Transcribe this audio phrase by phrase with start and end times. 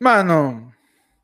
[0.00, 0.72] Mano,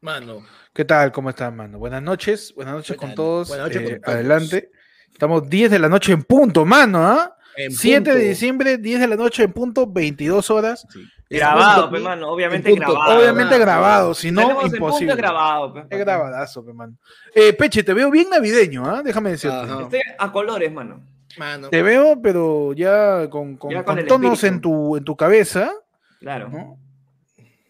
[0.00, 0.42] Mano.
[0.73, 1.12] ¿qué tal?
[1.12, 1.78] ¿Cómo están, mano?
[1.78, 3.49] Buenas noches, buenas noches con todos.
[3.49, 4.15] buenas noches eh, con todos.
[4.15, 4.71] Adelante.
[5.12, 7.37] Estamos 10 de la noche en punto, mano, ¿ah?
[7.57, 10.84] En 7 de diciembre, 10 de la noche en punto, 22 horas.
[11.30, 13.16] Grabado, pe, mano, obviamente grabado.
[13.18, 15.12] Obviamente grabado, si no, imposible.
[15.12, 15.84] punto grabado, pe.
[15.91, 16.96] Es grabadazo, pe, mano.
[17.32, 19.02] Eh, Peche, te veo bien navideño, ¿ah?
[19.04, 19.56] Déjame decirte.
[19.56, 19.82] Ajá.
[19.82, 21.00] Estoy a colores, mano.
[21.38, 21.68] Mano.
[21.68, 24.54] Te veo, pero ya con, con- Ya con con el tonos espíritu.
[24.56, 25.70] en tu, en tu cabeza,
[26.18, 26.48] Claro.
[26.48, 26.79] ¿no?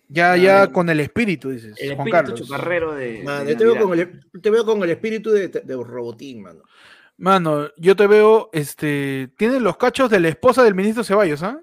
[0.08, 1.74] Ya, ya con el espíritu, dices.
[1.80, 2.40] El Juan espíritu Carlos.
[2.40, 3.24] chuparrero de.
[3.24, 6.62] Yo te veo, con el, te veo con el espíritu de, de Robotín, mano.
[7.16, 11.60] Mano, yo te veo, este, tienes los cachos de la esposa del ministro Ceballos, ¿ah?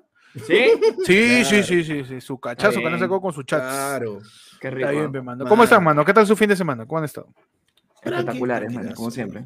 [0.47, 0.71] ¿Sí?
[1.05, 1.45] Sí, Claro.
[1.45, 3.59] sí, sí, sí, sí, su cachazo que no sacó con su chat.
[3.61, 4.19] Claro.
[4.61, 4.89] Qué rico.
[4.89, 5.45] Está bien, mano.
[5.45, 6.05] ¿Cómo están, mano?
[6.05, 6.85] ¿Qué tal su fin de semana?
[6.85, 7.27] ¿Cómo han estado?
[8.01, 9.45] Espectaculares, mano, como siempre.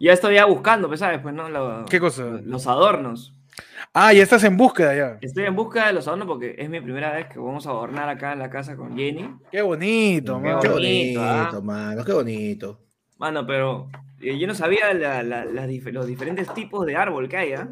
[0.00, 1.20] Ya estoy ya buscando, pues, ¿sabes?
[1.20, 1.48] Pues, ¿no?
[1.48, 2.24] Lo- ¿Qué cosa?
[2.44, 3.33] Los adornos.
[3.92, 5.18] Ah, ya estás en búsqueda ya.
[5.20, 8.08] Estoy en busca de los adornos porque es mi primera vez que vamos a adornar
[8.08, 9.28] acá en la casa con Jenny.
[9.52, 10.60] Qué bonito, Qué mano.
[10.60, 11.60] Qué bonito, bonito, ¿ah?
[11.62, 12.80] mano, qué bonito.
[13.18, 13.88] Mano, pero
[14.20, 17.52] eh, yo no sabía la- la- las dif- los diferentes tipos de árbol que hay,
[17.52, 17.68] ¿ah?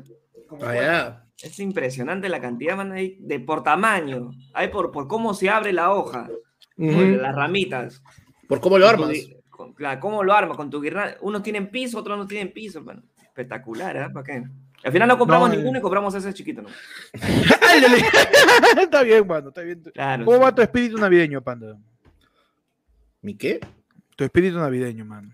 [0.60, 1.24] Allá.
[1.42, 4.30] Es impresionante la cantidad, mano, hay de por tamaño.
[4.54, 6.28] Hay por, por cómo se abre la hoja,
[6.76, 7.16] por Ujú.
[7.20, 8.00] las ramitas.
[8.46, 9.18] Por cómo lo Con tu armas.
[9.50, 10.56] con- claro, ¿Cómo lo armas?
[10.56, 11.16] Con tu guirnalda.
[11.22, 12.80] Unos tienen piso, otros no tienen piso.
[12.82, 13.02] mano.
[13.20, 14.10] Espectacular, ¿eh?
[14.12, 14.42] ¿Para qué?
[14.84, 15.56] Al final no compramos No, eh.
[15.58, 16.68] ninguno y compramos ese chiquito, ¿no?
[17.60, 18.02] Ay, dale.
[18.82, 19.80] está bien, mano, está bien.
[19.94, 20.24] Claro.
[20.24, 20.42] ¿Cómo sí.
[20.42, 21.76] va tu espíritu navideño, panda?
[23.20, 23.60] ¿Mi qué?
[24.16, 25.32] Tu espíritu navideño, mano.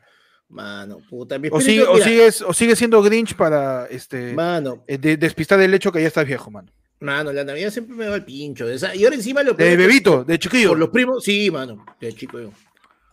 [0.48, 1.38] Mano, puta.
[1.38, 4.96] Mi O, espíritu, sigue, o, mira, sigues, o sigues siendo Grinch para este, Mano, eh,
[4.98, 6.70] de- despistar el hecho que ya estás viejo, mano.
[7.00, 8.66] mano, la Navidad siempre me va al pincho.
[8.66, 10.70] o sea, y ahora encima lo De bebito, de chiquillo.
[10.70, 12.50] Por los primos, sí, mano, de chico yo.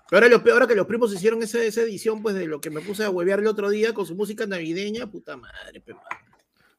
[0.10, 2.70] Pero ahora lo peor que los primos hicieron esa, esa edición, pues, de lo que
[2.70, 6.06] me puse a huevear el otro día con su música navideña, puta madre, pe, mano.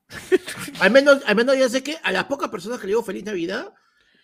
[0.81, 3.25] al, menos, al menos ya sé que a las pocas personas que le digo feliz
[3.25, 3.73] Navidad,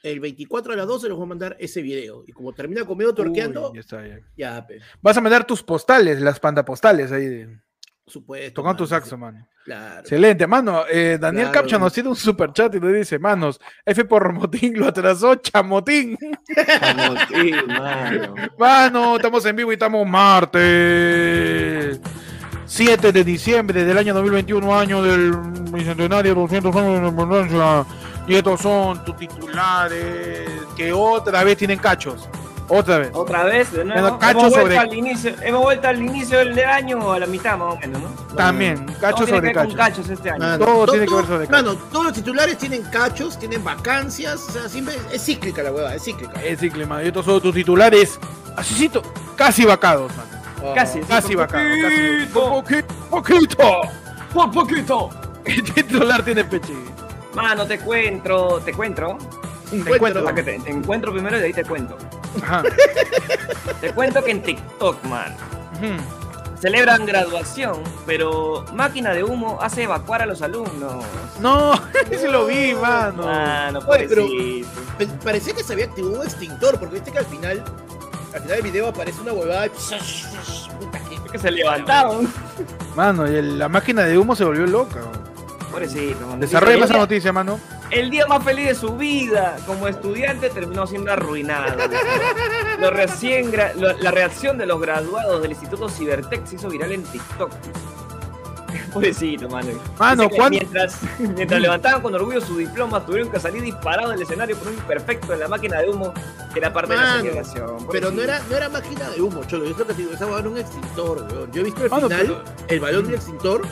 [0.02, 2.24] el 24 a las 12 les voy a mandar ese video.
[2.26, 4.18] Y como termina conmigo torqueando, Uy, ya está, ya.
[4.36, 7.60] ya, pe, Vas a mandar tus postales, las panda postales ahí, de-
[8.06, 8.54] supuesto.
[8.54, 9.48] tocando tu mano, saxo, mano.
[9.64, 10.00] Claro.
[10.00, 10.82] Excelente, mano.
[10.90, 11.60] Eh, Daniel Claro.
[11.62, 15.36] Capcha nos tiene un super chat y nos dice, manos, F por Motín lo atrasó,
[15.36, 16.18] chamotín.
[16.18, 18.34] Como, sí, mano.
[18.58, 22.00] Mano, estamos en vivo y estamos martes.
[22.72, 25.32] 7 de diciembre del año 2021, año del
[25.72, 27.84] bicentenario, 200 años de independencia.
[28.26, 32.26] Y estos son tus titulares que otra vez tienen cachos.
[32.68, 33.10] Otra vez.
[33.12, 34.18] Otra vez, de nuevo.
[34.18, 37.26] Cacho hemos, vuelto sobre- al inicio, hemos vuelto al inicio del año o a la
[37.26, 38.08] mitad más o menos, ¿no?
[38.36, 39.76] También, cachos que sobre con cachos.
[39.76, 40.38] cachos este año.
[40.38, 44.40] Mano, Todo to- tiene que ver sobre Mano, todos los titulares tienen cachos, tienen vacancias,
[44.48, 46.40] o sea, siempre es cíclica la hueva, es cíclica.
[46.42, 47.02] Es mano.
[47.04, 48.18] Y estos son tus titulares,
[48.56, 49.02] asícito,
[49.36, 50.41] casi vacados, mano.
[50.74, 51.68] Casi, Casi por vacados.
[51.82, 52.26] Casi.
[52.32, 52.62] poquito.
[52.62, 53.80] Poqui- poquito.
[54.32, 55.10] Por poquito.
[55.44, 56.72] El titular tiene peche.
[57.34, 59.18] Mano, te encuentro, te encuentro.
[59.72, 59.98] encuentro.
[59.98, 60.24] cuento.
[60.24, 61.96] Para que te, te encuentro primero y de ahí te cuento.
[62.42, 62.62] Ajá.
[63.80, 65.34] Te cuento que en TikTok, man,
[66.60, 71.04] celebran graduación, pero máquina de humo hace evacuar a los alumnos.
[71.40, 71.72] No,
[72.10, 73.24] ese lo vi, mano.
[73.24, 74.26] Mano, Oye, pero-
[75.24, 77.62] Parecía que se había activado un extintor, porque viste que al final,
[78.34, 79.66] al final del video aparece una huevada.
[79.66, 79.70] y-
[81.30, 82.30] Que se levantaron.
[82.96, 85.00] Mano, y el- la máquina de humo se volvió loca.
[85.70, 86.36] Pobrecito.
[86.38, 87.58] Desarrolla esa día, noticia, mano.
[87.90, 91.76] el día más feliz de su vida como estudiante terminó siendo arruinado.
[92.78, 96.92] Lo recién gra- lo- la reacción de los graduados del Instituto Cibertech se hizo viral
[96.92, 97.50] en TikTok.
[98.92, 99.68] Pobrecito, mano.
[99.98, 104.12] Mano, Dice que ¿cuándo- mientras, mientras levantaban con orgullo su diploma, tuvieron que salir disparados
[104.12, 106.12] del escenario por un imperfecto en la máquina de humo
[106.52, 107.86] que era parte de la celebración.
[107.90, 109.64] Pero no era, no era máquina de humo, cholo.
[109.64, 111.52] Yo lo que te era un extintor, weón.
[111.52, 113.62] Yo he visto el Mano, final, pero- el balón del extintor.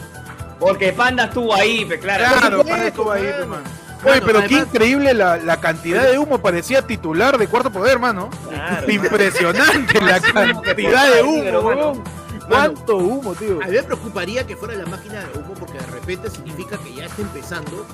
[0.58, 2.24] Porque Panda estuvo ahí, pe, claro.
[2.38, 3.24] Claro, para estuvo ahí.
[3.48, 3.62] Mano,
[4.04, 6.38] Oye, pero qué increíble la, la cantidad de humo.
[6.38, 8.30] Parecía titular de Cuarto Poder, mano.
[8.48, 12.02] Claro, Impresionante la cantidad de humo,
[12.50, 12.74] Mano.
[12.74, 13.58] ¿Cuánto humo, tío?
[13.62, 16.92] A mí me preocuparía que fuera la máquina de humo, porque de repente significa que
[16.92, 17.86] ya está empezando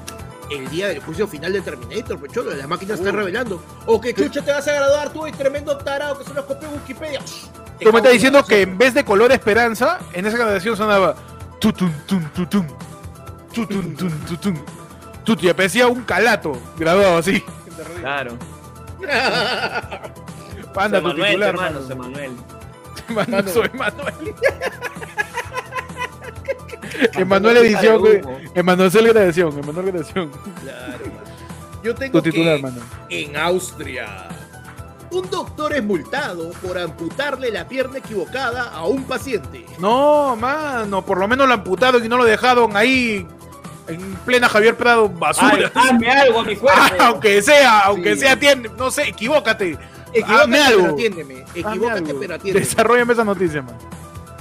[0.50, 3.16] el día del juicio final de Terminator, pues cholo, la máquina está Uy.
[3.16, 3.62] revelando.
[3.86, 6.68] O que chucha te vas a graduar tú, y tremendo tarado que se los copió
[6.68, 7.20] en Wikipedia.
[7.80, 11.14] Tú me estás diciendo que en vez de color esperanza, en esa grabación sonaba
[11.60, 12.66] tutun tun tutun.
[13.52, 14.64] Tutun tun tutun.
[15.24, 17.42] Tut, y aparecía un calato grabado así.
[18.00, 18.36] Claro.
[20.72, 21.56] Panda, tu titular,
[21.96, 22.32] Manuel.
[23.08, 23.48] Mano.
[23.48, 24.14] soy Manuel.
[27.14, 28.20] Emanuel Edición, güey.
[28.54, 30.30] Emanuel Grabación, Emanuel Grabación.
[30.62, 31.04] Claro.
[31.82, 32.80] Yo tengo Tu titular, que mano.
[33.10, 34.28] en Austria.
[35.10, 39.64] Un doctor es multado por amputarle la pierna equivocada a un paciente.
[39.78, 43.26] No, mano, por lo menos lo amputaron y no lo dejaron ahí
[43.88, 45.70] En plena Javier Prado, Ay, basura.
[45.74, 46.80] hazme algo a mi cuerpo.
[46.98, 48.20] Ah, aunque sea, aunque Sí.
[48.22, 49.78] sea, atiende, no sé, equivócate.
[50.12, 51.44] Equivócate, Hazme pero atiéndeme.
[51.54, 52.66] Equivócate, pero atiéndeme.
[52.66, 53.76] Desarrollame esa noticia, man.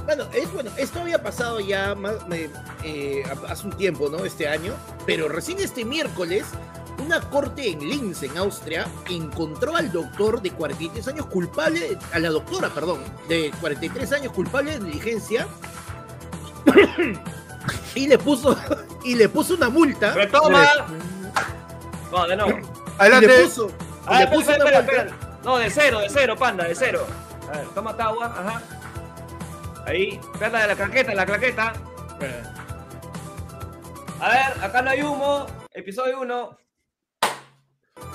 [0.05, 2.13] Bueno, es, bueno, esto había pasado ya más,
[2.83, 4.23] eh, hace un tiempo, ¿no?
[4.23, 4.73] Este año,
[5.07, 6.45] pero recién este miércoles,
[7.03, 12.29] una corte en Linz, en Austria, encontró al doctor de 43 años culpable, a la
[12.29, 15.47] doctora, perdón, de 43 años culpable de negligencia
[17.95, 18.55] y le puso
[19.03, 20.13] y le puso una multa.
[20.13, 20.67] Retoma.
[22.11, 22.51] No, de nuevo.
[22.59, 22.67] Y le
[22.99, 23.43] Adelante.
[23.43, 23.71] puso, y
[24.07, 25.15] Ah, le puso espera, una espera, multa.
[25.15, 25.24] espera.
[25.45, 27.05] No, de cero, de cero, panda, de cero.
[27.53, 28.61] A ver, toma agua, ajá.
[29.85, 31.73] Ahí, espérate de la claqueta, la claqueta.
[34.19, 35.45] A ver, acá no hay humo.
[35.71, 36.57] Episodio 1.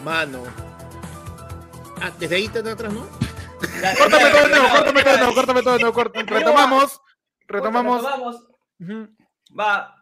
[0.02, 0.42] Mano.
[2.02, 3.06] Ah, desde ahí tan atrás, ¿no?
[3.98, 6.02] Córtame todo de nuevo, córtame todo de nuevo, córtame todo de nuevo.
[6.02, 7.00] Retomamos.
[7.46, 8.02] Retomamos.
[8.02, 8.48] Retomamos.
[9.56, 9.94] Va.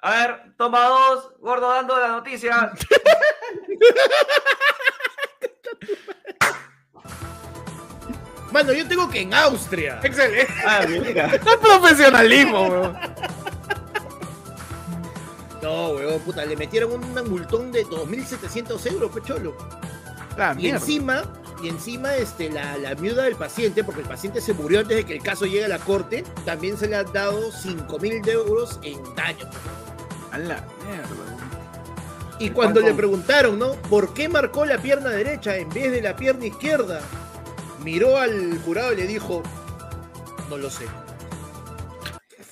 [0.00, 1.32] A ver, toma dos.
[1.38, 2.72] Gordo dando la noticia.
[8.54, 9.98] Mano, yo tengo que en Austria.
[10.02, 10.46] Excelente.
[10.64, 11.28] Ah, mira.
[11.44, 12.96] No profesionalismo, weón.
[15.62, 19.56] No, weón, puta, le metieron un multón de 2.700 euros, pecholo.
[20.36, 20.78] La Y mierda.
[20.78, 21.22] encima,
[21.62, 25.04] y encima este, la, la viuda del paciente, porque el paciente se murió antes de
[25.04, 29.02] que el caso llegue a la corte, también se le han dado 5.000 euros en
[29.16, 29.46] daño.
[30.32, 31.08] A la mierda.
[32.38, 32.90] Y ¿Y cuando cuánto?
[32.90, 33.72] le preguntaron, ¿no?
[33.74, 37.00] ¿Por qué marcó la pierna derecha en vez de la pierna izquierda?
[37.84, 39.42] Miró al jurado y le dijo,
[40.48, 40.86] no lo sé.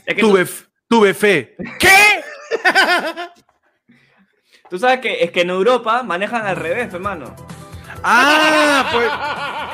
[0.04, 0.46] Es que Tuve,
[0.86, 1.56] tuve fe.
[1.78, 2.22] ¿Qué?
[4.68, 7.34] tú, sabes que es que en Europa manejan al revés, hermano.
[8.04, 9.10] Ah, pues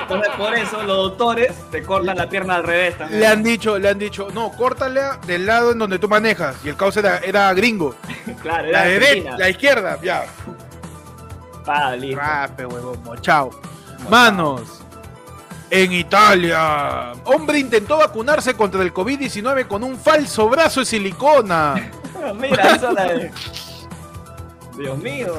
[0.02, 3.20] Entonces, por eso los doctores te cortan la pierna al revés también.
[3.20, 6.56] le han dicho, le han dicho, no, córtale del lado en donde tú manejas.
[6.64, 7.96] Y el caos era, era gringo.
[8.42, 10.26] Claro, era La derecha, la izquierda, ya.
[11.64, 12.20] Pa, listo.
[12.20, 13.50] Rape, huevón, mochao.
[14.08, 14.77] Manos.
[15.70, 21.90] En Italia, hombre intentó vacunarse contra el COVID-19 con un falso brazo de silicona.
[22.40, 23.30] Mira, esa la de.
[24.78, 25.34] Dios mío.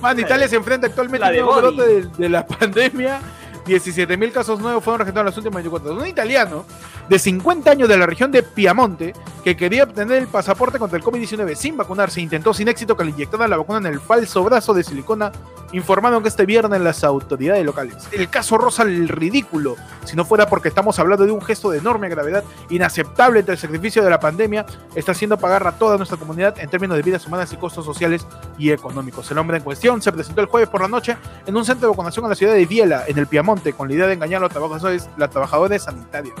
[0.00, 3.20] Man, Italia se enfrenta actualmente a un brote de, de la pandemia.
[3.66, 6.02] 17.000 casos nuevos fueron registrados en las últimas 24 horas.
[6.02, 6.64] Un italiano
[7.08, 11.04] de 50 años de la región de Piamonte que quería obtener el pasaporte contra el
[11.04, 14.72] COVID-19 sin vacunarse intentó sin éxito que le inyectaran la vacuna en el falso brazo
[14.72, 15.32] de silicona,
[15.72, 18.08] informaron que este viernes las autoridades locales.
[18.12, 21.78] El caso roza el ridículo, si no fuera porque estamos hablando de un gesto de
[21.78, 26.18] enorme gravedad, inaceptable entre el sacrificio de la pandemia, está haciendo pagar a toda nuestra
[26.18, 28.26] comunidad en términos de vidas humanas y costos sociales
[28.58, 29.30] y económicos.
[29.30, 31.16] El hombre en cuestión se presentó el jueves por la noche
[31.46, 33.94] en un centro de vacunación en la ciudad de Viela, en el Piamonte, con la
[33.94, 36.34] idea de engañar a los trabajadores, las trabajadoras sanitarias.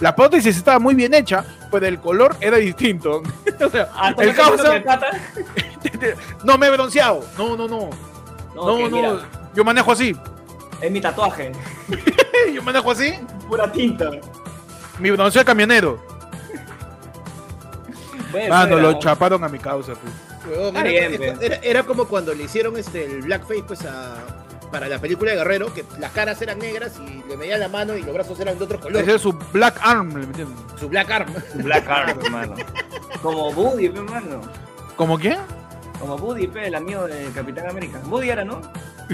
[0.00, 3.22] La prótesis estaba muy bien hecha, pero el color era distinto.
[3.64, 4.82] o sea, Ah, ¿tú el causa-
[6.44, 7.24] no me he bronceado.
[7.38, 7.90] No, no, no.
[8.54, 8.96] No, No, que no.
[8.96, 9.18] mira,
[9.54, 10.16] Yo manejo así.
[10.80, 11.52] es mi tatuaje.
[12.54, 13.14] Yo manejo así.
[13.48, 14.10] Pura tinta.
[14.98, 16.02] Mi bronceo de camionero.
[18.30, 18.98] Puede Mano, ser, lo ah.
[18.98, 19.92] chaparon a mi causa.
[19.94, 20.14] pues.
[20.74, 24.45] Era- era- era como cuando le hicieron este, el blackface pues, a-
[24.76, 27.96] para la película de Guerrero, que las caras eran negras y le medían la mano
[27.96, 29.00] y los brazos eran de otro color.
[29.02, 30.54] Ese es su black arm, ¿me entiendes?
[30.78, 31.32] Su black arm.
[31.54, 32.54] Black Arm, hermano.
[33.22, 34.42] Como Buddy, hermano.
[34.96, 35.38] ¿Cómo quién?
[35.98, 38.00] Como Buddy, pe, el amigo del Capitán América.
[38.04, 38.60] Buddy era, ¿no?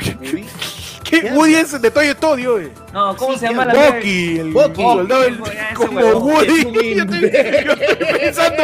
[1.05, 1.20] ¿Qué?
[1.20, 2.73] ¿Qué Woody es de Toy Story, oye.
[2.93, 3.76] No, ¿cómo Sí, se llama ¿qué?
[3.79, 4.83] la Bucky, el Bucky.
[4.83, 5.40] soldado del-
[5.76, 6.62] como Woody.
[6.97, 7.31] Yo estoy,
[7.66, 8.62] yo estoy pensando,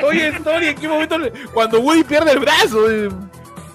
[0.00, 1.18] Toy Story, ¿en qué momento?
[1.18, 2.90] le- Cuando Woody pierde el brazo.
[2.90, 3.08] eh.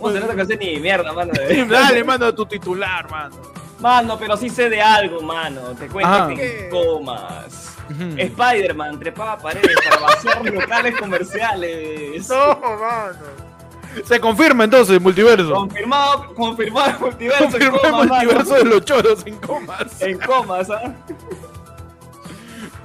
[0.06, 1.34] ¿Cómo se nota que sé ni mierda, mano?
[1.68, 3.36] Dale, mano, tu titular, mano.
[3.80, 5.62] Mano, pero sí sé de algo, mano.
[5.80, 6.28] Te cuento Ajá.
[6.28, 7.76] que en comas.
[8.16, 12.30] Spider-Man trepaba paredes para vaciar locales comerciales.
[12.30, 13.18] No, mano.
[14.06, 15.52] Se confirma entonces, multiverso.
[15.56, 17.44] Confirmado, confirmado el multiverso.
[17.44, 18.14] en Confirmó el mano.
[18.14, 20.02] multiverso de los choros en comas.
[20.04, 20.94] En comas, ¿ah?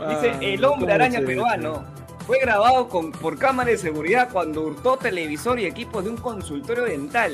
[0.09, 1.85] Dice, el hombre ¿cómo araña peruano
[2.31, 6.85] fue grabado con, por cámara de seguridad cuando hurtó televisor y equipos de un consultorio
[6.85, 7.33] dental.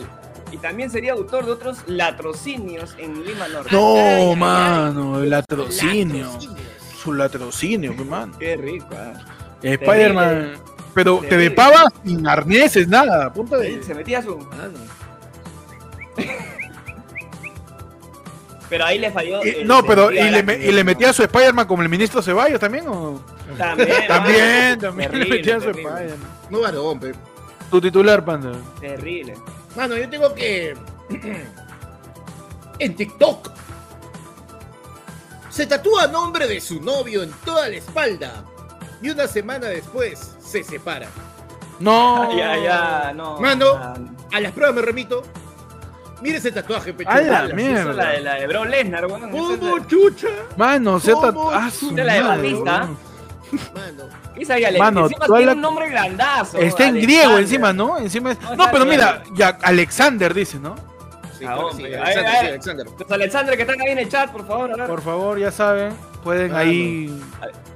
[0.50, 3.68] Y también sería autor de otros latrocinios en Lima Norte.
[3.72, 4.36] No, Ay, ay.
[4.36, 6.24] mano, el latrocinio.
[6.24, 6.66] Latrocinios.
[7.02, 8.38] Su latrocinio, mi mano.
[8.38, 9.12] Qué rico, ¿ah?
[9.62, 10.54] Spider-Man.
[10.94, 11.50] Pero te Terrible.
[11.50, 13.26] depaba sin arneses, nada.
[13.26, 13.82] a Punta de.
[13.82, 14.38] Se metía su...
[14.38, 14.78] Mano.
[18.70, 19.44] Pero ahí le falló...
[19.44, 22.22] Y- el no, pero ¿y le, y le metía a su Spider-Man como el ministro
[22.22, 22.88] Ceballos también?
[22.88, 23.20] ¿o?
[23.56, 26.14] También, También, también Terrible, terrible.
[26.50, 27.12] No varón, pe.
[27.70, 28.52] Tu titular, panda.
[28.80, 29.34] Terrible.
[29.76, 30.76] Mano, yo tengo que.
[32.78, 33.50] en TikTok.
[35.50, 38.44] Se tatúa nombre de su novio en toda la espalda.
[39.02, 41.08] Y una semana después se separa.
[41.80, 42.36] No.
[42.36, 43.40] Ya, ya, no.
[43.40, 43.74] Mano.
[44.32, 45.22] A las pruebas me remito.
[46.22, 47.10] Mira ese tatuaje, pecho.
[47.10, 47.80] A la mierda.
[47.80, 49.24] esa es la de, la de Bro Lesnar, weón.
[49.24, 50.28] Es ¿Cómo la- chucha?
[50.56, 51.50] Mano, se ¿Cómo?
[51.50, 52.88] ah, la de Batista.
[53.74, 54.04] Mano.
[54.36, 56.58] Esa Mano, encima tiene la- un nombre grandazo.
[56.58, 57.02] Está en Alexander.
[57.02, 57.98] griego encima, ¿no?
[57.98, 60.74] Encima es- No, pero mira, ya Alexander dice, ¿no?
[61.38, 62.46] Sí, Ah, sí, Alexander, ay, sí, ay.
[62.48, 62.86] Alexander.
[62.98, 64.86] Los Alexander que están ahí en el chat, por favor, a ver.
[64.86, 65.92] Por favor, ya saben,
[66.24, 66.64] pueden Mano.
[66.70, 67.22] ahí,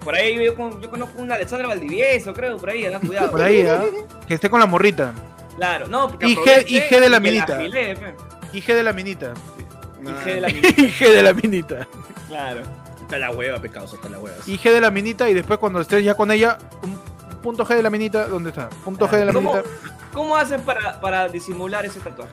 [0.02, 3.30] Por ahí yo, con- yo conozco un Alexander Valdivieso, creo, por ahí, cuidado.
[3.30, 3.82] por ahí, ¿ah?
[4.26, 5.12] que esté con la morrita.
[5.56, 7.62] Claro, no, porque Y G- aproveché y G de la minita.
[7.62, 9.34] IG de la minita.
[10.02, 10.60] Y G de la Mano.
[10.62, 11.88] minita, IG de la minita.
[12.28, 12.62] claro.
[13.10, 14.36] Está la hueva, pecados, está la hueva.
[14.46, 16.96] IG de la minita y después cuando estés ya con ella, un
[17.42, 18.68] punto G de la minita, ¿dónde está?
[18.84, 19.68] Punto G de la ¿Cómo, minita.
[20.12, 22.30] ¿Cómo hacen para, para disimular ese tatuaje?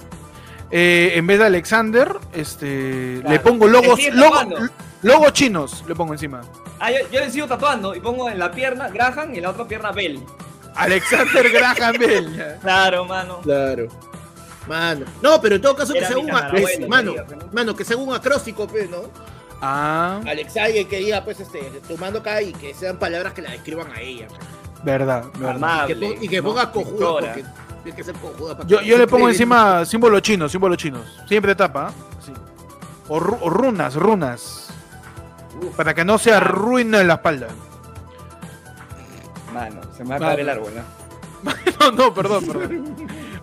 [0.69, 3.33] Eh, en vez de Alexander, este, Claro.
[3.33, 4.73] le pongo logos, Te sigues logo- tatuando.
[5.01, 6.41] logos chinos, le pongo encima.
[6.79, 9.49] Ah, yo, yo le sigo tatuando y pongo en la pierna Graham y en la
[9.49, 10.23] otra pierna Bell.
[10.75, 12.57] Alexander Graham Bell.
[12.61, 13.39] Claro, mano.
[13.41, 13.87] Claro.
[14.67, 15.05] Mano.
[15.23, 17.15] No, pero en todo caso que sea un mano,
[17.53, 19.03] mano, que sea un acróstico, pues, ¿no?
[19.61, 23.91] Ah, Alexander que diga, pues, este, tomando acá y que sean palabras que la describan
[23.91, 24.27] a ella.
[24.83, 25.33] verdad, verdad.
[25.33, 26.17] Y que, Amable.
[26.21, 26.43] y que ¿no?
[26.49, 27.43] ponga cojuda, porque
[27.83, 28.55] tiene que ser cojuda.
[28.57, 31.01] para Yo, yo le pongo encima símbolos chinos, símbolos chinos.
[31.27, 31.91] Siempre tapa, ¿ah?
[32.23, 32.31] Sí.
[33.07, 34.69] O, ru- o runas, runas.
[35.61, 36.53] Uf, Para que no sea Claro.
[36.55, 37.47] ruina en la espalda.
[39.53, 41.51] mano, se me va a caer el árbol, ¿no?
[41.79, 42.95] No, no, perdón, perdón.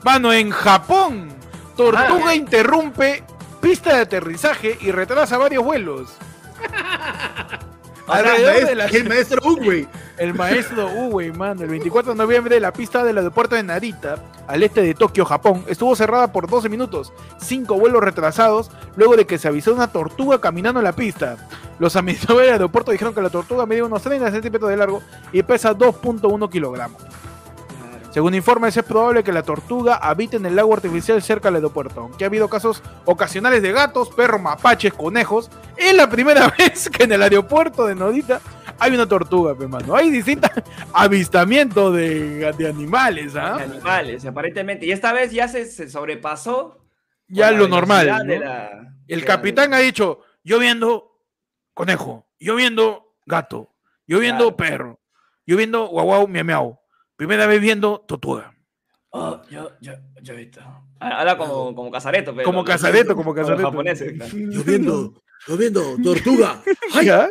[0.05, 1.29] Mano, en Japón,
[1.77, 2.35] Tortuga Ah.
[2.35, 3.25] interrumpe
[3.65, 6.13] pista de aterrizaje y retrasa varios vuelos.
[8.07, 9.89] Alrededor Maestro- de la- El maestro Uwe.
[10.19, 10.89] El maestro
[11.33, 14.17] mano, el 24 de noviembre la pista del aeropuerto de Narita,
[14.47, 19.27] al este de Tokio, Japón, estuvo cerrada por 12 minutos, cinco vuelos retrasados, luego de
[19.27, 21.37] que se avisó una tortuga caminando en la pista.
[21.81, 25.03] Los administradores del aeropuerto dijeron que la tortuga mide unos 30 centímetros de largo
[25.33, 27.03] y pesa 2.1 kilogramos.
[28.15, 32.03] Según informes, es probable que la tortuga habite en el lago artificial cerca del aeropuerto,
[32.03, 35.51] aunque ha habido casos ocasionales de gatos, perros, mapaches, conejos.
[35.77, 38.41] Es la primera vez que en el aeropuerto de Nodita
[38.79, 39.97] hay una tortuga, pe, mano.
[39.97, 40.49] Hay distintos
[40.93, 43.57] avistamientos de, de animales, ¿ah?
[43.57, 44.87] De Animales, aparentemente.
[44.87, 46.79] Y esta vez ya se, se sobrepasó.
[47.27, 48.07] Ya lo normal.
[48.27, 48.35] ¿no?
[48.37, 51.19] la- El capitán ha dicho, yo viendo
[51.75, 53.71] conejo, yo viendo gato,
[54.07, 54.57] yo viendo Claro.
[54.57, 55.01] perro,
[55.47, 56.79] yo viendo guau guau miau miau.
[57.17, 58.55] Primera vez viendo tortuga.
[59.11, 59.93] Oh, yo, yo,
[60.23, 60.61] yo he visto.
[60.99, 62.45] Ah, Habla como, como Casareto, pero.
[62.45, 63.69] Como Casareto, como los Casareto.
[63.71, 64.33] japoneses, claro.
[64.37, 65.15] Yo viendo,
[65.47, 66.61] yo viendo, tortuga.
[66.95, 67.07] ¡Ay!
[67.07, 67.31] ¿Ya?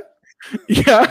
[0.68, 1.10] ¿Ya?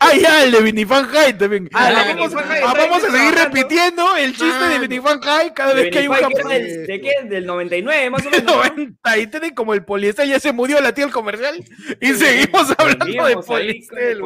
[0.00, 1.68] Ah, ya, el de Vinifan High también.
[1.72, 3.44] Ah, el vamos, High, ah, vamos a seguir trabajando.
[3.44, 4.80] repitiendo el chiste de Mano.
[4.80, 6.16] Vinifan High cada De vez que hay un
[6.48, 7.12] del, ¿De qué?
[7.28, 8.44] Del 99, más o menos.
[8.44, 8.62] ¿no?
[9.04, 11.64] 93, como el Poliestel ya se murió la tía del comercial
[12.00, 14.22] y seguimos hablando de el Poliestel.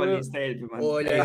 [0.81, 1.23] Hola.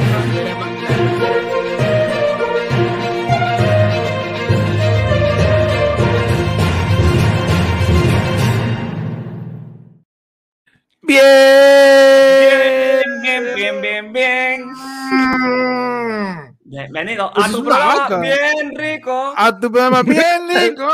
[11.03, 12.40] Bien.
[13.31, 14.67] Bien, bien, bien, bien.
[16.65, 20.89] Bien, Bienvenido Pues a es tu programa bien rico A tu programa bien rico.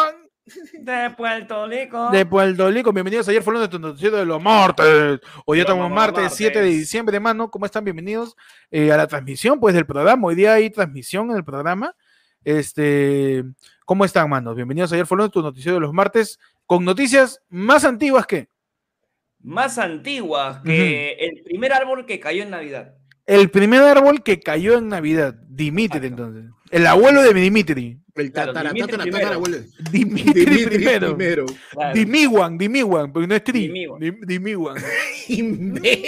[0.73, 2.11] de Puerto Rico.
[2.11, 5.19] De Puerto Rico, bienvenidos ayer fueron de tu noticiero de los martes.
[5.45, 6.21] Hoy ya estamos martes.
[6.25, 7.49] martes 7 de diciembre, mano.
[7.49, 7.83] ¿Cómo están?
[7.83, 8.37] Bienvenidos
[8.69, 10.27] eh, a la transmisión pues del programa.
[10.27, 11.95] Hoy día hay transmisión en el programa.
[12.43, 13.43] Este,
[13.83, 14.55] ¿cómo están, manos?
[14.55, 18.47] Bienvenidos ayer fueron de tu noticiero de los martes con noticias más antiguas que
[19.47, 22.93] Más antigua que el primer árbol que cayó en Navidad.
[23.25, 25.35] el primer árbol que cayó en Navidad.
[25.47, 26.23] Dimitri, Exacto.
[26.25, 26.51] entonces.
[26.69, 27.97] El abuelo de Dimitri.
[28.15, 28.97] El Claro, tatara, Dimitri.
[29.91, 31.15] Dimitri, Dimitri primero.
[31.15, 31.45] primero.
[31.71, 31.93] Claro.
[31.93, 33.67] Dimiwan, Dimiwan, porque no es Tri.
[33.67, 33.99] Dimiwan.
[34.01, 34.75] Dim- Dimiwan.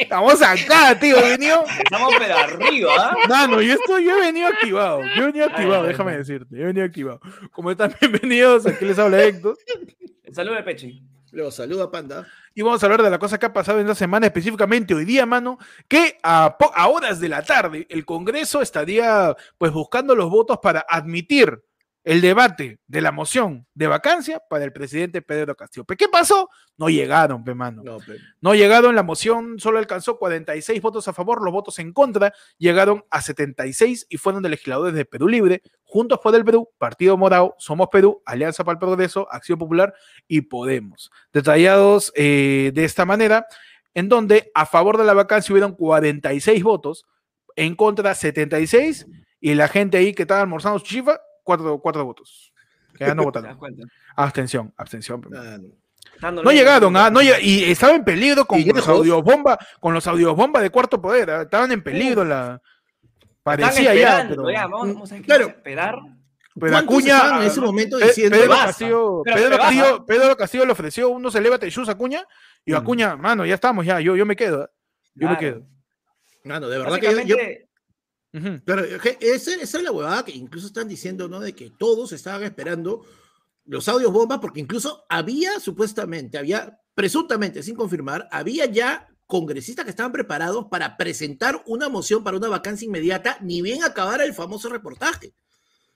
[0.00, 1.16] Estamos acá, tío.
[1.18, 3.16] he venido- Estamos pero arriba, ¿ah?
[3.28, 5.02] Mano, yo, estoy, yo he venido activado.
[5.16, 6.16] Yo he venido activado, ay, déjame ay.
[6.18, 6.56] decirte.
[6.56, 7.20] Yo he venido activado.
[7.52, 9.56] Como están bienvenidos, aquí les habla Héctor.
[10.32, 11.02] Salud de Pechi.
[11.32, 12.26] Luego saluda, panda.
[12.54, 15.04] Y vamos a hablar de la cosa que ha pasado en la semana, específicamente hoy
[15.04, 20.28] día, mano, que a, a horas de la tarde el Congreso estaría pues buscando los
[20.28, 21.62] votos para admitir
[22.02, 25.84] el debate de la moción de vacancia para el presidente Pedro Castillo.
[25.84, 26.48] ¿Pero qué pasó?
[26.78, 27.82] No llegaron, pe mano.
[27.84, 28.16] No, pe.
[28.40, 33.04] No llegaron, la moción solo alcanzó 46 votos a favor, los votos en contra llegaron
[33.10, 37.54] a 76 y fueron de legisladores de Perú Libre, Juntos por el Perú, Partido Morado,
[37.58, 39.92] Somos Perú, Alianza para el Progreso, Acción Popular
[40.26, 41.10] y Podemos.
[41.32, 43.46] Detallados eh, de esta manera,
[43.92, 47.04] en donde a favor de la vacancia hubieron 46 votos,
[47.56, 49.06] en contra 76
[49.40, 50.86] y la gente ahí que estaba almorzando su
[51.44, 52.52] chifa, 4, votos.
[52.96, 53.58] Que ya no ¿Te das votaron.
[53.58, 53.82] cuenta?
[54.16, 55.22] Abstención, abstención.
[55.36, 55.58] Ah.
[56.20, 57.10] Dándole- No llegaron, ¿ah?
[57.10, 58.88] No lleg- y estaba en peligro con ¿Y los lejos?
[58.88, 61.42] audios bomba, con los audios bomba de cuarto poder, ¿ah?
[61.42, 62.60] estaban en peligro la.
[63.42, 64.50] Parecía ya, pero...
[64.50, 65.46] ya, vamos, vamos a Claro.
[65.48, 65.96] esperar.
[66.58, 68.50] Pero ¿Cuántos Acuña, en ese momento Pe- diciendo Pedro.
[68.50, 69.56] Castillo, Pedro.
[69.56, 72.24] Castillo, Pedro Castillo le ofreció unos Elévate Shoes a Acuña
[72.66, 72.76] y Mm.
[72.76, 74.68] Acuña, mano, ya estamos, ya, yo, yo me quedo, ¿eh?
[75.14, 75.40] yo me Claro.
[75.60, 75.66] quedo.
[76.44, 77.36] Mano, de verdad que yo,
[78.64, 81.40] Pero je- esa, es la huevada que incluso están diciendo, ¿no?
[81.40, 83.04] De que todos estaban esperando
[83.64, 89.90] los audios bombas, porque incluso había supuestamente, había presuntamente, sin confirmar, había ya congresistas que
[89.90, 94.68] estaban preparados para presentar una moción para una vacancia inmediata, ni bien acabara el famoso
[94.68, 95.32] reportaje.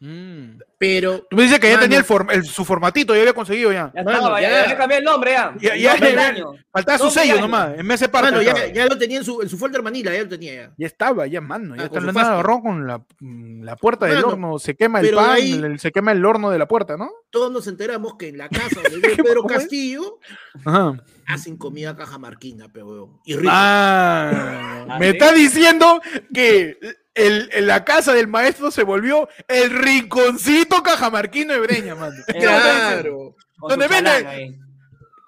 [0.04, 0.58] Mm.
[0.76, 3.72] Pero Tú me dices que ya tenía el form- el- su formatito, ya había conseguido
[3.72, 3.90] ya.
[3.94, 4.62] ya Mano, estaba, ya, ya.
[4.64, 5.50] ya le cambié el nombre ya.
[5.92, 6.44] Nombre del.
[6.70, 8.30] Faltaba su sello nomás, en ese parte.
[8.32, 10.72] Mano, ya, lo tenía en su, en su folder Manila, ya lo tenía ya.
[10.76, 11.74] Ya estaba, ya, mano.
[11.74, 14.58] Ya Ah, está de agarrón con la, mm, la puerta del Mano, horno.
[14.58, 17.10] Se quema el pan, ahí- el- se quema el horno de la puerta, ¿no?
[17.30, 19.44] Todos nos enteramos que en la casa vive Pedro.
[19.44, 20.18] Castillo
[20.66, 21.00] Ajá.
[21.26, 23.50] Hacen comida cajamarquina, pero y rico.
[23.52, 26.00] Ah, Ah, me está diciendo
[26.32, 26.78] que
[27.14, 32.14] el, en la casa del maestro se volvió el rinconcito cajamarquino de Breña, mano.
[32.28, 33.34] Eh, claro.
[33.58, 34.28] con ¿Dónde su chalán vende?
[34.28, 34.58] ahí.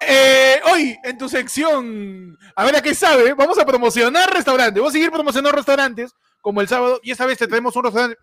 [0.01, 4.75] Eh, hoy, en tu sección, a ver a qué sabe, vamos a promocionar restaurantes.
[4.79, 7.01] Vamos a seguir promocionando restaurantes como el sábado.
[7.03, 8.19] Y esta vez te traemos un restaurante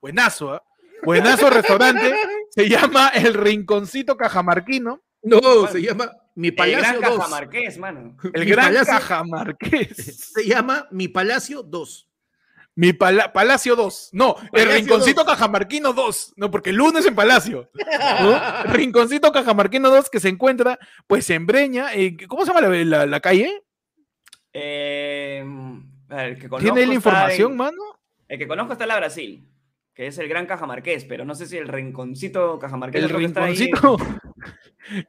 [0.00, 0.62] buenazo, ¿ah?
[1.02, 2.14] Buenazo restaurante.
[2.50, 5.02] Se llama El Rinconcito Cajamarquino.
[5.22, 7.18] No, se llama Mi El Palacio gran 2.
[7.18, 8.16] cajamarqués, mano.
[8.32, 9.96] El Mi Gran Palacio- Cajamarqués.
[10.34, 12.04] Se llama Mi Palacio 2.
[12.76, 14.10] Mi pala- Palacio 2.
[14.12, 15.32] No, el Palacio Rinconcito 2.
[15.32, 16.34] Cajamarquino 2.
[16.36, 17.68] No, porque el uno es en Palacio.
[18.22, 18.62] ¿no?
[18.72, 20.78] Rinconcito Cajamarquino 2 que se encuentra,
[21.08, 21.92] pues, en Breña.
[21.94, 23.64] eh, ¿Cómo se llama la, la- la calle?
[24.52, 25.44] Eh,
[26.08, 27.82] a ver, el que conozco ¿Tiene la información, en- mano?
[28.28, 29.48] El que conozco está en la Brasil,
[29.94, 33.44] que es el gran cajamarqués, pero no sé si el rinconcito cajamarqués El que está
[33.44, 33.70] ahí.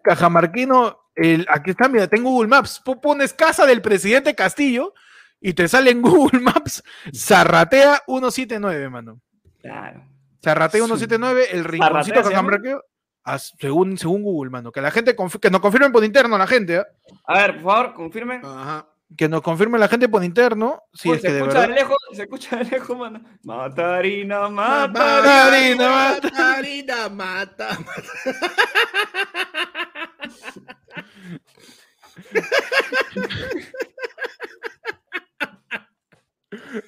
[0.04, 2.82] Cajamarquino, el, aquí está, mira, tengo Google Maps.
[2.84, 4.94] Tú pones casa del presidente Castillo
[5.42, 6.84] y te sale en Google Maps
[7.16, 9.20] Zarratea 179, mano.
[9.62, 10.06] Claro.
[10.44, 12.82] Zarratea Su- 179, el rinconcito cajamarquino.
[13.24, 14.72] as- Según, según Google, mano.
[14.72, 16.88] Que la gente que nos confirmen por interno la gente, ¿ah?
[17.26, 18.42] A ver, por favor, confirme.
[18.44, 18.88] Ajá.
[19.18, 20.84] Que nos confirme la gente por interno.
[20.94, 21.76] Si es se que de escucha verdad.
[21.76, 23.22] de lejos, se escucha de lejos, mano.
[23.44, 25.90] Matarina, Mata, Matarina.
[25.90, 26.30] mata.
[26.32, 27.78] Matarina, mata.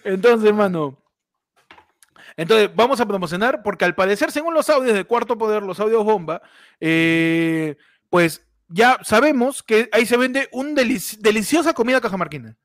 [0.03, 0.97] Entonces, mano.
[2.37, 6.03] Entonces, vamos a promocionar, porque al parecer, según los audios de Cuarto Poder, los audios
[6.03, 6.41] bomba,
[6.79, 7.75] eh,
[8.09, 12.57] pues ya sabemos que ahí se vende un delici- deliciosa comida cajamarquina.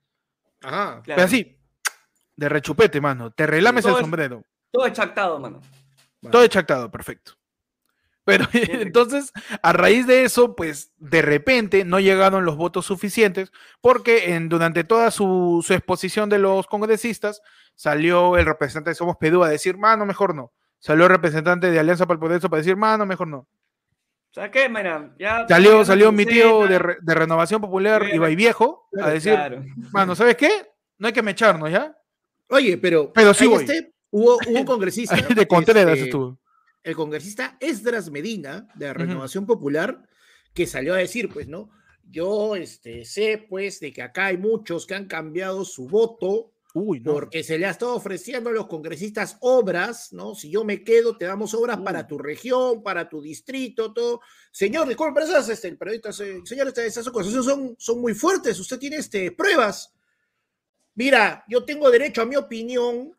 [0.62, 1.02] Ajá.
[1.02, 1.02] Claro.
[1.04, 1.58] Pero así,
[2.36, 3.30] de rechupete, mano.
[3.30, 4.42] Te relames Todo el es- sombrero.
[4.70, 5.60] Todo chactado, mano.
[6.30, 7.32] Todo echactado, perfecto.
[8.24, 14.34] Pero entonces, a raíz de eso, pues de repente no llegaron los votos suficientes porque
[14.34, 17.40] en, durante toda su, su exposición de los congresistas
[17.76, 20.52] salió el representante de Somos Perú a decir, mano, mejor no.
[20.80, 23.46] Salió el representante de Alianza para el Progreso para decir, mano, mejor no.
[24.36, 25.14] ¿Sabes qué, mira?
[25.18, 29.32] Ya Salió, ya salió mi tío de, Re- de Renovación Popular, Ibai Viejo, a decir,
[29.32, 29.64] claro.
[29.92, 30.50] mano, ¿sabes qué?
[30.98, 31.96] No hay que mecharnos, ¿ya?
[32.50, 33.64] Oye, pero, Pero sí voy.
[33.64, 35.16] este, hubo, hubo un congresista.
[35.34, 36.38] de Contreras este, estuvo.
[36.82, 40.06] el congresista Esdras Medina, de Renovación Popular,
[40.52, 41.70] que salió a decir, pues, ¿no?
[42.04, 47.00] Yo este, sé, pues, de que acá hay muchos que han cambiado su voto Uy,
[47.00, 47.14] no.
[47.14, 50.34] porque se le ha estado ofreciendo a los congresistas obras, ¿no?
[50.34, 54.20] Si yo me quedo, te damos obras para tu región, para tu distrito, todo.
[54.52, 58.60] Señor, disculpe, pero esas, este, el periodista, se- señor, esas acusaciones son, son muy fuertes.
[58.60, 59.94] Usted tiene este, pruebas.
[60.94, 63.12] Mira, yo tengo derecho a mi opinión,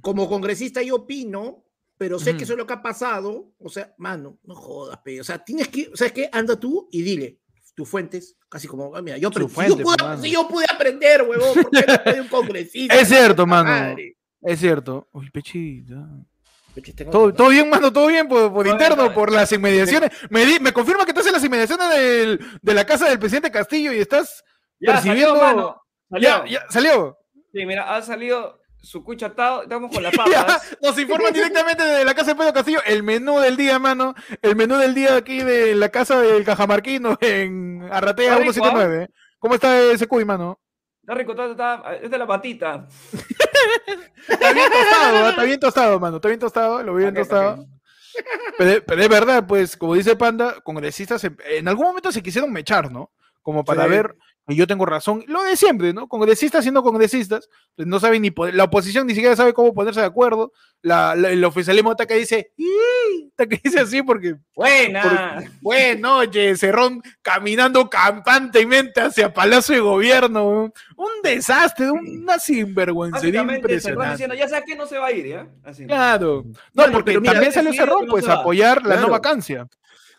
[0.00, 1.64] como congresista yo opino,
[1.96, 3.52] pero sé que eso es lo que ha pasado.
[3.58, 5.20] O sea, mano, no jodas, pe.
[5.20, 6.28] O sea, tienes que, ¿sabes qué?
[6.32, 7.38] Anda tú y dile
[7.74, 10.22] tus fuentes, casi como, ah, mira, yo, aprendí- si fuente, yo, pude, mano.
[10.22, 12.94] si yo pude aprender, huevón, ¿por qué no soy un congresista?
[13.00, 13.70] Es cierto, mano.
[13.70, 14.16] Madre.
[14.42, 15.08] Es cierto.
[15.12, 15.96] Uy, pechita.
[17.10, 20.10] Todo, bien, mano, todo bien por, interno, por las inmediaciones.
[20.28, 23.50] Me, di- me confirma que estás en las inmediaciones del- de la casa del presidente
[23.50, 24.42] Castillo y estás
[24.80, 25.36] Ya percibiendo.
[25.38, 25.82] salió, mano.
[26.10, 26.28] Salió.
[26.28, 27.16] ya, ya, salió.
[27.52, 29.62] Sí, mira, ha salido su cucha atado.
[29.62, 30.76] Estamos con las papas.
[30.82, 34.14] nos informan directamente de la casa de Pedro Castillo el menú del día, mano.
[34.42, 39.10] El menú del día aquí de la casa del Cajamarquino en Arratea Está rico, 179.
[39.38, 40.60] ¿Cómo está ese cuy, mano?
[41.02, 42.86] Está rico, está, está- es de la patita.
[44.28, 45.28] Está bien tostado, ¿ah?
[45.30, 46.16] está bien tostado, mano.
[46.16, 47.28] Está bien tostado, lo vi bien Ok, ok.
[47.28, 47.66] tostado.
[48.58, 52.52] Pero, pero es verdad, pues, como dice Panda, congresistas en, en algún momento se quisieron
[52.52, 53.12] mechar, ¿no?
[53.42, 53.90] Como para Sí.
[53.90, 55.24] ver y yo tengo razón.
[55.26, 56.06] Lo de siempre, ¿no?
[56.08, 60.00] Congresistas siendo congresistas, pues no saben ni poder- la oposición ni siquiera sabe cómo ponerse
[60.00, 60.52] de acuerdo.
[60.82, 62.52] La, la- el oficialismo está que dice,
[63.30, 65.42] está que dice así porque, Buena.
[65.62, 70.46] bueno, oye, Cerrón caminando campantemente hacia Palacio de Gobierno,
[70.96, 74.10] un desastre, una sinvergüencería impresionante.
[74.12, 75.46] diciendo, ya sabes que no se va a ir, ¿ya?
[75.64, 75.86] Así.
[75.86, 76.44] Claro.
[76.74, 79.66] No, porque mira, también salió Cerrón, no pues, a apoyar la no vacancia.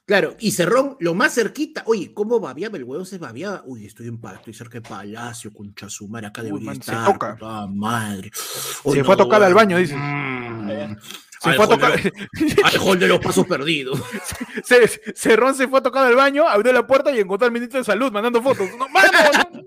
[0.05, 1.83] Claro, y Cerrón, lo más cerquita.
[1.87, 3.05] Oye, ¿cómo babiaba el huevo?
[3.05, 3.63] Se babiaba.
[3.65, 7.33] Uy, estoy en estoy cerca de Palacio, con Chasumar, acá Uy, debería se toca.
[7.33, 8.31] puta madre.
[8.33, 9.95] Se fue a tocar al baño, dice.
[9.95, 10.97] Mm.
[11.41, 13.99] Se Al fue a tocar, al de los pasos perdidos.
[15.15, 17.85] Cerrón se fue a tocar al baño, abrió la puerta y encontró al ministro de
[17.85, 18.69] salud mandando fotos.
[18.77, 19.65] ¡No, no!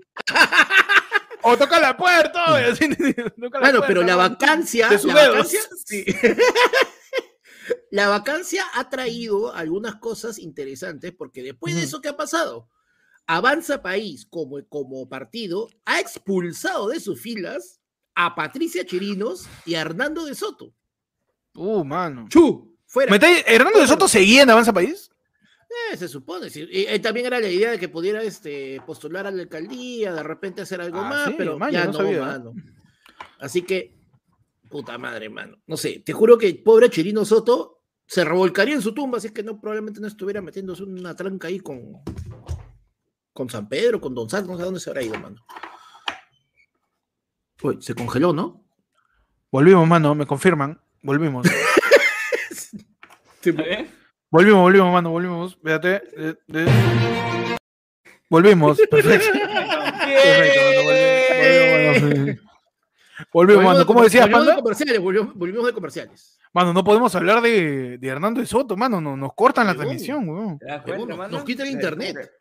[1.41, 2.45] O toca la puerta.
[3.41, 4.89] toca Bueno, pero la vacancia.
[4.89, 5.35] De sus la dedos.
[5.37, 6.05] vacancia, sí.
[7.91, 12.69] La vacancia ha traído algunas cosas interesantes porque después de eso, ¿qué ha pasado?
[13.27, 17.79] Avanza País como, como partido ha expulsado de sus filas
[18.15, 20.73] a Patricia Chirinos y a Hernando de Soto.
[21.55, 22.25] Uh, mano.
[22.29, 22.75] ¡Chu!
[22.85, 23.09] Fuera.
[23.11, 25.11] ¿Me está- ¿Hernando de Soto seguía en Avanza País?
[25.93, 26.49] Eh, se supone.
[26.49, 26.67] sí.
[26.71, 30.23] Y, eh, también era la idea de que pudiera este, postular a la alcaldía, de
[30.23, 32.21] repente hacer algo Ah, más, sí, pero man, ya no, no sabía.
[32.21, 32.53] mano.
[33.39, 33.93] Así que,
[34.69, 35.57] puta madre, mano.
[35.67, 39.33] No sé, te juro que pobre Chirino Soto se revolcaría en su tumba, así es
[39.33, 42.01] que no, probablemente no estuviera metiéndose una tranca ahí con,
[43.33, 45.45] con San Pedro, con Don Santos, no sé a dónde se habrá ido, mano.
[47.61, 48.65] Uy, se congeló, ¿no?
[49.51, 50.79] Volvimos, mano, me confirman.
[51.01, 51.47] Volvimos.
[53.41, 53.89] ¿Está bien?
[54.31, 55.57] Volvimos, volvimos, mano, volvimos.
[55.61, 56.01] Fíjate.
[56.15, 57.57] eh, eh.
[58.29, 58.79] Volvimos.
[58.89, 59.27] Perfecto.
[59.33, 62.49] Perfecto, mano, volvimos, volvimos, mano.
[63.31, 63.79] Volvimos, mano.
[63.79, 66.39] de ¿Cómo comer- decías, volvimos de comerciales, volvimos, volvimos de comerciales.
[66.51, 68.99] Mano, no podemos hablar de, de Hernando de Soto, mano.
[68.99, 70.57] no- nos cortan la transmisión, weón.
[70.59, 72.31] ¿Te das Pero cuenta, nos- nos quita el internet.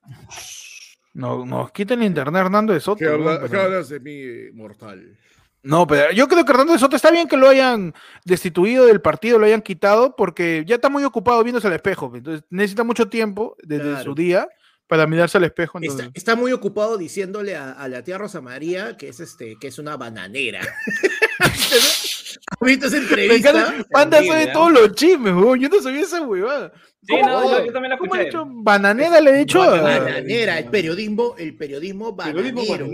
[1.14, 2.98] No, nos quitan el internet Hernando de Soto.
[2.98, 5.16] ¿Qué, habla- hablas de mí, mortal?
[5.62, 7.92] No, pero yo creo que Hernando de Soto está bien que lo hayan
[8.24, 12.12] destituido del partido, lo hayan quitado, porque ya está muy ocupado viéndose al espejo.
[12.14, 14.05] Entonces necesita mucho tiempo desde Claro.
[14.05, 14.48] su día
[14.88, 15.79] para mirarse al espejo.
[15.79, 19.57] Está, entonces- está muy ocupado diciéndole a, a la tía Rosa María que es este,
[19.61, 20.61] que es una bananera.
[21.40, 23.74] ¿Has visto esa entrevista?
[23.90, 24.51] Panda sabe ¿eh?
[24.53, 25.61] todos los chismes, weón.
[25.61, 26.72] Yo no sabía esa huevada.
[27.07, 28.24] Sí, ¿Cómo- no, yo, yo también la ¿Cómo ha escuché.
[28.38, 28.44] dicho?
[28.62, 29.62] Bananera le he dicho.
[29.62, 32.87] a- Bananera, el periodismo, el periodismo bananero.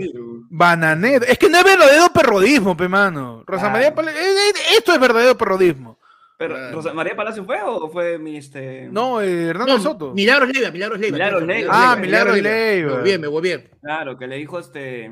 [0.49, 1.25] Bananera.
[1.25, 3.43] Es que no es verdadero perrodismo, pe mano.
[3.47, 3.95] Rosa Claro.
[3.95, 5.99] María eh, eh, Esto es verdadero perrodismo.
[6.37, 6.75] Pero, Claro.
[6.75, 8.89] Rosa María Palacio fue o fue mi este.
[8.91, 10.13] No, eh, Hernando No, Soto.
[10.13, 11.15] Milagros Leiva, Milagros Leiva.
[11.15, 11.91] Milagros claro, Leiva.
[11.91, 12.87] Ah, Milagros Leiva.
[12.89, 13.69] Me voy bien, me voy bien.
[13.81, 15.11] Claro, que le dijo este.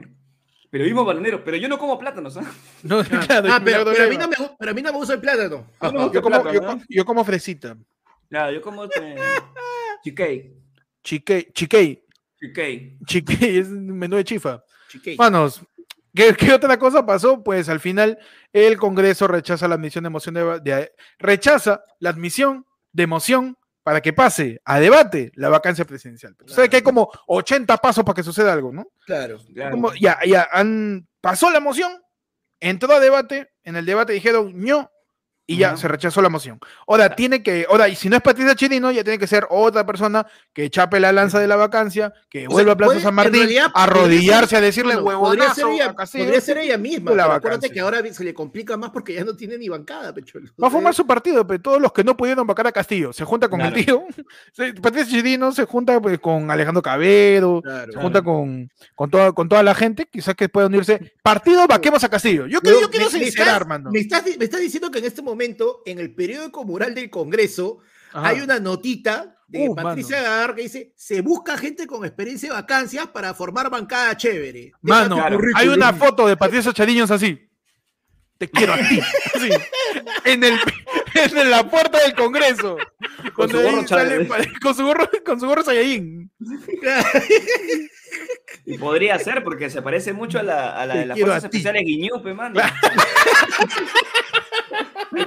[0.69, 2.51] Periodismo bananero, pero yo no como plátanos, ¿ah?
[2.83, 4.97] No, claro, Ah, pero, Milagros pero a mí no me, pero a mí no me
[4.97, 5.67] gusta el plátano.
[6.89, 7.77] Yo como fresita.
[8.29, 9.15] Claro, yo como este.
[10.03, 10.53] Chiquei.
[11.03, 12.03] Chiquei, chiquei,
[12.39, 12.97] Chiquei.
[13.05, 14.63] chiquei, es un menú de chifa.
[14.89, 15.15] Chiquei.
[15.17, 15.61] Manos,
[16.13, 17.43] ¿qué, qué otra cosa pasó?
[17.43, 18.17] Pues al final
[18.51, 24.01] el Congreso rechaza la admisión de moción de, de- rechaza la admisión de moción para
[24.01, 26.35] que pase a debate la vacancia presidencial.
[26.45, 28.87] O sea que hay como 80 pasos para que suceda algo, ¿no?
[29.05, 29.37] Claro.
[29.53, 29.71] Claro.
[29.71, 31.91] Como ya, ya han, pasó la moción,
[32.61, 34.89] entró a debate, en el debate dijeron no
[35.45, 35.77] y ya Ajá.
[35.77, 36.57] se rechazó la moción.
[36.87, 39.85] Ahora tiene que, ahora, y si no es Patricia Chirino, ya tiene que ser otra
[39.85, 43.13] persona que chape la lanza de la vacancia, que O sea, vuelva a Plaza San
[43.15, 47.11] Martín realidad, arrodillarse ser- a decirle bueno, podría ser ella, podría ser ella misma.
[47.11, 50.13] la pero acuérdate que ahora se le complica más porque ya no tiene ni bancada,
[50.13, 50.49] pecholo.
[50.61, 53.11] Va a formar su partido, pero todos los que no pudieron vacar a Castillo.
[53.11, 54.05] Se junta con el Claro.
[54.07, 54.25] tío.
[54.53, 57.91] se- Patricia Chirino se junta pues, con Alejandro Cabedo, Claro.
[57.91, 61.13] se junta con, con, toda, con toda la gente, quizás que pueda unirse.
[61.21, 62.47] Partido, vaquemos a Castillo.
[62.47, 63.91] Yo, quiero- yo quiero me, me sincerar, estás, mano.
[63.91, 65.32] me, estás, me estás diciendo que en este momento,
[65.85, 67.79] en el periódico mural del Congreso,
[68.11, 68.29] Ajá.
[68.29, 72.55] hay una notita de Uh, Patricia Gagar que dice: se busca gente con experiencia de
[72.55, 74.71] vacancias para formar bancada chévere.
[74.71, 75.39] Deja Mano, Claro.
[75.55, 77.49] hay una foto de Patricia Chariños así.
[78.37, 78.99] Te quiero a ti.
[79.35, 79.49] Así.
[80.25, 80.57] En, el,
[81.41, 82.77] en la puerta del Congreso.
[83.33, 84.27] Con su gorro sale
[84.61, 86.31] con su gorro, con su gorro Saiyajin.
[88.65, 91.43] Y podría ser, porque se parece mucho a la, a la Te de las fuerzas
[91.45, 92.61] especiales Guiñupe, mano.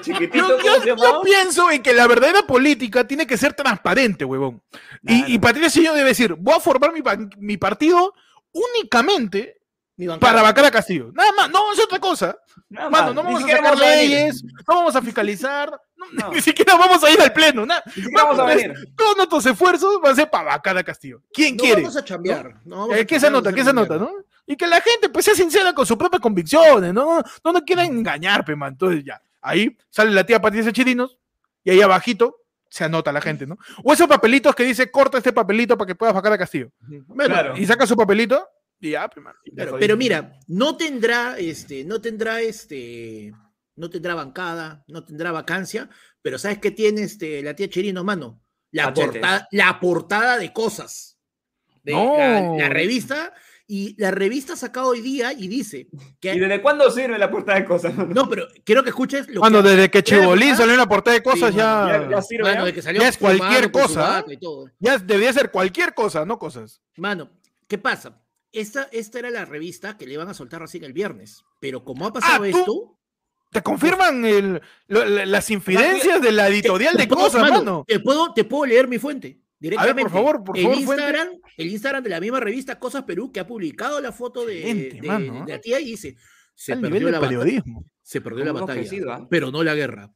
[0.01, 4.61] Chiquitito, Yo, pienso en que la verdadera política tiene que ser transparente, huevón.
[5.03, 5.25] Y, Claro.
[5.33, 8.13] y Patricia Chariños debe decir, voy a formar mi, pa- mi partido
[8.53, 9.59] únicamente
[10.21, 11.11] para vacar a Castillo.
[11.15, 12.37] Nada más, no hacer otra cosa.
[12.77, 16.33] Nada Mano, no vamos a sacar leyes, no vamos a fiscalizar, no- No.
[16.33, 17.67] ni siquiera vamos a ir al pleno.
[17.67, 17.83] nada.
[18.15, 18.73] Vamos a venir.
[18.97, 21.21] Todos nuestros esfuerzos van a ser para vacar a Castillo.
[21.33, 21.83] ¿Quién No quiere?
[21.83, 22.55] vamos a chambear.
[22.65, 23.53] no vamos Eh, ¿Qué se nota?
[23.53, 24.11] ¿Qué se nota, no?
[24.47, 27.21] Y que la gente pues sea sincera con sus propias convicciones, ¿no?
[27.45, 28.73] No nos quieran engañar, pe, man.
[28.75, 31.19] Entonces ya, ahí sale la tía Patricia Chirinos
[31.65, 32.37] y ahí abajito
[32.69, 33.59] se anota la gente, ¿no?
[33.83, 36.71] O esos papelitos que dice corta este papelito para que puedas vacar a Castillo.
[37.07, 37.57] Bueno, Claro.
[37.57, 38.47] Y saca su papelito
[38.81, 39.25] ya, pues.
[39.55, 43.33] Claro, pero mira, no tendrá, este, no tendrá, este,
[43.77, 45.89] no tendrá bancada, no tendrá vacancia,
[46.23, 48.41] pero ¿sabes qué tiene este, la tía Chirino, mano?
[48.73, 51.19] La, portada, la portada de cosas.
[51.83, 52.17] De No.
[52.19, 53.33] la, la revista,
[53.69, 55.89] y la revista ha sacado hoy día y dice
[56.21, 56.35] que...
[56.35, 57.97] ¿Y desde cuándo sirve la puerta de cosas?
[57.97, 58.15] mano?
[58.15, 59.71] No, pero quiero que escuches lo Mano, que...
[59.71, 60.57] desde que Chibolín ¿verdad?
[60.59, 62.45] salió en la portada de cosas, Sí, ya, Ya, ya sirve.
[62.45, 62.65] Mano, ¿ya?
[62.67, 64.71] de que salió Ya es cualquier cosa, bata y todo.
[64.79, 66.81] ya debería ser cualquier cosa, no cosas.
[66.97, 67.29] Mano,
[67.67, 68.23] ¿qué pasa?
[68.61, 72.07] Esta, esta era la revista que le iban a soltar recién el viernes, pero como
[72.07, 72.59] ha pasado Ah, ¿tú?
[72.59, 72.93] esto...
[73.53, 77.85] Te confirman el- lo- la- las infidencias de la editorial de Te cosas, mano, mano.
[77.87, 79.41] Te puedo, te puedo leer mi fuente.
[79.59, 80.11] Directamente.
[80.11, 81.03] favor, por el favor, fuente.
[81.05, 84.91] Instagram, el Instagram de la misma revista Cosas Perú que ha publicado la foto de,
[85.01, 85.57] de- mano, de ¿eh?
[85.57, 86.17] la tía y dice:
[86.55, 87.39] Se perdió nivel la batalla.
[87.41, 87.85] periodismo.
[88.03, 90.13] Se perdió la batalla, pero no la guerra.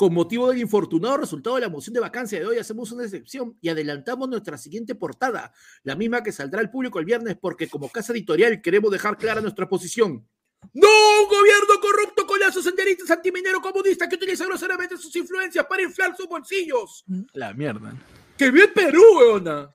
[0.00, 3.58] Con motivo del infortunado resultado de la moción de vacancia de hoy, hacemos una excepción
[3.60, 7.90] y adelantamos nuestra siguiente portada, la misma que saldrá al público el viernes, porque como
[7.90, 10.26] casa editorial queremos dejar clara nuestra posición.
[10.72, 10.88] ¡No!
[11.22, 16.26] Un gobierno corrupto, colazo, senderista, antiminero, comunista que utiliza groseramente sus influencias para inflar sus
[16.26, 17.04] bolsillos.
[17.34, 17.92] La mierda.
[18.38, 19.70] ¡Que vive Perú, weona!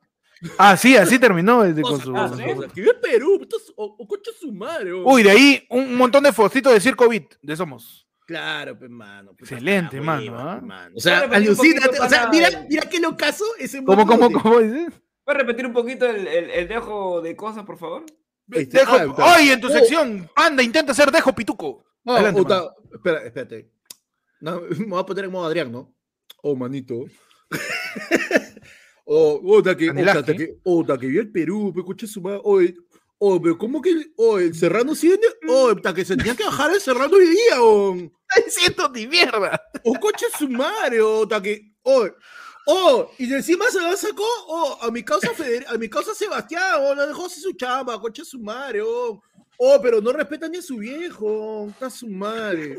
[0.57, 2.73] Ah, sí, así terminó el de con Cosas, su- cosas.
[2.73, 3.47] ¡Que vive Perú!
[3.75, 4.07] O, o
[4.39, 5.03] su madre, weón.
[5.05, 8.04] Uy, de ahí un montón de focitos de Circo Beat, de Somos.
[8.25, 9.31] Claro, pues, mano.
[9.31, 10.55] puta, Excelente, mano, hueva, ¿ah?
[10.59, 10.95] pues, mano.
[10.95, 11.99] O sea, un alucínate.
[11.99, 14.93] O sea, mira, mira qué locazo ese ¿Cómo, cómo, cómo dices?
[15.23, 18.05] ¿Puedes repetir un poquito el, el, el dejo de cosas, por favor?
[18.51, 19.35] Este, Dejo, ah, está.
[19.35, 20.29] ¡Ay, en tu Oh, sección!
[20.35, 21.83] Anda, intenta hacer Dejo Pituco.
[22.05, 22.41] ah, Adelante,
[22.93, 23.71] espera, espérate.
[24.39, 25.91] No, me voy a poner en modo Adrián, ¿no?
[26.43, 27.05] Oh, manito.
[29.05, 30.19] oh, otra que, Anilaje.
[30.19, 32.41] otra que, otra que vio el Perú, me escuché su madre.
[32.43, 32.75] Oye,
[33.19, 35.19] oh, pero ¿cómo que, oh, el Serrano sigue?
[35.47, 37.97] Oh, hasta que se tenía que bajar el Serrano hoy día, oh.
[38.47, 39.61] Siento ni mierda.
[39.83, 42.07] O coche su madre, o hasta que, oh,
[42.67, 46.79] oh, y encima se la sacó, oh, a mi causa Feder- a mi causa Sebastián,
[46.79, 49.21] oh, lo dejó sin su chamba, coche su madre, oh.
[49.57, 52.77] Oh, pero no respeta ni a su viejo, está su madre.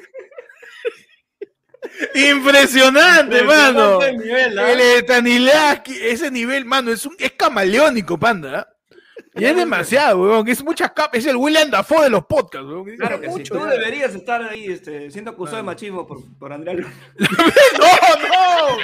[2.14, 4.02] Impresionante, mano.
[4.02, 4.72] El nivel, ¿ah?
[4.72, 8.75] El Stanilaski, ese nivel, mano, es, un, es camaleónico, panda.
[9.34, 10.48] Y es demasiado, weón.
[10.48, 11.18] Es muchas capas.
[11.18, 12.84] Es el William Dafoe de los podcasts, weón.
[12.96, 13.32] Claro que sí.
[13.32, 13.70] mucho, Tú ya.
[13.70, 16.92] deberías estar ahí este, siendo acusado de machismo por, por Andrea Luna.
[17.18, 18.76] ¡No, no!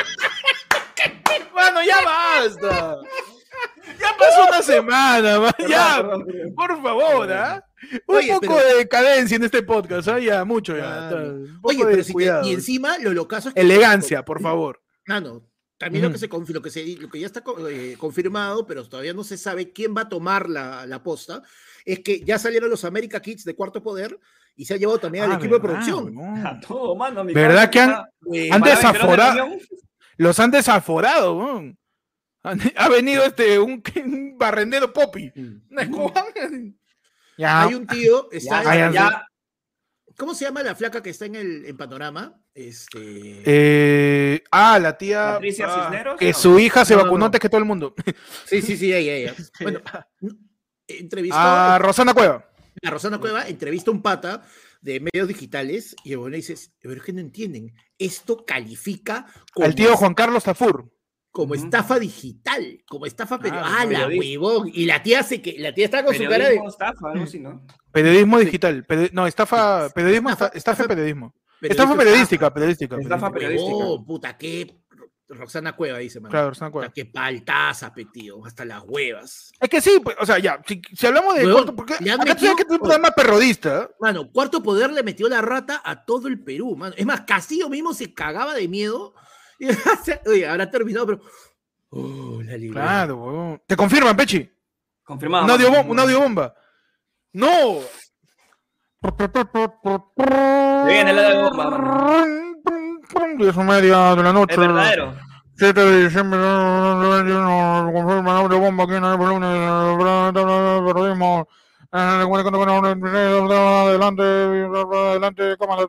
[1.55, 2.99] Mano, ya basta.
[4.01, 5.53] Ya pasó una semana, man.
[5.69, 6.55] Ya, Perdón, perdón.
[6.55, 7.65] por favor, ¿ah?
[8.07, 10.19] Un Oye, poco pero- de decadencia en este podcast, ¿ah?
[10.19, 11.09] Ya, mucho ya.
[11.09, 11.35] Claro.
[11.63, 12.49] Oye, pero si te- cuidado.
[12.49, 14.81] y encima lo locazo es que- Elegancia, por favor.
[15.09, 15.43] Ah, no.
[15.83, 19.13] También lo que se lo que se lo que ya está eh, confirmado, pero todavía
[19.13, 21.43] no se sabe quién va a tomar la, la posta,
[21.85, 24.19] es que ya salieron los America Kids de Cuarto Poder
[24.55, 26.15] y se ha llevado también al Ah, equipo de producción.
[26.47, 27.25] A todo, mano.
[27.25, 29.47] mi ¿Verdad que han- está- Eh, han desaforado?
[30.19, 31.63] Los han desaforado,
[32.45, 35.33] Ha venido este, un, un barrendero popi.
[35.35, 35.63] mm.
[35.71, 36.25] Una escoba.
[37.39, 37.63] Ya.
[37.63, 39.27] Hay un tío, está Ya, en- ya, ya.
[40.17, 42.39] ¿cómo se llama la flaca que está en el en panorama?
[42.55, 45.33] Este Eh, ah, la tía.
[45.35, 46.39] Patricia ah, Cisneros, que no.
[46.39, 47.25] su hija se No, vacunó no.
[47.27, 47.95] antes que todo el mundo.
[48.47, 49.35] Sí, sí, sí, ella, ella.
[49.61, 49.81] Bueno,
[50.87, 52.49] entrevistó A Rosana Cueva.
[52.85, 54.43] a Rosana Cueva, entrevista a un pata
[54.81, 59.75] de medios digitales y bueno dice, pero es que no entienden, esto califica como Al
[59.77, 60.93] tío Juan Carlos Tafur.
[61.31, 64.41] como estafa digital, como estafa pero Ah, ah, la periodista.
[64.41, 64.71] huevón.
[64.75, 67.25] Y la tía se que la tía está con su cara de Periodismo, estafa, algo
[67.25, 67.65] así, ¿no?
[67.93, 68.85] Periodismo digital.
[68.87, 69.89] peri- no, estafa.
[69.95, 70.29] Periodismo.
[70.31, 71.35] Estafa- esta- Estafa estafa- periodismo.
[71.63, 72.53] Estafa periodística.
[72.53, 72.97] Periodística.
[72.97, 73.33] Estafa periodística.
[73.33, 73.77] periodística.
[73.77, 74.83] Huevón, puta, qué
[75.29, 76.31] Roxana Cueva dice, man.
[76.31, 76.89] Claro, Rosana Cueva.
[76.89, 79.53] Puta, qué paltaza, pe, tío, hasta las huevas.
[79.59, 82.25] Es que sí, pues, o sea, ya, si, si hablamos de Huevón, cuarto, porque acá
[82.25, 83.91] metido- que es un programa perrodista.
[84.01, 86.95] Mano, Cuarto Poder le metió la rata a todo el Perú, mano.
[86.97, 89.15] Es más, Castillo mismo se cagaba de miedo.
[89.59, 89.69] Y,
[90.27, 91.21] Oye, habrá terminado, pero.
[91.91, 92.83] Oh, la libertad.
[92.83, 93.63] Claro, huevón.
[93.67, 94.51] Te confirman, Pechi.
[95.03, 95.45] Confirmado.
[95.45, 96.55] Un audio bomba.
[97.33, 97.81] ¡No!
[100.87, 102.25] Viene el audio bomba,
[103.37, 104.55] Diez y media de la noche.
[104.55, 105.15] Es verdadero.
[105.55, 109.51] 7 de diciembre de 2021, confirma audio bomba aquí en el volumen
[110.87, 111.47] periodismo.
[111.93, 115.87] Adelante, adelante, cámara.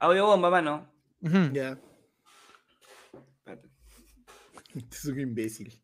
[0.00, 0.86] Audio bomba, mano.
[1.20, 1.78] Ya.
[4.90, 5.81] Es un imbécil.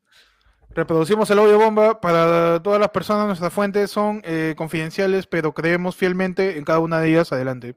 [0.70, 3.26] Reproducimos el audio bomba para todas las personas.
[3.26, 7.32] Nuestras fuentes son eh, confidenciales, pero creemos fielmente en cada una de ellas.
[7.32, 7.76] Adelante.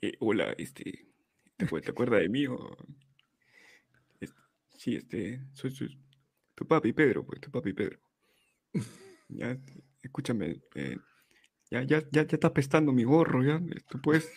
[0.00, 1.08] Eh, hola, este,
[1.56, 2.46] ¿te, acuer- te acuerdas de mí?
[2.46, 2.76] o-
[4.76, 5.74] sí, este, soy,
[6.54, 7.98] tu papi Pedro, pues, tu papi Pedro.
[10.02, 10.96] Escúchame, eh,
[11.70, 14.30] ya, ya, ya, ya está pestando mi gorro, ya, tú puedes,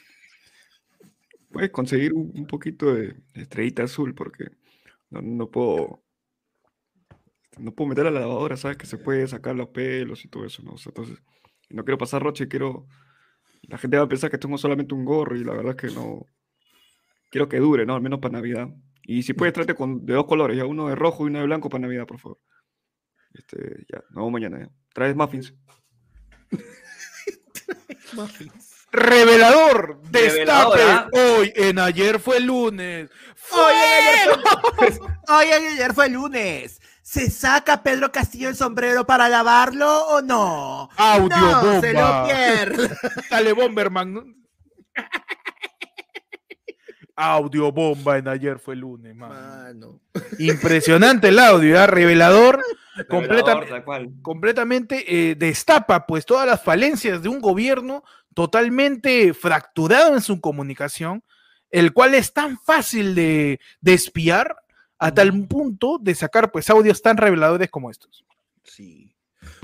[1.51, 4.45] puedes conseguir un, poquito de estrellita azul, porque
[5.11, 6.03] no, no puedo
[7.57, 8.77] no puedo meter a la lavadora, ¿sabes?
[8.77, 10.73] Que se puede sacar los pelos y todo eso, ¿no?
[10.73, 11.21] O sea, entonces,
[11.69, 12.87] no quiero pasar roche, quiero...
[13.63, 15.95] La gente va a pensar que tengo solamente un gorro y la verdad es que
[15.95, 16.25] no...
[17.29, 17.95] Quiero que dure, ¿no?
[17.95, 18.69] Al menos para Navidad.
[19.03, 21.45] Y si puedes, trate con, de dos colores, ya uno de rojo y uno de
[21.45, 22.39] blanco para Navidad, por favor.
[23.33, 24.59] Este, ya, nos vemos mañana.
[24.59, 24.69] ya.
[24.93, 25.53] Traes muffins.
[28.91, 30.83] Revelador, Revelador, destape.
[30.83, 31.07] ¿ah?
[31.13, 33.09] Hoy en ayer fue lunes.
[33.51, 34.37] Hoy ayer,
[34.75, 34.99] fue...
[35.29, 36.81] Hoy ayer fue lunes.
[37.01, 40.89] ¿Se saca Pedro Castillo el sombrero para lavarlo o no?
[40.97, 42.25] Audio no, se lo bomba.
[42.25, 42.89] pierde.
[43.29, 44.35] Dale, Bomberman.
[47.15, 49.29] Audio bomba en ayer fue lunes, man.
[49.29, 49.99] Mano.
[50.39, 51.87] Impresionante el audio, ¿ah?
[51.87, 52.63] revelador.
[53.07, 53.83] Revelador,
[54.21, 61.23] completamente eh, destapa pues todas las falencias de un gobierno totalmente fracturado en su comunicación,
[61.69, 64.55] el cual es tan fácil de, de espiar
[65.01, 68.23] a tal punto de sacar pues audios tan reveladores como estos.
[68.63, 69.11] Sí.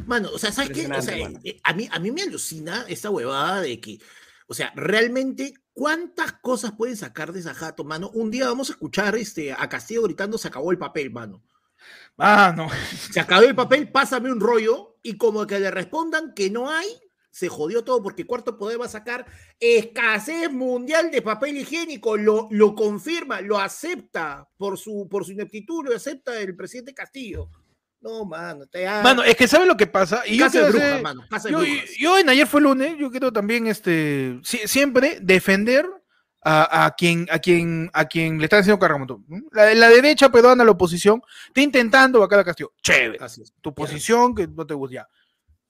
[0.08, 0.88] Mano, o sea, ¿sabes qué?
[0.88, 1.40] O sea, mano.
[1.44, 4.00] eh, a, mí, a mí me alucina esta huevada de que,
[4.48, 8.10] o sea, realmente, ¿cuántas cosas pueden sacar de esa jato, mano?
[8.16, 11.44] Un día vamos a escuchar este, a Castillo gritando, se acabó el papel, mano.
[12.18, 12.68] Ah, no.
[13.12, 16.88] Se acabó el papel, pásame un rollo, y como que le respondan que no hay,
[17.38, 19.26] se jodió todo porque Cuarto Poder va a sacar
[19.60, 25.86] escasez mundial de papel higiénico, lo, lo confirma, lo acepta por su, por su ineptitud,
[25.86, 27.50] lo acepta el presidente Castillo.
[28.02, 30.24] No, mano, te ha- Mano, es que ¿sabe lo que pasa?
[30.26, 31.60] Y yo, casa de quiero brujas, hacer- mano, casa de yo,
[32.00, 35.86] yo en ayer fue lunes, yo quiero también este si- siempre defender
[36.44, 39.26] a, a quien a quien a quien le están haciendo cargamontón.
[39.28, 39.42] ¿no?
[39.52, 42.72] La, la derecha peruana, la oposición, está intentando vacar a Castillo.
[42.82, 43.18] Chévere.
[43.20, 43.54] Así es.
[43.62, 44.94] tu posición que no te gusta.
[44.96, 45.08] ya.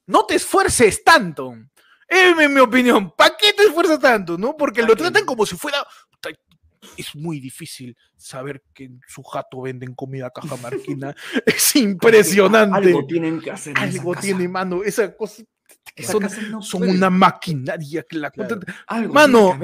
[0.07, 1.53] No te esfuerces tanto.
[2.07, 3.11] Es mi, mi opinión.
[3.15, 4.37] ¿Para qué te esfuerzas tanto?
[4.37, 4.55] ¿No?
[4.55, 5.85] Porque lo tratan como si fuera.
[6.95, 11.13] Es muy difícil saber que en su jato venden comida cajamarquina.
[11.45, 12.77] es impresionante.
[12.77, 13.77] Algo tienen que hacer.
[13.77, 14.83] Algo tiene, mano.
[14.83, 15.43] Esa cosa.
[15.95, 18.59] Esa son no son una maquinaria que la Claro.
[18.87, 19.59] Algo Mano.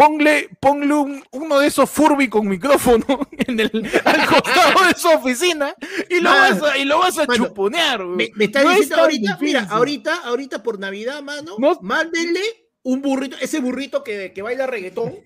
[0.00, 3.04] Ponle, ponle un- uno de esos Furby con micrófono
[3.46, 3.70] en el,
[4.04, 5.74] al costado de su oficina
[6.08, 8.02] y lo Mano, vas a, y lo vas a mano, chuponear.
[8.04, 8.16] güey.
[8.16, 12.40] Me, me está No diciendo ahorita, mira, ahorita, ahorita por Navidad, mano, No- mándenle
[12.82, 15.16] un burrito, ese burrito que, que baila reggaetón,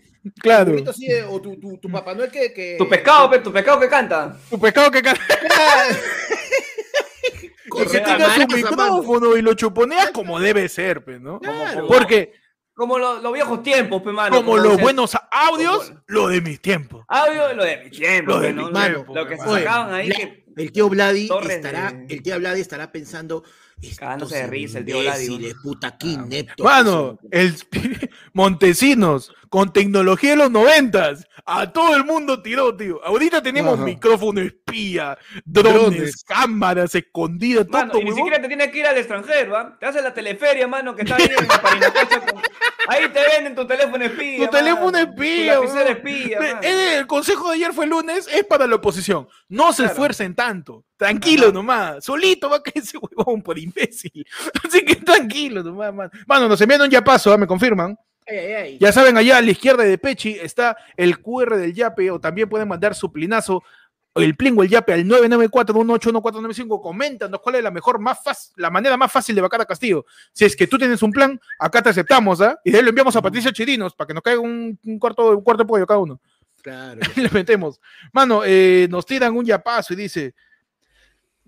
[0.40, 0.72] Claro.
[0.72, 3.52] burrito así de- o tu, tu, tu Papá Noel que, que Tu pescado, pe, tu
[3.52, 4.36] pescado que canta.
[4.50, 5.14] Tu pescado que, ca-
[7.68, 11.38] Con y que su tenga su micrófono y lo chuponea como debe ser, pues, ¿no?
[11.40, 11.86] Claro.
[11.86, 12.32] Porque
[12.74, 14.34] Como lo- los viejos tiempos, pe, mano.
[14.36, 17.04] como los buenos audios, Como- lo de mis tiempos.
[17.08, 18.72] Audio, lo de mi tiempo, Lo de pe, mi ¿no?
[18.72, 20.08] tiempo, Lo que se sacaban ahí.
[20.08, 23.42] Bla- que- El tío Vladi estará, de- el tío Vladi estará pensando,
[23.98, 27.18] Cagándose de risa el tío Vladi, imbéciles, puta, qué Ah, ineptos que Mano, son".
[27.30, 27.54] el
[28.32, 31.26] Montesinos con tecnología de los noventas.
[31.46, 33.04] A todo el mundo tiró, tío.
[33.04, 33.84] Ahorita tenemos Ajá.
[33.84, 36.24] micrófono espía, drones, Drones.
[36.24, 39.76] cámaras escondidas, Mano, todo, y ni siquiera te tienes que ir al extranjero, ¿ah?
[39.78, 42.42] Te haces la teleferia, mano, que está ahí en Parinacocha con-
[42.88, 44.46] Ahí te venden tu teléfono espía.
[44.46, 45.64] Tu teléfono espía, Tu
[46.62, 49.28] eh, El consejo de ayer fue lunes, es para la oposición.
[49.48, 49.92] No se Claro.
[49.92, 50.84] esfuercen tanto.
[50.96, 51.52] Tranquilo Ajá.
[51.52, 52.04] nomás.
[52.04, 54.26] Solito va a caer ese huevón por imbécil.
[54.64, 56.10] Así que tranquilo nomás, mano.
[56.26, 57.38] Mano, nos envían un ya paso, ¿ah?
[57.38, 57.96] me confirman.
[58.26, 58.78] Ay, ay, ay.
[58.80, 62.48] Ya saben, allá a la izquierda de Pechi está el QR del Yape o también
[62.48, 63.62] pueden mandar su plinazo
[64.14, 66.80] el plingo el Yape al 994-181-495.
[66.80, 70.06] Coméntanos cuál es la mejor, más fácil, la manera más fácil de vacar a Castillo.
[70.32, 72.58] Si es que tú tienes un plan, acá te aceptamos, ¿ah?
[72.64, 75.36] Y de ahí lo enviamos a Patricia Chirinos para que nos caiga un, un cuarto,
[75.36, 76.20] un cuarto de pollo cada uno.
[76.62, 77.00] Claro.
[77.16, 77.80] le metemos.
[78.12, 80.34] Mano, eh, nos tiran un yapazo y dice.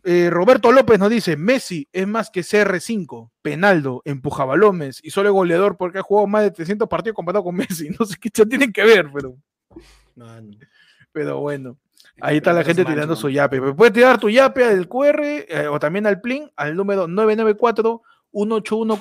[0.04, 5.32] eh, Roberto López nos dice: Messi es más que CR5, Penaldo, empujabalomes y solo es
[5.32, 7.88] goleador porque ha jugado más de 300 partidos comparado con Messi.
[7.98, 9.36] No sé qué tienen que ver, pero,
[11.12, 11.78] pero bueno.
[12.20, 13.60] Ahí está la gente tirando mancha, su yape.
[13.60, 18.02] Pero Puedes tirar tu yape al QR eh, o también al PLIN al número 994
[18.32, 18.96] 181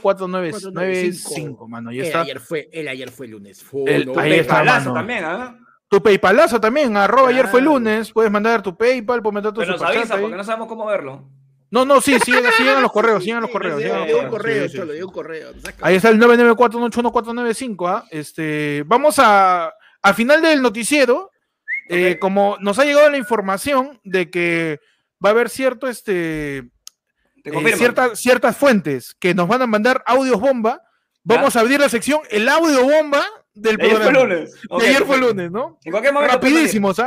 [1.67, 1.89] mano.
[1.89, 2.21] Ahí El está.
[2.21, 3.63] ayer fue, el ayer fue lunes.
[3.63, 4.93] Fue, El- no, ahí ve- está, Palazo mano.
[4.93, 5.58] también, ¿ah?
[5.88, 8.12] Tu PayPalazo también, arroba ayer fue lunes.
[8.12, 10.21] Puedes mandar tu PayPal, puedes mandar tu Pero nos avisa ahí.
[10.21, 11.23] porque no sabemos cómo verlo.
[11.71, 13.78] No, no, sí, sí, sí llegan los correos, sí llegan los Sí, correos.
[13.80, 14.97] le llegan los dio un correos, correo, sí, sí, cholo, sí.
[14.97, 15.49] dio un correo.
[15.82, 17.88] Ahí está el 994-181-495.
[17.88, 18.06] ¿ah?
[18.12, 21.32] Este, vamos a, al final del noticiero,
[21.89, 24.80] eh, como nos ha llegado la información de que
[25.24, 26.63] va a haber cierto, este,
[27.43, 30.82] Te eh, cierta- ciertas fuentes que nos van a mandar audios bomba,
[31.24, 34.19] vamos a abrir la sección el audio bomba del Ayer fue programa.
[34.36, 34.54] lunes.
[34.80, 35.80] De ayer fue lunes, ¿no?
[35.86, 36.34] En cualquier momento.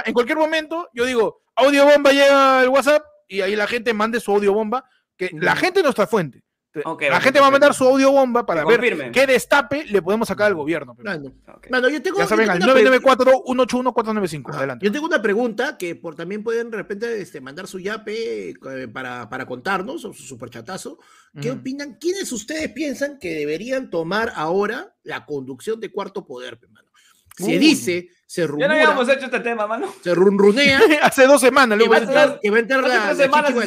[0.07, 4.19] En cualquier momento, yo digo, audio bomba llega al WhatsApp y ahí la gente mande
[4.21, 4.85] su audio bomba,
[5.17, 6.43] que la gente es nuestra fuente.
[6.85, 9.85] Ok, la ok, gente va a mandar su audio bomba para Que ver qué destape
[9.87, 10.95] le podemos sacar al gobierno.
[11.03, 11.33] Mano,
[11.71, 14.55] mano, yo tengo, Ya saben, al tengo una pre- 994-181-495.
[14.55, 14.87] Adelante.
[14.87, 18.89] Yo tengo una pregunta que por, también pueden de repente este, mandar su yape eh,
[18.93, 20.99] para, para contarnos, o su superchatazo.
[21.41, 21.61] ¿Qué Ujú.
[21.61, 21.97] opinan?
[22.01, 26.89] ¿Quiénes ustedes piensan que deberían tomar ahora la conducción de Cuarto Poder, mano?
[27.37, 27.59] Se Uy.
[27.59, 29.93] dice, se Ya no rumora, habíamos hecho este tema, mano.
[30.03, 31.79] se runrunea Hace dos semanas.
[31.79, 33.61] que luego va a entrar, que va a entrar la, la semanas Chichi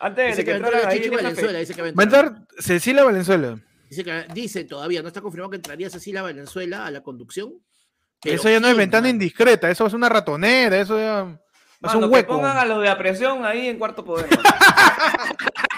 [0.00, 1.08] Antes Dice de que que a entrara la Chichi.
[1.08, 1.58] Valenzuela.
[1.58, 2.34] Dice que va a Va a entrar.
[2.58, 3.58] Cecilia Valenzuela.
[3.90, 7.54] Dice, que, dice todavía, no está confirmado que entraría Cecilia Valenzuela a la conducción.
[8.22, 11.26] pero Eso ya no es ¿quién, ventana indiscreta, eso es una ratonera, eso ya es
[11.80, 12.34] Mano, un que hueco.
[12.36, 14.26] pongan a los de apresión ahí en cuarto poder.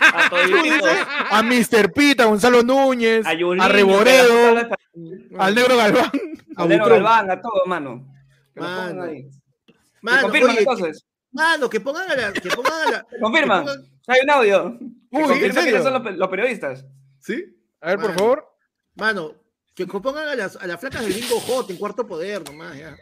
[0.01, 1.93] a a Mr.
[1.93, 6.11] Pita, a Gonzalo Núñez, A a, Yulín, Reboredo, que la- al Negro Galván.
[6.57, 7.03] a Nero Butrón.
[7.03, 8.07] Galván, a todo, mano.
[8.55, 9.03] Que lo pongan Mano.
[9.11, 9.23] ahí.
[9.67, 11.05] Que Mano, confirman oye, entonces.
[11.33, 12.33] Mano, que pongan a la.
[12.33, 13.65] Que pongan a la Que confirman.
[13.65, 14.79] que pongan- Hay un audio.
[14.79, 15.63] Que Uy, ¿en serio?
[15.63, 16.85] quiénes son los, pe- los periodistas.
[17.21, 17.45] ¿Sí?
[17.81, 18.47] A ver, por favor.
[18.95, 19.35] Mano,
[19.75, 22.97] que pongan a las, a las flacas del bingo hot en cuarto poder nomás, ya.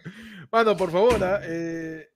[0.51, 1.23] Mano, por favor.
[1.23, 2.09] ah, eh,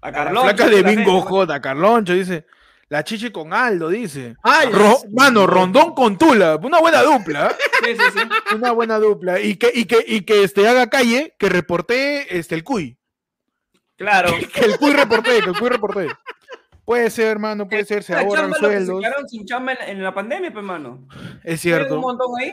[0.00, 0.44] A Carlón.
[0.44, 2.46] flaca de Bingo J, Carloncho, dice.
[2.88, 4.36] La chichi con Aldo, dice.
[4.44, 7.46] Ay, Ro- mano, Rondón con Tula, una buena dupla.
[7.48, 7.56] ¿ah?
[7.84, 8.54] Sí, sí, sí.
[8.54, 9.40] Una buena dupla.
[9.40, 12.96] Y que, y que, y que este, haga calle, que reporte este, el cuy.
[13.96, 14.30] Claro.
[14.54, 16.08] Que el cuy reporte, que el cuy reporte.
[16.84, 19.00] Puede ser, hermano, puede ser, se La ahorran que se sueldos.
[19.00, 21.08] quedaron sin chamba en, en la pandemia, pues, mano.
[21.42, 22.52] Es Tienen Un cierto, montón ahí.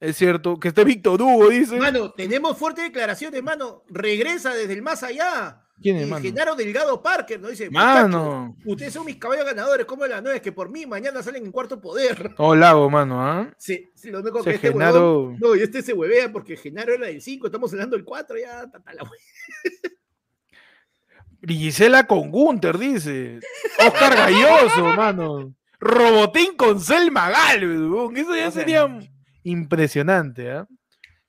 [0.00, 0.60] es cierto.
[0.60, 1.76] Que esté Víctor Hugo, dice.
[1.78, 3.82] Mano, tenemos fuertes declaraciones, mano.
[3.88, 5.58] Regresa desde el más allá.
[5.80, 6.22] ¿Quién es, Y mano?
[6.22, 7.48] Genaro Delgado Parker, ¿no?
[7.48, 8.54] Dice, Mano.
[8.58, 11.50] "Muchachos, ustedes son mis caballos ganadores, como la nueve, que por mí mañana salen en
[11.50, 12.34] cuarto poder.
[12.36, 13.52] Oh, Lago, mano, ¿ah?
[13.58, 16.92] Sí, sí, lo único que este Genaro- huevón- no, y este se huevea porque Genaro
[16.92, 19.92] era del 5, estamos hablando del 4, ya, tata la hue-
[21.46, 23.40] Gisela con Gunter, dice.
[23.84, 25.54] Oscar Galloso, mano.
[25.80, 28.16] Robotín con Selma Galvez, weón.
[28.16, 28.88] Eso ya sería
[29.42, 30.66] impresionante, ¿ah?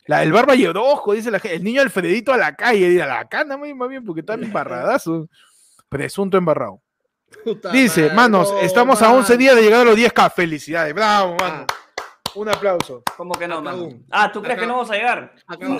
[0.05, 1.55] La, el barba y ojo, dice la gente.
[1.55, 5.29] El niño Alfredito a la calle, a la cana, más bien, porque está embarradazo.
[5.87, 6.81] Presunto embarrado.
[7.43, 9.39] Puta Dice, manos, no, estamos a 11 mano.
[9.39, 10.31] días de llegar a los 10K.
[10.33, 11.65] Felicidades, bravo, mano.
[11.69, 11.75] Ah,
[12.35, 13.03] Un aplauso.
[13.17, 13.89] ¿Cómo que no, mano?
[14.09, 15.35] Ah, ¿tú crees que no vamos a llegar?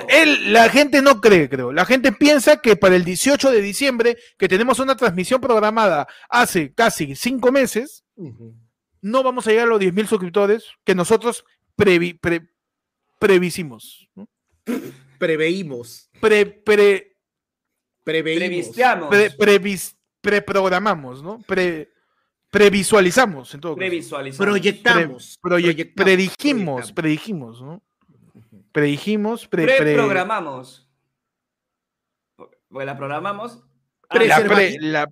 [0.10, 1.72] Él, la gente no cree, creo.
[1.74, 6.74] La gente piensa que para el 18 de diciembre, que tenemos una transmisión programada hace
[6.74, 8.04] casi cinco meses,
[9.01, 11.43] no vamos a llegar a los 10.000 suscriptores que nosotros
[11.78, 12.47] previ- pre-
[13.20, 14.08] previsimos.
[14.16, 14.28] ¿no?
[15.18, 16.10] Preveímos.
[16.22, 17.18] Pre, pre,
[18.04, 18.39] Preveímos.
[18.47, 19.10] Previsteamos.
[19.10, 21.39] pre- previs- preprogramamos, ¿no?
[21.47, 21.89] Pre,
[22.54, 23.80] previsualizamos, en todo caso.
[23.80, 24.45] Previsualizamos.
[24.47, 25.39] Proyectamos.
[25.41, 26.91] Proye- proyectamos, predijimos, proyectamos.
[26.93, 27.82] predijimos, ¿no?
[28.72, 30.88] Predijimos, pre, pre- Preprogramamos.
[32.70, 33.64] Pues la programamos.
[34.10, 34.47] Ah, la, Preservati-
[34.78, 35.08] pre- la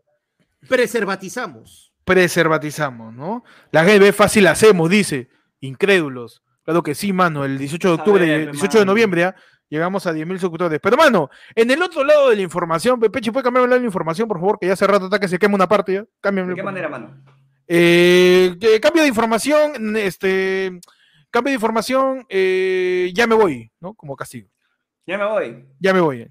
[0.68, 1.94] Preservatizamos.
[2.04, 3.44] preservatizamos, ¿no?
[3.72, 5.30] La gente ve fácil hacemos, dice.
[5.60, 6.44] Incrédulos.
[6.64, 7.44] Claro que sí, mano.
[7.46, 9.36] El 18 de octubre, ver, el 18 de noviembre, ¿ah?
[9.72, 10.80] Llegamos a 10.000 suscriptores.
[10.84, 13.86] Pero, mano, en el otro lado de la información, Peche, ¿puede cambiar el lado de
[13.86, 14.60] la información, por favor?
[14.60, 16.06] Que ya hace rato está que se quema una parte ya.
[16.20, 17.24] Cámbiame, ¿De qué por manera, mano?
[17.68, 20.80] Eh, cambio de información, este.
[21.32, 23.94] Cambio de información, eh, ya me voy, ¿no?
[23.94, 24.50] Como castigo.
[25.08, 25.66] Ya me voy.
[25.80, 26.28] Ya me voy.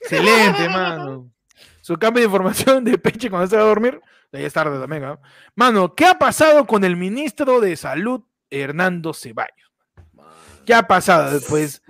[0.00, 1.30] Excelente, mano.
[1.80, 3.98] Su cambio de información de Peche cuando se va a dormir.
[4.32, 5.18] Ya es tarde también, ¿ah?
[5.54, 9.72] Mano, ¿qué ha pasado con el ministro de Salud, Hernando Ceballos?
[10.66, 11.40] ¿Qué ha pasado?
[11.48, 11.80] Pues.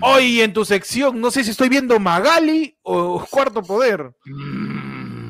[0.00, 4.12] Hoy en tu sección, no sé si estoy viendo Magali o Cuarto Poder.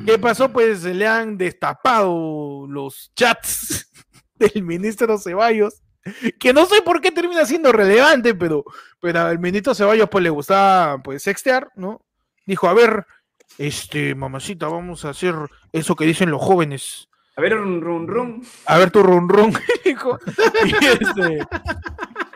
[0.05, 0.51] ¿Qué pasó?
[0.51, 3.91] Pues se le han destapado los chats
[4.35, 5.81] del ministro Ceballos,
[6.39, 8.63] que no sé por qué termina siendo relevante, pero,
[8.99, 12.05] pero al ministro Ceballos pues le gustaba pues sextear, ¿no?
[12.45, 13.05] Dijo, a ver,
[13.59, 15.35] este, mamacita, vamos a hacer
[15.71, 17.07] eso que dicen los jóvenes.
[17.35, 18.41] A ver, run, run, run.
[18.65, 19.53] A ver tu run run,
[19.85, 20.17] dijo.
[20.65, 21.39] Y este,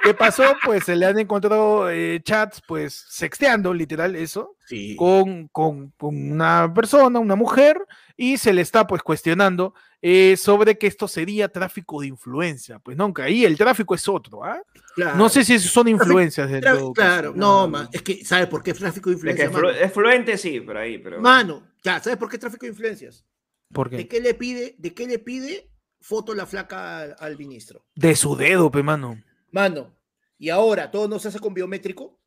[0.04, 0.44] ¿Qué pasó?
[0.64, 4.96] Pues se le han encontrado eh, chats, pues sexteando, literal, eso Sí.
[4.98, 7.78] con, con- con una persona, una mujer,
[8.16, 12.80] y se le está pues cuestionando eh, sobre que esto sería tráfico de influencia.
[12.80, 14.62] Pues que ahí el tráfico es otro, ¿ah?
[14.96, 15.18] Claro.
[15.18, 16.94] No sé si son influencias del todo.
[16.94, 17.90] Claro, no, man.
[17.92, 19.52] Es que, ¿sabes por qué tráfico de Es influencias?
[19.52, 21.22] es, es fluente, sí, por ahí, pero.
[21.22, 23.26] Mano, ya, ¿sabes por qué tráfico de influencias?
[23.72, 24.08] ¿Por ¿De qué?
[24.08, 27.86] qué le pide, de qué le pide foto la flaca al, al ministro?
[27.96, 29.20] De su dedo, pe mano.
[29.52, 29.96] Mano,
[30.38, 32.20] y ahora todo no se hace con biométrico.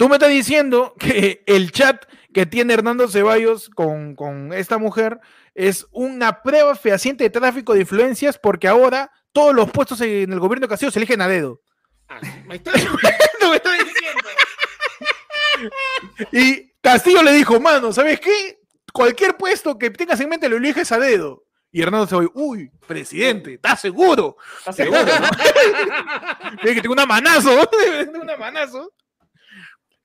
[0.00, 5.20] Tú me estás diciendo que el chat que tiene Hernando Ceballos con, con esta mujer
[5.54, 10.40] es una prueba fehaciente de tráfico de influencias porque ahora todos los puestos en el
[10.40, 11.60] gobierno de Castillo se eligen a dedo.
[12.08, 12.18] Ah,
[12.50, 12.72] está.
[13.42, 14.30] Lo que estoy diciendo.
[16.32, 18.62] Y Castillo le dijo, mano, ¿sabes qué?
[18.94, 21.44] Cualquier puesto que tengas en mente lo eliges a dedo.
[21.70, 24.38] Y Hernando se va, uy, presidente, ¿estás seguro?
[24.60, 25.28] ¿Estás seguro, no?
[26.62, 28.94] Tiene que tengo una manazo, tengo una manazo.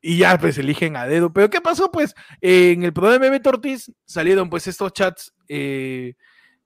[0.07, 1.33] Y ya, pues eligen a dedo.
[1.33, 1.91] Pero ¿qué pasó?
[1.91, 6.13] Pues en el programa de Beto Ortiz salieron pues estos chats eh,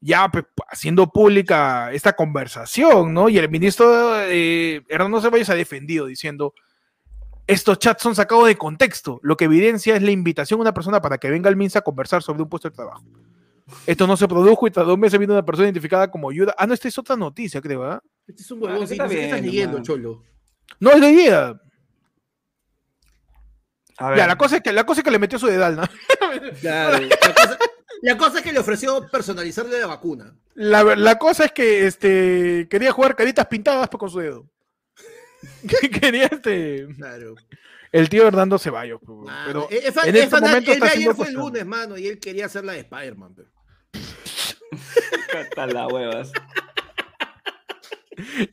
[0.02, 3.30] ya pues, haciendo pública esta conversación, ¿no?
[3.30, 6.54] Y el ministro eh, Hernando Ceballos ha defendido diciendo,
[7.48, 11.02] estos chats son sacados de contexto, lo que evidencia es la invitación a una persona
[11.02, 13.06] para que venga al MINSA a conversar sobre un puesto de trabajo.
[13.88, 16.54] Esto no se produjo y tras dos meses vino una persona identificada como ayuda.
[16.58, 18.04] Ah, no, esta es otra noticia, creo, ¿ah?
[18.28, 20.24] Este es un huevón, sí, está qué estás leyendo, cholo.
[20.82, 21.62] No es de idea.
[24.00, 25.76] A ver, Ya, la cosa es que la cosa es que le metió su dedal,
[25.76, 25.84] ¿no?
[26.62, 27.00] Claro.
[27.06, 27.58] La cosa,
[28.02, 30.34] la cosa es que le ofreció personalizarle la vacuna.
[30.56, 34.46] La, la cosa es que este quería jugar caritas pintadas pues, con su dedo.
[36.02, 37.36] quería este Claro.
[37.92, 40.78] el tío Hernando Ceballos, pues, Mano, pero es- es fan- en es este momento él
[40.84, 43.36] está ayer fue el lunes, mano, y él quería hacer la de Spider-Man.
[43.36, 43.50] pero-
[45.42, 46.32] Está la huevas.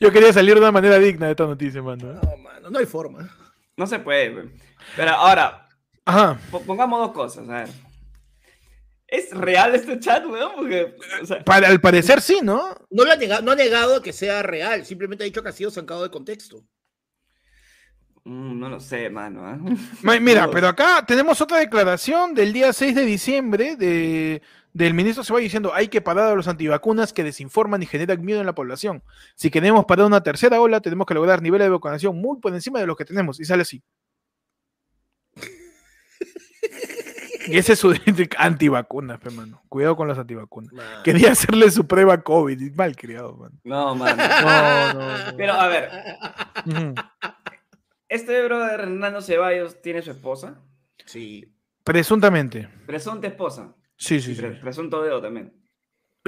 [0.01, 2.13] Yo quería salir de una manera digna de esta noticia, mano.
[2.15, 3.29] No, mano, no hay forma.
[3.77, 4.49] No se puede, güey.
[4.95, 5.69] Pero ahora,
[6.05, 6.39] Ajá.
[6.51, 7.69] pongamos dos cosas, a ver.
[9.09, 10.53] ¿Es real este chat, weón?
[10.57, 12.75] Porque, o sea, Para, al parecer sí, ¿no?
[12.91, 15.53] No, lo ha negado, no ha negado que sea real, simplemente ha dicho que ha
[15.53, 16.65] sido sacado de contexto.
[18.25, 19.65] mm, no lo sé, mano.
[20.03, 25.23] Ma- Mira, pero acá tenemos otra declaración del día 6 de diciembre de, del ministro
[25.23, 28.55] Ceballos diciendo hay que parar a los antivacunas que desinforman y generan miedo en la
[28.57, 29.05] población.
[29.37, 32.81] Si queremos parar una tercera ola, tenemos que lograr niveles de vacunación muy por encima
[32.81, 33.39] de los que tenemos.
[33.39, 33.83] Y sale así.
[37.47, 37.95] Y ese es su
[38.39, 39.63] antivacunas, pe, mano.
[39.69, 40.73] Cuidado con los antivacunas.
[41.05, 42.75] Quería hacerle su prueba COVID.
[42.75, 43.59] Mal criado, mano.
[43.65, 44.17] No, mano.
[44.17, 45.37] No, no, no.
[45.37, 45.91] Pero, a ver,
[48.09, 50.61] este brother Hernando Ceballos tiene su esposa.
[51.05, 51.53] Sí.
[51.85, 52.69] Presuntamente.
[52.87, 53.75] Presunta esposa.
[53.97, 54.41] Sí, sí, sí.
[54.41, 55.53] pre- presunto dedo también.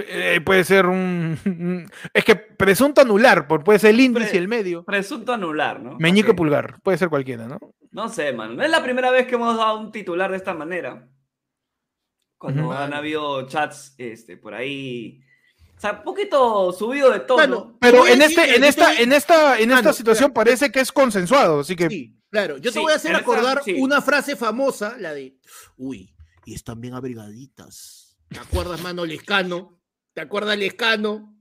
[0.07, 4.47] Eh, puede ser un, Es que presunto anular, por- puede ser el índice y el
[4.47, 4.85] medio.
[4.85, 5.97] Presunto anular, ¿no?
[5.99, 6.37] Meñico y Ok.
[6.37, 7.59] pulgar, puede ser cualquiera, ¿no?
[7.91, 8.55] No sé, mano.
[8.55, 11.09] No es la primera vez que hemos dado un titular de esta manera.
[12.36, 15.20] Cuando han habido chats este, por ahí.
[15.76, 17.47] O sea, un poquito subido de tono.
[17.47, 20.80] Bueno, Pero en decir- este, en esta, en esta, en esta Mano, situación parece que
[20.80, 22.57] es consensuado, así que Sí, claro.
[22.59, 23.74] Yo te Sí, voy a hacer acordar sí.
[23.78, 25.39] una frase famosa, la de,
[25.76, 26.14] uy,
[26.45, 28.18] y están bien abrigaditas.
[28.28, 29.80] ¿Te acuerdas, mano, Lescano?
[30.14, 31.38] ¿Te acuerdas, Lescano?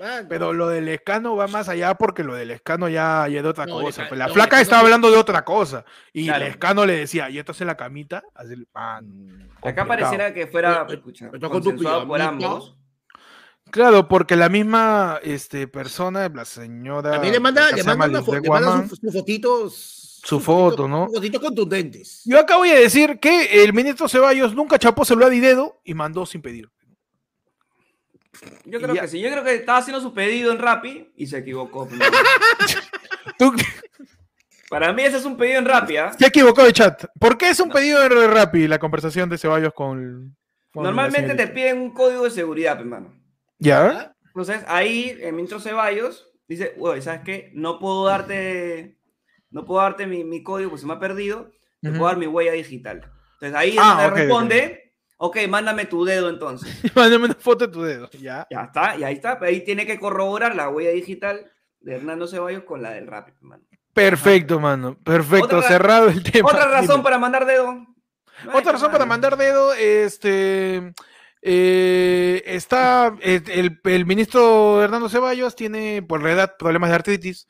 [0.00, 0.26] Mano.
[0.28, 3.48] pero lo del escano va más allá porque lo del escano ya, ya es de
[3.48, 4.06] otra No, cosa.
[4.08, 6.44] Pues la no, flaca estaba hablando de otra cosa y Claro.
[6.44, 8.22] el escano le decía, ¿y estás en la camita?
[8.34, 9.86] Así, man, Acá complicado.
[9.88, 12.76] pareciera que fuera Eh, escucha, consensuado por ambos.
[13.70, 17.12] Claro, porque la misma este, persona, la señora.
[17.12, 18.88] También le manda, acá le manda, una le manda Guamán.
[18.88, 19.70] su,
[20.24, 21.06] su foto, ¿no?
[21.06, 22.22] Sus fotitos contundentes.
[22.24, 25.94] Yo acá voy a decir que el ministro Ceballos nunca chapó celular y dedo y
[25.94, 26.68] mandó sin pedir.
[28.64, 29.20] Yo creo ya- que sí.
[29.20, 31.88] Yo creo que estaba haciendo su pedido en Rappi y se equivocó.
[31.88, 32.00] pues,
[33.38, 33.52] Tú
[34.68, 36.06] Para mí ese es un pedido en Rappi, ¿ah?
[36.06, 37.04] has equivocado de chat.
[37.18, 40.36] ¿Por qué es un pedido de Rappi la conversación de Ceballos con.
[40.74, 43.20] Normalmente te piden un código de seguridad, pues, hermano.
[43.58, 44.14] ¿Ya?
[44.26, 47.50] Entonces, ahí el ministro Ceballos dice, "Uy, ¿sabes qué?
[47.54, 48.96] No puedo darte,
[49.50, 51.50] no puedo darte mi, mi código porque se me ha perdido,
[51.82, 53.10] te puedo dar mi huella digital.
[53.34, 54.48] Entonces ahí Ah, le ok, ok.
[55.22, 56.68] Ok, mándame tu dedo entonces.
[56.96, 58.08] Mándame una foto de tu dedo.
[58.12, 58.46] ¿Ya?
[58.50, 59.38] Ya está, y ahí está.
[59.42, 61.50] Ahí tiene que corroborar la huella digital
[61.80, 63.62] de Hernando Ceballos con la del Rappi, hermano.
[63.92, 64.96] Perfecto, mano.
[65.04, 65.58] Perfecto.
[65.58, 66.48] Otra- Cerrado el tema.
[66.48, 67.02] Otra razón Dime.
[67.02, 67.72] para mandar dedo.
[68.44, 69.08] No Otra razón para mano.
[69.10, 70.92] mandar dedo, este.
[71.42, 77.46] eh, está eh, el, el ministro Hernando Ceballos tiene por la edad problemas de artritis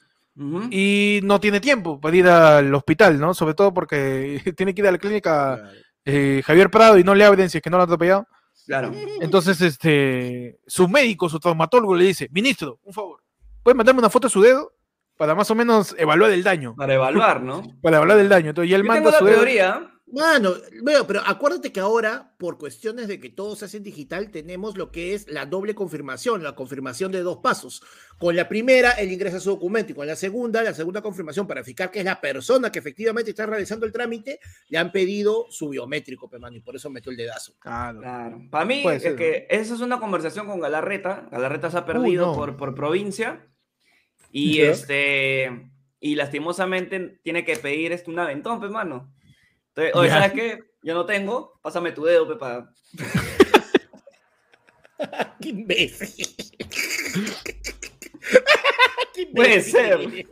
[0.70, 3.34] y no tiene tiempo para ir al hospital, ¿no?
[3.34, 5.70] Sobre todo porque tiene que ir a la clínica
[6.12, 8.26] eh, Javier Prado y no le abren si es que no lo han atropellado.
[8.66, 8.92] Claro.
[9.20, 13.22] Entonces, este, su médico, su traumatólogo le dice, ministro, un favor,
[13.62, 14.72] ¿puede mandarme una foto de su dedo?
[15.16, 16.74] Para más o menos evaluar el daño.
[16.76, 17.62] Para evaluar, ¿no?
[17.82, 18.50] Para evaluar el daño.
[18.50, 19.80] Entonces, y él Yo tengo manda la su dedo.
[20.12, 20.82] Teoría.
[20.82, 24.76] Bueno, pero acuérdate que ahora, por cuestiones de que todo se hace en digital, tenemos
[24.76, 27.82] lo que es la doble confirmación, la confirmación de dos pasos.
[28.18, 31.60] Con la primera, él ingresa su documento y con la segunda, la segunda confirmación para
[31.60, 35.68] verificar que es la persona que efectivamente está realizando el trámite, le han pedido su
[35.70, 37.54] biométrico, mano, y por eso metió el dedazo.
[37.58, 38.00] Claro.
[38.00, 38.42] Claro.
[38.50, 41.28] Para mí, Puede es ser, que esa es una conversación con Galarreta.
[41.30, 42.34] Galarreta se ha perdido no.
[42.34, 43.46] por, por provincia.
[44.32, 44.70] Y Ya.
[44.70, 45.70] este.
[46.02, 49.12] Y lastimosamente tiene que pedir este, un aventón, pe, mano.
[49.74, 50.14] Entonces, oye, Ya.
[50.14, 50.58] ¿sabes qué?
[50.82, 51.58] Yo no tengo.
[51.62, 52.70] Pásame tu dedo, pe, para.
[55.40, 56.26] ¡Qué imbécil!
[59.14, 59.72] ¡Qué Puede imbécil!
[59.72, 60.26] ser.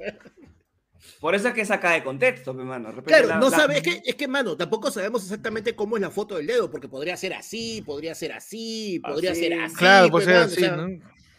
[1.20, 2.93] Por eso es que saca de contexto, mi mano.
[2.93, 5.97] De Claro, la- no la- sabe, es que, es que, mano, tampoco sabemos exactamente cómo
[5.97, 9.41] es la foto del dedo, porque podría ser así, podría ser así, podría Así.
[9.41, 9.74] ser así.
[9.74, 10.89] Claro, pues, puede ser mano, o así, sea, ¿no?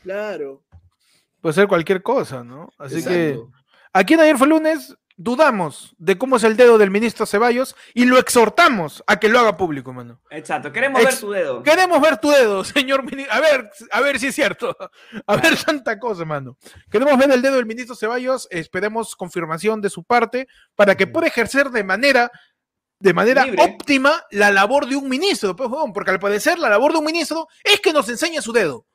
[0.04, 0.64] Claro.
[1.40, 2.70] Puede ser cualquier cosa, ¿no?
[2.78, 3.40] Así que
[3.94, 8.06] aquí en ayer fue lunes dudamos de cómo es el dedo del ministro Ceballos y
[8.06, 10.22] lo exhortamos a que lo haga público, mano.
[10.30, 11.62] Exacto, queremos Ex- ver tu dedo.
[11.64, 13.34] Queremos ver tu dedo, señor ministro.
[13.36, 14.76] A ver, a ver si es cierto.
[15.28, 16.58] A ver tanta cosa, mano.
[16.90, 18.48] Queremos ver el dedo del ministro Ceballos.
[18.50, 22.32] Esperemos confirmación de su parte para que pueda ejercer de manera,
[23.00, 23.62] de manera Libre.
[23.64, 25.54] óptima la labor de un ministro.
[25.54, 28.88] pues, porque al parecer la labor de un ministro es que nos enseñe su dedo.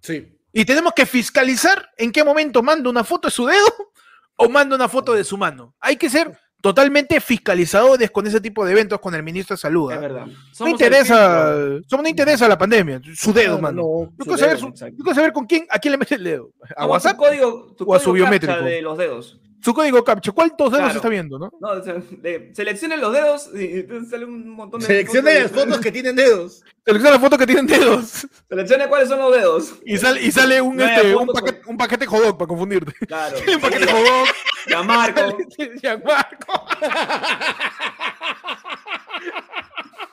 [0.00, 0.38] Sí.
[0.52, 3.91] Y tenemos que fiscalizar en qué momento manda una foto de su dedo
[4.36, 5.74] o manda una foto de su mano.
[5.80, 9.90] Hay que ser totalmente fiscalizadores con ese tipo de eventos con el ministro de Salud.
[9.90, 10.00] Es ¿ah?
[10.00, 10.26] verdad.
[10.60, 11.54] No interesa,
[11.90, 13.82] no interesa la pandemia, su dedo, No, mano.
[13.82, 16.24] no, Yo quiero saber, su- yo quiero saber con quién, a quién le mete el
[16.24, 16.50] dedo.
[16.76, 17.16] ¿A Somos WhatsApp?
[17.16, 18.60] Tu código, tu o a su biométrico?
[18.62, 19.40] de los dedos.
[19.62, 20.32] Su código captcha.
[20.32, 20.96] ¿Cuántos dedos Claro.
[20.96, 21.52] está viendo, no?
[21.60, 24.86] No, o sea, de- seleccione los dedos y entonces sale un montón de.
[24.86, 26.64] Selecciona fotos las de- fotos que tienen dedos.
[26.84, 29.74] Selecciona las fotos que tienen dedos Seleccione cuáles son los dedos.
[29.84, 32.92] y sale, y sale un, No este, un, paquete, un paquete hot dog para confundirte.
[33.06, 33.36] Claro.
[33.54, 34.26] un paquete hot dog.
[34.68, 35.38] Ya Marco.
[35.80, 36.66] Gianmarco.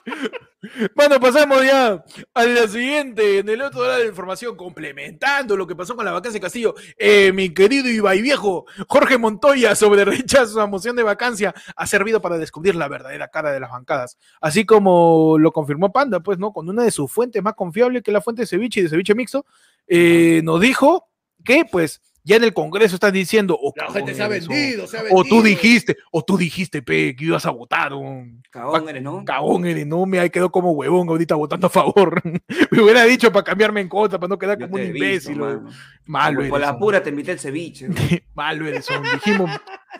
[0.95, 2.03] Bueno, pasamos ya
[2.33, 6.05] a la siguiente, en el otro lado de la información, complementando lo que pasó con
[6.05, 6.73] la vacancia de Castillo.
[6.97, 12.21] Eh, mi querido Ibai Viejo, Jorge Montoya, sobre rechazo a moción de vacancia, ha servido
[12.21, 14.17] para descubrir la verdadera cara de las bancadas.
[14.39, 16.53] Así como lo confirmó Panda, pues, ¿no?
[16.53, 18.89] Con una de sus fuentes más confiables, que es la fuente de ceviche y de
[18.89, 19.45] ceviche mixto,
[19.87, 21.09] eh, nos dijo
[21.43, 24.85] que, pues, ya en el Congreso están diciendo, o La cagón gente se ha vendido,
[24.85, 28.87] se ha o tú dijiste, o tú dijiste, pe, que ibas a votar, un Cagón
[28.87, 29.25] eres, ¿no?
[29.25, 32.21] cagón eres, no me ahí quedó como huevón ahorita votando a favor.
[32.71, 35.31] me hubiera dicho para cambiarme en contra, para no quedar Yo como un he visto,
[35.31, 35.41] imbécil.
[35.41, 35.65] o-.
[36.05, 36.51] Malo Por- eres.
[36.51, 37.89] Por la pura te invité el ceviche.
[37.89, 37.95] ¿no?
[38.35, 38.87] Malo eres.
[39.13, 39.49] Dijimos,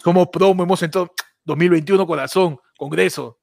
[0.04, 1.12] somos promo, hemos entrado
[1.46, 3.39] 2021 corazón, Congreso.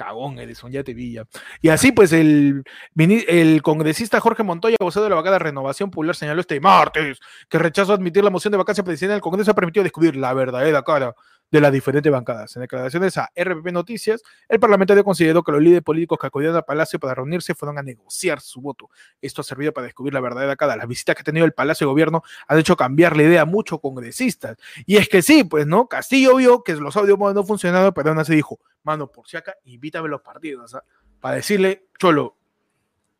[0.00, 1.18] Cagón eres, son, ya te vi.
[1.60, 2.64] Y así pues el,
[2.96, 7.18] el congresista Jorge Montoya, vocero de la vacada Renovación Popular, señaló este martes
[7.50, 10.82] que rechazó admitir la moción de vacancia presidencial del Congreso ha permitido descubrir la verdadera
[10.82, 11.14] cara
[11.50, 12.54] de las diferentes bancadas.
[12.56, 16.64] En declaraciones a RPP Noticias, el parlamentario consideró que los líderes políticos que acudieron al
[16.64, 18.88] Palacio para reunirse fueron a negociar su voto.
[19.20, 20.76] Esto ha servido para descubrir la verdadera cara.
[20.76, 23.46] Las visitas que ha tenido el Palacio de Gobierno han hecho cambiar la idea a
[23.46, 24.56] muchos congresistas.
[24.86, 25.88] Y es que sí, pues, ¿no?
[25.88, 29.54] Castillo vio que los audios no funcionaron, pero aún así dijo, mano, por si acá,
[29.64, 30.84] invítame a los partidos, ¿ah?
[31.20, 32.36] Para decirle, Cholo,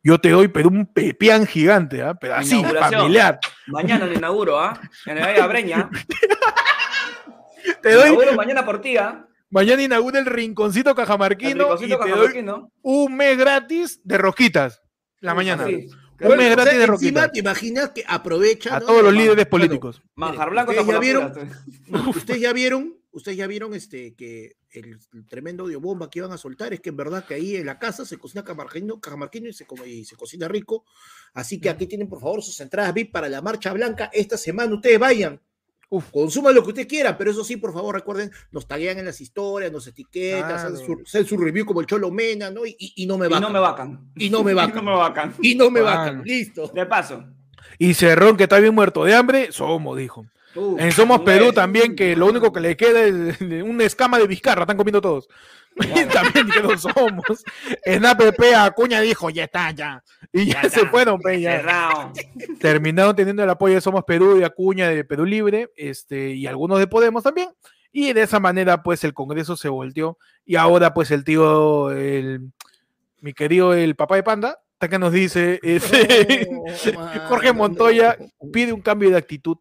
[0.03, 2.15] yo te doy, pero un pepián gigante, ¿ah?
[2.15, 3.39] Pero así, familiar.
[3.67, 4.79] Mañana lo inauguro, ¿ah?
[5.05, 5.89] En el área Breña.
[7.81, 9.27] Te doy, Inauguro mañana por ti, ¿ah?
[9.49, 12.71] mañana inaugura el rinconcito El cajamarquino Ricocito y te doy Cajamarquino.
[12.81, 14.81] un mes gratis de rosquitas
[15.19, 15.65] la mañana.
[15.67, 15.87] Sí.
[16.23, 17.31] Un mes o sea, gratis de encima rosquitas.
[17.31, 18.85] te imaginas que aprovecha A ¿no?
[18.85, 20.01] todos los de- líderes políticos.
[20.15, 21.33] Manjar blanco ¿Ustedes ya vieron?
[22.15, 26.37] Ustedes ya vieron, ustedes ya vieron este que el, el tremendo audiobomba que iban a
[26.37, 29.53] soltar es que en verdad que ahí en la casa se cocina cajamarquino, cajamarquino y
[29.53, 30.85] se, come- y se cocina rico.
[31.33, 34.73] Así que aquí tienen por favor sus entradas VIP para la marcha blanca esta semana.
[34.75, 35.41] Ustedes vayan.
[35.93, 36.09] Uf.
[36.09, 39.19] Consuman lo que ustedes quieran, pero eso sí, por favor, recuerden, nos taguean en las
[39.19, 40.73] historias, nos etiquetan, Claro.
[40.73, 42.65] hacen su, hacen su review como el Cholo Mena, ¿no?
[42.65, 43.43] Y, y- y no me Y vacan.
[43.43, 44.11] no me vacan.
[44.15, 44.85] Y no me Y no vacan.
[44.85, 45.35] me vacan.
[45.41, 45.81] Y no me
[46.15, 46.23] vacan.
[46.23, 46.71] Listo.
[46.73, 47.25] De paso.
[47.77, 50.25] Y Cerrón, que está bien muerto de hambre, somos, dijo.
[50.55, 54.27] Uf, En Somos Perú también, que lo único que le queda es una escama de
[54.27, 55.27] Vizcarra, están comiendo todos.
[56.13, 57.43] también que no somos.
[57.85, 60.03] En APP Acuña dijo, ya está, ya.
[60.33, 60.91] Y ya, Ya se está.
[60.91, 62.11] fueron, ya.
[62.59, 66.79] Terminaron teniendo el apoyo de Somos Perú, de Acuña, de Perú Libre, este, y algunos
[66.79, 67.49] de Podemos también.
[67.93, 70.17] Y de esa manera, pues, el Congreso se volteó.
[70.45, 72.51] Y ahora, pues, el tío, el,
[73.19, 76.49] mi querido, el papá de Panda, está que nos dice, este,
[77.29, 78.17] Jorge Montoya
[78.51, 79.57] pide un cambio de actitud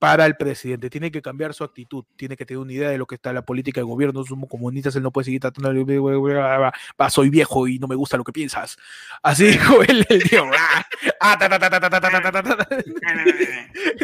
[0.00, 0.90] para el presidente.
[0.90, 3.42] Tiene que cambiar su actitud, tiene que tener una idea de lo que está la
[3.42, 4.24] política de gobierno.
[4.24, 5.98] Somos comunistas, él no puede seguir tratando de.
[6.00, 8.78] Va, soy viejo y no me gusta lo que piensas.
[9.22, 10.22] Así dijo él, el.
[11.22, 12.68] Ah, ta, ta, ta, ta, ta, ta, ta, ta, ta, ta.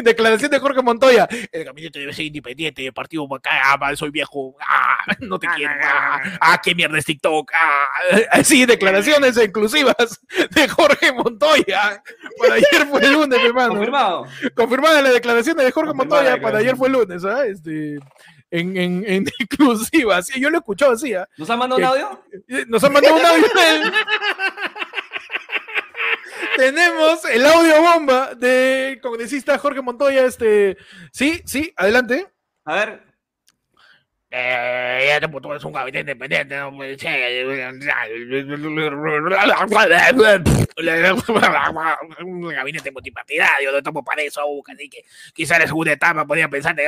[0.03, 1.27] Declaración de Jorge Montoya.
[1.51, 6.21] El gabinete debe ser independiente, el partido ah, soy viejo, ah, no te quiero, ah,
[6.39, 7.87] ah, qué mierda es TikTok, ah.
[8.31, 12.03] Así, declaraciones exclusivas de Jorge Montoya.
[12.37, 13.69] Para ayer fue el lunes, mi hermano.
[13.69, 14.27] Confirmado.
[14.55, 17.45] Confirmada la declaración de Jorge Confirmada Montoya para ayer fue el lunes, ¿ah?
[17.47, 17.97] Este,
[18.51, 21.27] en, en, en exclusiva, sí, yo lo he escuchado así, ¿ah?
[21.37, 22.23] ¿Nos han mandado un audio?
[22.47, 23.47] Eh, Nos han mandado un audio.
[26.57, 30.75] Tenemos el audio bomba del congresista Jorge Montoya, este,
[31.13, 32.33] sí, sí, adelante.
[32.65, 33.06] A ver.
[34.29, 36.57] Eh, este puto es un gabinete independiente.
[36.57, 37.45] No puede ser.
[42.19, 43.71] Un gabinete multipartidario.
[43.71, 44.41] No estamos para eso.
[44.67, 46.87] Así que quizás en segunda etapa podía pensar de.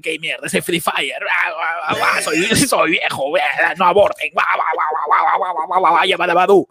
[0.00, 0.46] ¡Qué mierda!
[0.46, 1.26] Ese Free Fire.
[2.22, 3.32] Soy, soy viejo.
[3.78, 4.30] No aborten.
[6.04, 6.68] Llamada Badu.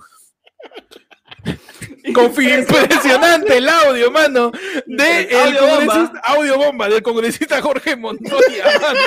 [2.08, 4.52] Impresionante el audio, mano,
[4.86, 5.86] de el Audio bomba.
[5.86, 9.00] congresista, audio bomba del congresista Jorge Montoya, mano,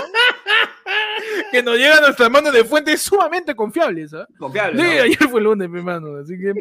[1.53, 4.27] que nos llega a nuestras manos de fuentes sumamente confiables, ¿ah?
[4.37, 4.83] Confiable.
[4.83, 5.03] Sí, ¿no?
[5.03, 6.53] ayer fue lunes, mi mano, así que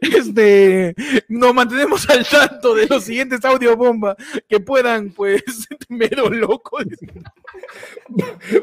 [0.16, 0.94] este
[1.28, 4.16] nos mantenemos al tanto de los siguientes audio bomba
[4.48, 5.42] que puedan, pues,
[5.90, 6.78] mero loco.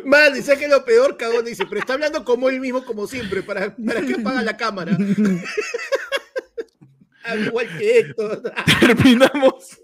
[0.06, 3.44] Man, dice que lo peor, cagón, dice, pero está hablando como él mismo, como siempre,
[3.44, 4.98] para, para que apaga la cámara.
[7.24, 8.42] Al igual que Héctor.
[8.80, 9.82] terminamos.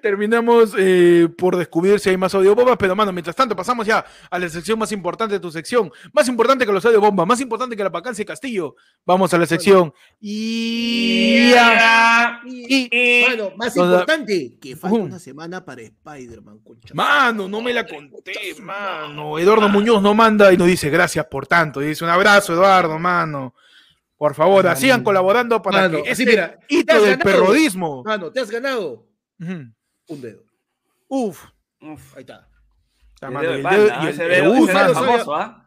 [0.00, 4.04] Terminamos eh, por descubrir si hay más audio bombas, pero mano, mientras tanto pasamos ya
[4.30, 7.40] a la sección más importante de tu sección, más importante que los audio bombas, más
[7.40, 8.76] importante que la vacancia Castillo.
[9.04, 11.52] Vamos a la sección y
[12.46, 16.60] y Mano, más importante, que falta una semana para Spider-Man.
[16.94, 19.38] Mano, no me la conté, mano.
[19.38, 21.82] Eduardo Muñoz no manda y nos dice gracias por tanto.
[21.82, 23.54] Y dice un abrazo, Eduardo, mano.
[24.18, 24.76] Por favor, Mano.
[24.76, 27.24] sigan colaborando para Mano, que este mira, te hito has del ganado.
[27.30, 28.02] perrodismo.
[28.04, 29.06] Mano, te has ganado
[29.38, 30.42] un dedo.
[31.06, 31.44] Uf.
[31.80, 32.48] Uf, Ahí está.
[33.20, 34.48] la de.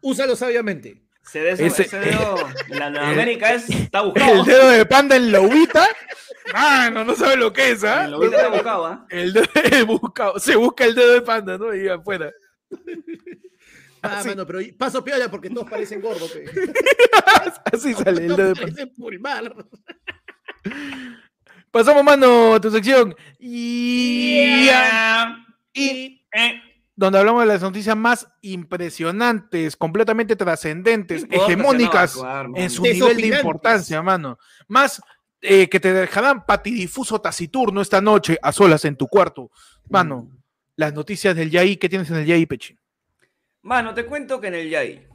[0.01, 1.01] Úsalo sabiamente.
[1.23, 2.35] Ese dedo, Ese- ese dedo
[2.69, 4.33] en Latinoamérica es, está buscado.
[4.41, 5.87] El dedo de panda en la uvita.
[6.51, 8.05] Mano, no sabe lo que es, ¿ah?
[8.05, 9.05] En la vida está buscado, ¿ah?
[9.09, 10.39] El dedo buscado.
[10.39, 11.73] Se busca el dedo de panda, ¿no?
[11.73, 12.31] Y afuera.
[14.03, 14.29] Ah, Así.
[14.29, 16.31] mano, pero paso piola porque todos parecen gordos.
[16.31, 16.45] pe.
[17.73, 18.61] Así sale el Todos dedo de panda.
[18.61, 19.55] parecen pulmar.
[21.71, 23.15] Pasamos, mano, a tu sección.
[23.39, 24.69] Y.
[25.73, 26.61] y Eh,
[26.95, 33.27] donde hablamos de las noticias más impresionantes, completamente trascendentes, hegemónicas no en su nivel de
[33.27, 34.37] importancia, mano.
[34.67, 35.01] Más
[35.41, 39.49] eh, que te dejarán patidifuso taciturno esta noche a solas en tu cuarto.
[39.89, 40.29] Mano,
[40.75, 42.77] las noticias del Yai, ¿qué tienes en el Yai, Pechi?
[43.63, 45.07] Mano, te cuento que en el Yai,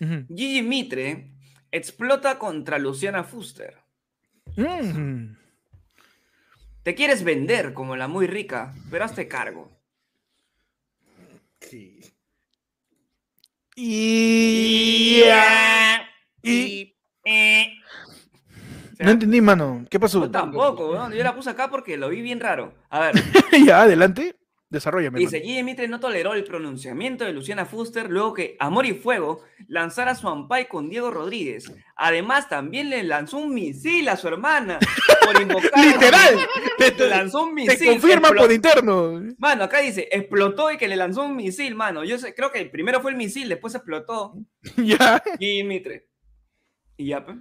[0.00, 0.26] Ujú.
[0.28, 1.32] Gigi Mitre
[1.70, 3.76] explota contra Luciana Fuster.
[4.56, 5.36] Mm.
[6.82, 9.70] Te quieres vender como la muy rica, pero hazte cargo.
[11.60, 12.00] Sí.
[13.76, 15.22] Y...
[16.42, 16.96] y...
[17.24, 17.78] Eh.
[18.98, 19.84] No entendí, mano.
[19.90, 20.20] ¿Qué pasó?
[20.20, 21.12] Yo tampoco, ¿no?
[21.14, 22.74] yo la puse acá porque lo vi bien raro.
[22.90, 23.14] A ver,
[23.66, 24.36] ya, adelante.
[24.72, 25.18] Desarrollame.
[25.18, 25.40] dice.
[25.42, 30.14] Gigi Mitre no toleró el pronunciamiento de Luciana Fuster luego que Amor y Fuego lanzara
[30.14, 31.70] su ampay con Diego Rodríguez.
[31.94, 34.78] Además, también le lanzó un misil a su hermana
[35.26, 35.70] por invocar...
[35.84, 36.38] Literal.
[36.78, 37.86] Te, Le te- lanzó un te misil.
[37.86, 39.22] confirma explo- por interno.
[39.36, 42.02] Mano, acá dice, explotó y que le lanzó un misil, mano.
[42.02, 44.32] Yo sé- creo que primero fue el misil, después explotó
[44.78, 45.22] ya.
[45.38, 46.08] Gigi Mitre.
[46.96, 47.36] Y ya, pues.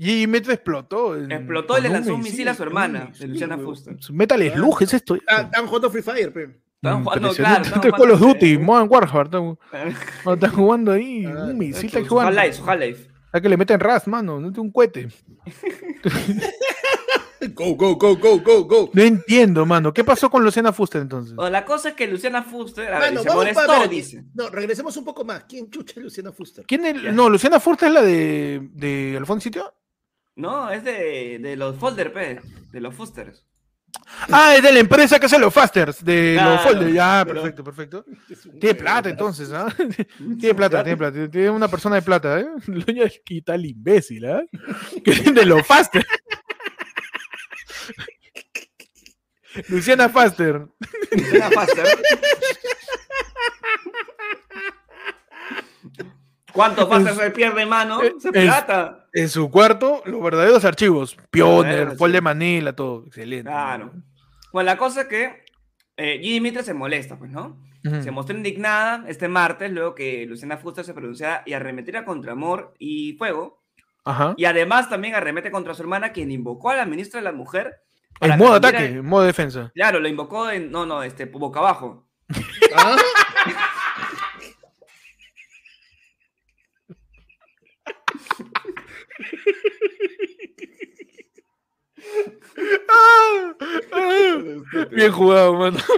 [0.00, 1.16] Y Metro explotó.
[1.16, 3.58] en- Explotó y le lanzó un misil a su hermana, de Luciana.
[3.58, 3.96] Fuster.
[4.12, 5.18] Metal Slug es esto.
[5.26, 6.60] Tan, tan jugando Free Fire, pe.
[6.76, 7.62] Estaban jugando, claro.
[7.62, 9.24] Es estaban Call of Duty, Modern Warfare.
[9.24, 9.58] Están,
[10.34, 11.24] están jugando ahí.
[11.26, 12.52] Ah, un misil está Half-Life, jugando.
[12.52, 13.08] su Half-Life.
[13.32, 14.38] A que le meten ras, mano.
[14.40, 15.08] No es un cohete.
[17.54, 18.90] Go, go, go, go, go, go.
[18.92, 19.92] No entiendo, mano.
[19.94, 21.36] ¿Qué pasó con Luciana Fuster entonces?
[21.50, 24.24] La cosa es que Luciana Fuster, a ver, Mano, se vamos molestó, para dice.
[24.34, 25.44] No, regresemos un poco más.
[25.44, 26.64] ¿Quién chucha es Luciana Fuster?
[26.66, 27.14] ¿Quién es?
[27.14, 29.72] No, Luciana Fuster es la de, de Alfonso Sitio.
[30.38, 33.44] No, es de, de los Folder, P, de los Fusters.
[34.30, 36.92] Ah, es de la empresa que hace los Fasters, de los folders.
[36.92, 38.04] Ya, pero- perfecto, perfecto.
[38.60, 39.66] Tiene plata entonces, ¿ah?
[40.38, 41.28] Tiene plata, tiene plata.
[41.30, 42.46] Tiene una persona de plata, ¿eh?
[42.66, 44.42] Doña es que tal imbécil, ¿ah?
[45.04, 46.06] Que es de los Faster.
[49.68, 50.66] Luciana Faster.
[51.10, 51.86] Luciana Fuster.
[56.52, 58.02] ¿Cuántos Fuster se pierde, mano?
[58.02, 59.07] Eh, Se es- plata.
[59.18, 61.16] En su cuarto, los verdaderos archivos.
[61.32, 62.20] Verdaderos Fol de.
[62.20, 63.04] Manila, todo.
[63.06, 63.50] Excelente.
[63.50, 63.92] Claro.
[64.52, 65.44] Bueno, la cosa es que
[65.96, 67.60] eh, Gigi Mitre se molesta, pues, ¿no?
[67.82, 72.74] Se mostró indignada este martes luego que Luciana Fuster se pronunciara y arremetiera contra Amor
[72.78, 73.62] y Fuego.
[74.04, 74.34] Ajá.
[74.36, 77.80] Y además también arremete contra su hermana, quien invocó a la ministra de la Mujer.
[78.20, 79.72] En modo que ataque, en modo defensa.
[79.74, 80.70] Claro, lo invocó en.
[80.70, 82.06] No, no, este, boca abajo.
[82.76, 82.96] ¿Ah?
[92.88, 93.54] Ah,
[93.92, 94.38] ah.
[94.90, 95.78] Bien jugado, mano.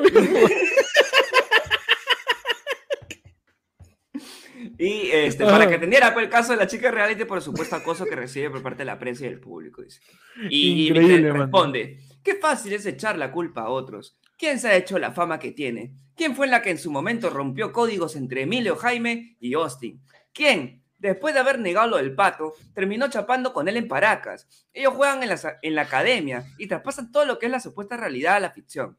[4.80, 7.76] Y este, para que atendiera pues, el caso de la chica reality por el supuesto
[7.76, 9.82] acoso que recibe por parte de la prensa y del público.
[9.82, 10.00] Dice.
[10.48, 14.18] Y, y responde: Qué fácil es echar la culpa a otros.
[14.38, 15.92] ¿Quién se ha hecho la fama que tiene?
[16.16, 20.00] ¿Quién fue la que en su momento rompió códigos entre Emilio Jaime y Austin?
[20.32, 24.46] ¿Quién, después de haber negado lo del pato, terminó chapando con él en Paracas?
[24.72, 27.96] Ellos juegan en la, en la academia y traspasan todo lo que es la supuesta
[27.96, 28.96] realidad a la ficción.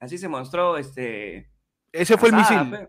[0.00, 1.50] Así se mostró este.
[1.92, 2.70] Ese fue el misil.
[2.70, 2.88] pe.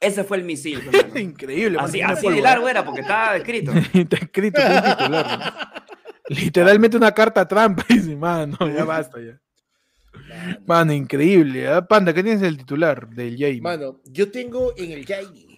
[0.00, 0.82] Ese fue el misil.
[0.92, 1.18] mano.
[1.18, 1.76] Increíble.
[1.76, 2.42] mano, así así de ¿eh?
[2.42, 3.72] largo era porque estaba escrito.
[3.92, 5.38] Está escrito titular.
[5.38, 5.82] ¿no?
[6.28, 7.84] Literalmente una carta trampa.
[7.88, 9.40] Dice, mano, ya basta ya.
[10.66, 11.68] Mano, increíble.
[11.68, 11.86] ¿ah?
[11.86, 13.60] Panda, ¿qué tienes el titular del Jamie?
[13.60, 15.51] Mano, yo tengo en el Yaini.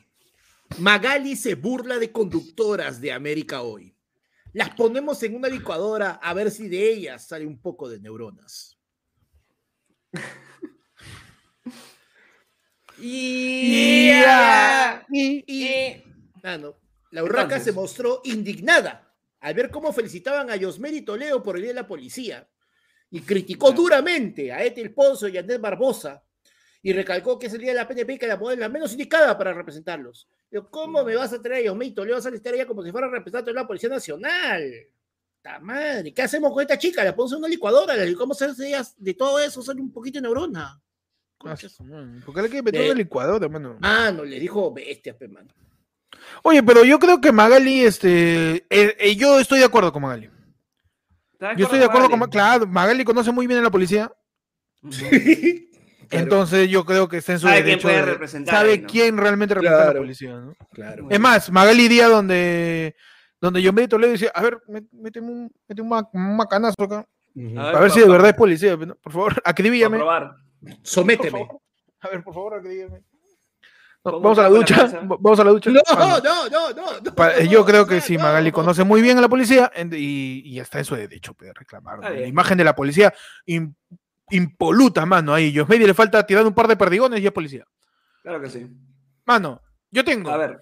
[0.78, 3.96] Magali se burla de conductoras de América hoy.
[4.52, 8.78] Las ponemos en una licuadora a ver si de ellas sale un poco de neuronas.
[12.98, 14.22] Y.
[15.10, 16.02] Y,
[16.42, 16.76] mano,
[17.10, 17.64] la urraca Entonces.
[17.64, 21.86] se mostró indignada al ver cómo felicitaban a Yosmeri Toledo por el día de la
[21.86, 22.48] policía
[23.10, 26.24] y criticó duramente a Ethel Ponzo y a Andrés Barbosa
[26.82, 28.68] y recalcó que es el día de la PNP y que la mujer es la
[28.68, 30.28] menos indicada para representarlos.
[30.55, 32.14] Pero, ¿cómo me vas a traer a Yosmeri Toledo?
[32.14, 34.62] Vas a estar ella como si fuera representante de la Policía Nacional.
[35.42, 36.14] ¡Ta madre!
[36.14, 37.02] ¿Qué hacemos con esta chica?
[37.02, 39.90] La ponemos en una licuadora, la licuamos a de ellas, de todo eso, sale un
[39.90, 40.80] poquito de neurona.
[41.44, 41.57] Ah,
[42.24, 43.76] ¿Por qué le quiere meter De- el licuador, mano?
[43.80, 45.48] Mano, le dijo bestia, pe, mano.
[46.44, 48.59] Oye, pero yo creo que Magali, este.
[48.70, 50.30] eh, eh, yo estoy de acuerdo con Magali.
[51.57, 52.20] Yo estoy de acuerdo con.
[52.20, 54.12] Ma- Claro, Magali conoce muy bien a la policía.
[56.09, 56.22] Claro.
[56.24, 57.88] Entonces yo creo que está en su Sabe quién derecho.
[57.88, 58.86] puede de- representar sabe ahí, ¿no?
[58.88, 60.55] quién realmente representa a la policía, ¿no?
[60.72, 61.07] Claro.
[61.11, 62.94] Es más, Magali iría donde,
[63.40, 66.82] donde yo me Toledo decía, a ver, mé- méteme un, méteme un, ma- un macanazo
[66.82, 67.07] acá.
[67.57, 68.76] A A ver si de verdad es policía.
[68.76, 68.94] ¿no?
[68.96, 69.98] Por favor, acribíllame.
[70.82, 71.48] Sométeme.
[72.00, 73.02] A ver, por favor, acribíllame.
[74.07, 75.00] No, ¿Cómo vamos a la ducha.
[75.18, 75.70] Vamos a la ducha.
[75.70, 77.00] No, Ah, no, no, no.
[77.00, 78.22] no, yo creo que no.
[78.22, 81.52] Magali conoce muy bien a la policía en- y, y está en su derecho de
[81.55, 82.00] reclamar.
[82.00, 82.20] Está ¿no?
[82.20, 83.14] La imagen de la policía
[84.30, 85.34] impoluta, mano.
[85.34, 87.64] Ahí, Yosmedia le falta tirar un par de perdigones y es policía.
[88.22, 88.66] Claro que sí.
[89.24, 89.60] Mano,
[89.90, 90.30] yo tengo.
[90.30, 90.60] A ver.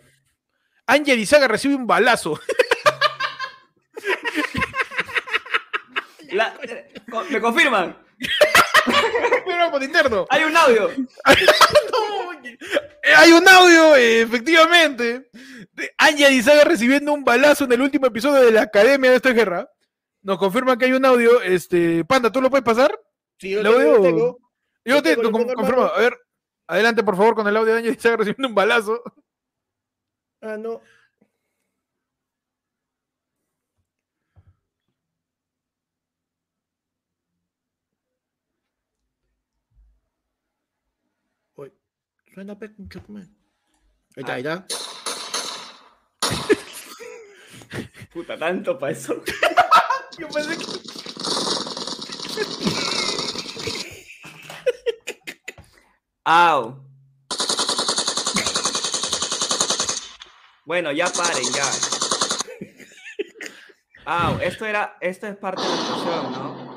[0.86, 2.38] Ángel Izaga recibe un balazo.
[6.32, 6.54] La-
[7.30, 7.96] ¿Me confirman?
[9.70, 10.26] Por interno.
[10.30, 10.90] Hay un audio.
[13.04, 15.28] Eh, Hay un audio, efectivamente,
[15.98, 19.68] Ángel Izaga recibiendo un balazo en el último episodio de la Academia de esta guerra.
[20.22, 21.42] Nos confirman que hay un audio.
[21.42, 22.96] Este, Panda, ¿tú lo puedes pasar?
[23.42, 24.00] Sí, yo Lo veo.
[24.02, 24.38] tengo.
[24.84, 25.82] Yo Yo te tengo, tengo, confirmo.
[25.82, 26.16] A ver,
[26.68, 29.02] adelante, por favor, con el audio de Ángel Izaga recibiendo un balazo.
[30.40, 30.80] Ah, no.
[41.56, 41.72] Uy,
[42.32, 43.28] suena pe, tu madre.
[44.16, 44.66] Ahí está, ahí está.
[48.12, 49.22] Puta, tanto para eso.
[50.18, 50.66] Yo pensé que-
[56.24, 56.76] Au.
[60.64, 61.64] Bueno, ya paren, ya.
[64.04, 66.72] Au, esto era, esto es parte de la situación, ¿no?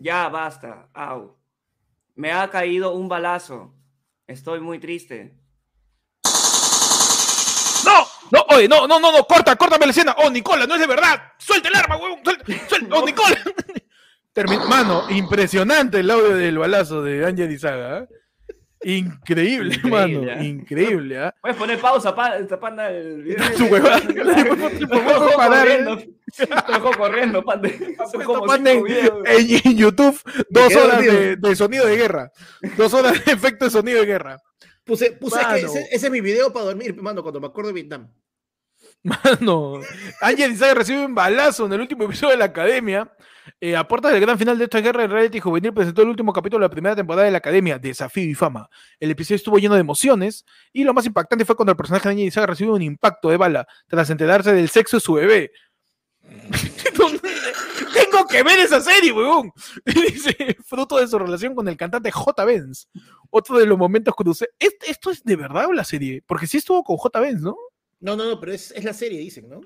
[0.00, 1.36] Ya basta, au.
[2.14, 3.74] Me ha caído un balazo.
[4.26, 5.36] Estoy muy triste.
[7.84, 10.14] No, no, oye, no, no, no, no, corta, córtame la escena.
[10.18, 11.32] Oh, Nicola, no es de verdad.
[11.38, 12.20] Suelta el arma, huevón.
[12.24, 12.96] Suelta, suelta.
[12.96, 13.36] Oh, Nicola.
[14.46, 17.98] Termin- Mano, impresionante el audio del balazo de Ángel Izaga.
[18.00, 18.08] ¿eh?
[18.82, 19.90] Increíble, Increíble,
[20.26, 20.40] mano.
[20.40, 20.44] ¿eh?
[20.46, 21.34] Increíble, ¿ah?
[21.42, 23.44] Puedes poner pausa, pa, esta panda el video.
[23.58, 24.00] Su huevada.
[24.08, 26.10] Lo dejó parar, ¿eh?
[26.96, 27.38] corriendo.
[27.40, 27.68] Lo panda.
[28.10, 29.22] Cinco en, videos.
[29.26, 30.18] en- en YouTube,
[30.48, 32.32] dos horas de, de sonido de guerra.
[32.78, 34.38] Dos horas de efecto de sonido de guerra.
[34.84, 37.74] Puse, puse que ese, ese es mi video para dormir, mano, cuando me acuerdo de
[37.74, 38.08] Vietnam.
[39.02, 39.80] Mano,
[40.20, 43.10] Ángel Izaga recibe un balazo en el último episodio de la Academia.
[43.60, 46.32] Eh, a puertas del gran final de esta guerra, el reality juvenil presentó el último
[46.32, 48.68] capítulo de la primera temporada de la Academia, Desafío y Fama.
[49.00, 52.12] El episodio estuvo lleno de emociones y lo más impactante fue cuando el personaje de
[52.12, 55.50] Ángel Izaga recibió un impacto de bala tras enterarse del sexo de su bebé.
[57.92, 59.50] Tengo que ver esa serie, weón.
[59.84, 62.44] Dice, fruto de su relación con el cantante J.
[62.44, 62.88] Benz.
[63.30, 64.48] Otro de los momentos cruce.
[64.58, 66.22] ¿Est- ¿Esto es de verdad la serie?
[66.26, 67.18] Porque sí estuvo con J.
[67.20, 67.56] Benz, ¿no?
[68.00, 69.60] No, no, no, pero es, es la serie, dicen, ¿no?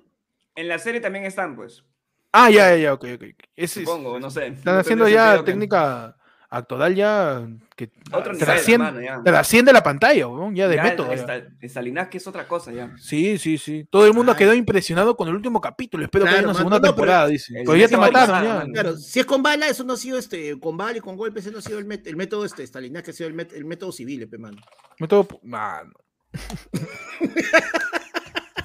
[0.57, 1.85] En la serie también están, pues.
[2.33, 3.25] Ah, ya, ya, ya, ok, ok.
[3.57, 4.49] es- Supongo, no sé.
[4.49, 6.17] Están No haciendo ya que- técnica
[6.51, 9.23] actoral ya que Otro nivel, trasciende, hermano, ya.
[9.25, 11.13] trasciende la pantalla, weón, ya de Ya, método.
[11.13, 12.93] esta- Stalinaki es otra cosa ya.
[12.97, 13.89] Sí, sí, sí.
[13.91, 14.39] Todo el mundo Ay.
[14.39, 16.05] quedó impresionado con el último capítulo.
[16.05, 17.59] Espero que haya una segunda no, pero- temporada, dice.
[17.59, 18.73] El Pero ya te mataron, ya.
[18.73, 21.45] Claro, si es con bala, eso no ha sido este, con bala y con golpes,
[21.45, 23.65] ese no ha sido el, met- el método este, Stalinac, ha sido el, met- el
[23.65, 24.59] método civil, pe, mano.
[25.01, 25.93] Método- mano.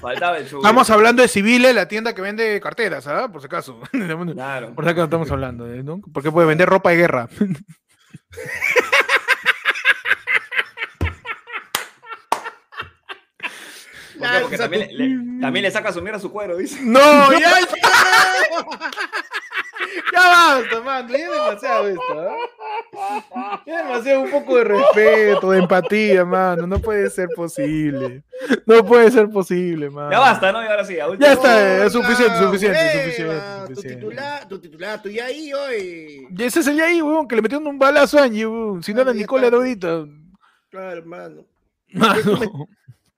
[0.00, 0.62] Faltaba el sugar.
[0.62, 3.28] Estamos hablando de Civiles, la tienda que vende carteras, ¿ah?
[3.30, 3.80] Por si acaso.
[4.34, 4.74] Claro.
[4.74, 6.00] Por si acaso estamos hablando, ¿no?
[6.12, 7.28] Porque puede vender ropa de guerra.
[14.42, 16.78] Porque también le, le, también le saca su mierda a su cuero, dice.
[16.82, 17.32] ¡No!
[17.38, 17.52] ¡Ya!
[20.12, 23.62] ya basta, mano, ya es demasiado esto, ¿ah?
[23.66, 28.22] Ya es demasiado un poco de respeto, de empatía, mano, no puede ser posible.
[28.66, 30.10] No puede ser posible, mano.
[30.10, 30.62] Ya basta, ¿no?
[30.62, 33.34] Y ahora sí, Ya está, es No, suficiente, la suficiente, hueva, suficiente,
[33.68, 33.96] Tu suficiente.
[34.00, 36.28] titular, tu titular, tu ya ahí, oye.
[36.36, 38.82] Y ese es el ahí, weón, que le metieron un balazo a Angie, weón.
[38.82, 39.50] Si no era Ah, Nicola.
[39.50, 40.06] Rodita.
[40.70, 41.44] Claro, hermano.
[41.92, 42.68] Mano.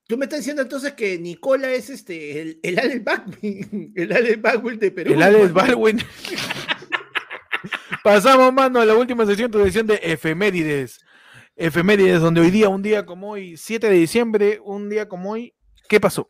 [0.09, 4.43] Tú me estás diciendo entonces que Nicola es este, el, el Alex Baldwin, el Alex
[4.43, 5.13] Baldwin de Perú.
[5.15, 5.53] El Alex.
[5.53, 5.99] Baldwin.
[8.03, 11.01] Pasamos, mano, a la última sesión, tu edición de efemérides.
[11.55, 15.55] Efemérides, donde hoy día, un día como hoy, 7 de diciembre, un día como hoy,
[15.89, 16.29] ¿qué pasó?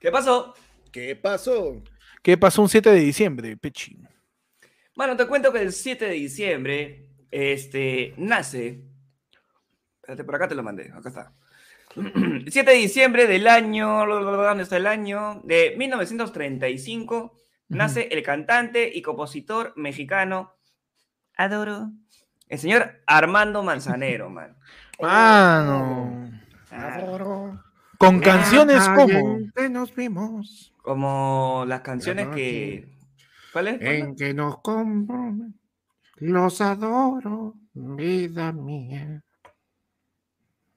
[0.00, 0.54] ¿Qué pasó?
[0.90, 1.82] ¿Qué pasó?
[2.20, 3.96] ¿Qué pasó un 7 de diciembre, Pechi?
[4.96, 8.82] Bueno, te cuento que el 7 de diciembre este, nace.
[10.00, 10.90] Espérate, por acá te lo mandé.
[10.92, 11.32] Acá está.
[11.96, 14.04] El 7 de diciembre del año.
[14.06, 15.40] ¿Dónde está el año?
[15.44, 17.38] De 1935.
[17.68, 20.55] Nace el cantante y compositor mexicano.
[21.36, 21.90] Adoro.
[22.48, 24.56] El señor Armando Manzanero, man.
[25.00, 26.30] Mano.
[26.78, 27.00] Ah,
[27.96, 29.38] Con canciones como.
[29.70, 32.92] nos vimos, como las canciones que.
[33.52, 33.80] ¿Cuál es?
[33.80, 35.32] en que nos compro,
[36.16, 39.22] los adoro, vida mía.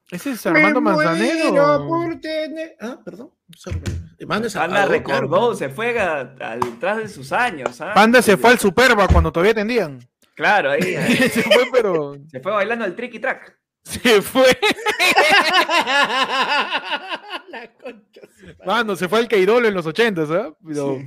[0.10, 1.86] ¿Ese es Armando Me Manzanero?
[1.88, 3.32] por tener- Ah, perdón.
[3.58, 3.82] Sorry.
[4.18, 5.56] Hermano, es Anda, Salvador, recordó, claro.
[5.56, 7.82] se fue a- al tras de sus años.
[7.82, 7.92] ¿ah?
[7.94, 10.00] Panda se fue al Superba cuando todavía atendían.
[10.40, 10.96] Claro, ahí.
[10.96, 11.18] ahí.
[11.18, 12.16] se fue, pero.
[12.32, 13.60] Se fue bailando el tricky track.
[13.84, 14.46] Se fue.
[17.50, 18.22] La concha.
[18.66, 20.54] Mano, se fue al Keirolo en los 80, ¿sabes?
[20.66, 20.98] Pero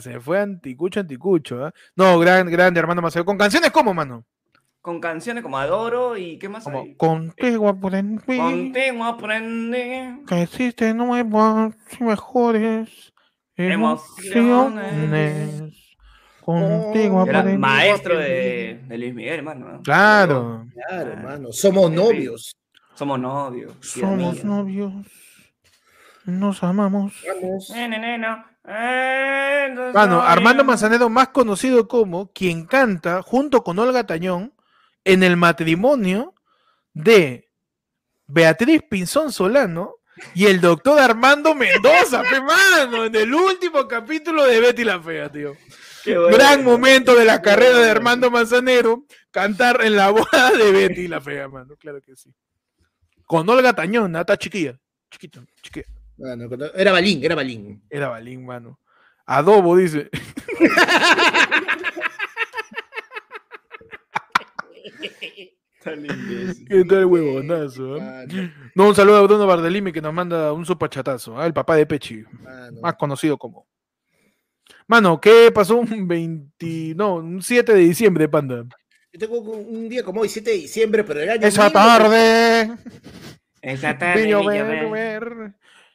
[0.00, 1.72] se fue anticucho, anticucho, ¿ah?
[1.94, 3.24] No, gran, grande, hermano Maceo.
[3.24, 4.26] Con canciones como, mano.
[4.82, 6.94] Con canciones como Adoro y ¿qué más Como hay?
[6.96, 10.24] Contigo aprendí Contigo aprendí.
[10.26, 13.12] que existen nuevas y mejores
[13.56, 14.36] Emociones.
[14.36, 15.85] emociones.
[16.46, 19.68] Contigo Oh, Era maestro de, de Luis Miguel, hermano.
[19.72, 19.82] ¿no?
[19.82, 20.64] Claro.
[20.72, 21.48] Claro, hermano.
[21.52, 22.56] Somos novios.
[22.94, 23.74] Somos novios.
[23.80, 24.44] Somos mía.
[24.44, 24.92] novios.
[26.24, 27.12] Nos amamos.
[27.26, 27.70] Vamos.
[28.68, 34.52] Eh, no Mano, soy- Armando Manzanero, más conocido como quien canta junto con Olga Tañón
[35.04, 36.34] en el matrimonio
[36.92, 37.48] de
[38.28, 39.94] Beatriz Pinzón Solano
[40.34, 45.30] y el doctor Armando Mendoza, pe, mano, en el último capítulo de Betty la Fea,
[45.30, 45.52] tío.
[46.14, 46.28] Bueno.
[46.36, 47.90] Gran momento de la carrera de.
[47.90, 52.32] Armando Manzanero, cantar en la boda de Betty la Fea, mano, claro que sí.
[53.24, 54.78] Con Olga Tañón, está chiquilla,
[55.10, 55.86] chiquito, chiquilla.
[56.16, 57.82] Bueno, era Balín, era Balín.
[57.90, 58.78] Era Balín, mano.
[59.26, 60.08] Adobo, dice.
[66.68, 67.96] ¿Qué tal huevonazo?
[67.98, 68.52] eh?
[68.74, 71.46] No, un saludo a Bruno Bardelimi que nos manda un supachatazo, ¿ah?
[71.46, 72.80] el papá de Pechi, mano.
[72.80, 73.66] más conocido como.
[74.88, 78.64] Mano, ¿qué pasó un 20, no, un 7 de diciembre, panda?
[79.12, 81.46] Yo tengo un día como hoy, 7 de diciembre, pero el año.
[81.46, 81.72] Esa 1900.
[81.72, 82.76] tarde,
[83.62, 85.54] Esa tarde vi llover, llover,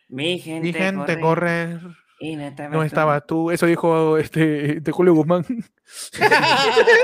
[0.10, 2.86] mi gente, vi gente correr, correr, y no estaba no tú.
[2.86, 3.52] estabas tú.
[3.52, 5.46] Eso dijo este, este Julio Guzmán.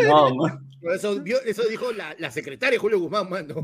[0.03, 0.29] No.
[0.93, 3.63] Eso, eso dijo la, la secretaria Julio Guzmán, mano.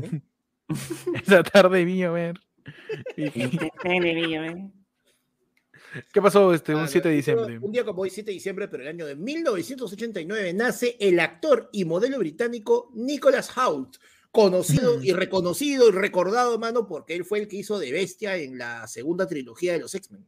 [1.22, 2.40] Esa tarde vi llover.
[3.16, 4.56] Esa tarde vi llover.
[6.12, 7.66] ¿Qué pasó este, un Mano, 7 de yo tengo diciembre?
[7.66, 11.68] Un día como hoy, 7 de diciembre, pero el año de 1989, nace el actor
[11.72, 13.96] y modelo británico Nicholas Hoult,
[14.30, 18.58] conocido y reconocido y recordado, mano, porque él fue el que hizo de bestia en
[18.58, 20.26] la segunda trilogía de los X-Men.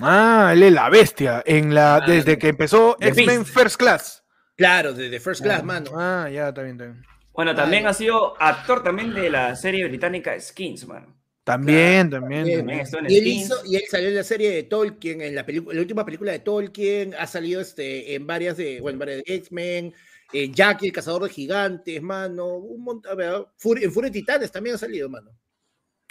[0.00, 3.44] Ah, él es la bestia, en la, Ah, desde que empezó The X-Men.
[3.44, 4.24] First Class.
[4.56, 5.90] Claro, de, de First Class, mano.
[5.94, 7.04] Ah, ya, está bien.
[7.32, 11.16] Bueno, también ha sido actor también de la serie británica Skins, mano.
[11.44, 12.46] También, también.
[12.46, 15.80] Y, él hizo, y él salió en la serie de Tolkien, en la, pelicu- la
[15.80, 19.94] última película de Tolkien, ha salido este, en varias de, bueno, en varias de X-Men,
[20.32, 24.78] eh, Jackie, el cazador de gigantes, mano, un montón, en Furia de Titanes también ha
[24.78, 25.30] salido, mano.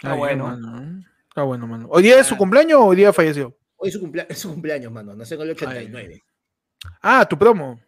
[0.04, 1.02] Ah, Ah, bueno.
[1.34, 1.88] Ah, bueno, mano.
[1.90, 2.38] ¿Hoy día es su Ah.
[2.38, 3.56] cumpleaños o hoy día falleció?
[3.76, 6.22] Hoy es su, cumplea- es su cumpleaños, mano, nació en el 89.
[7.02, 7.80] Ah, tu promo.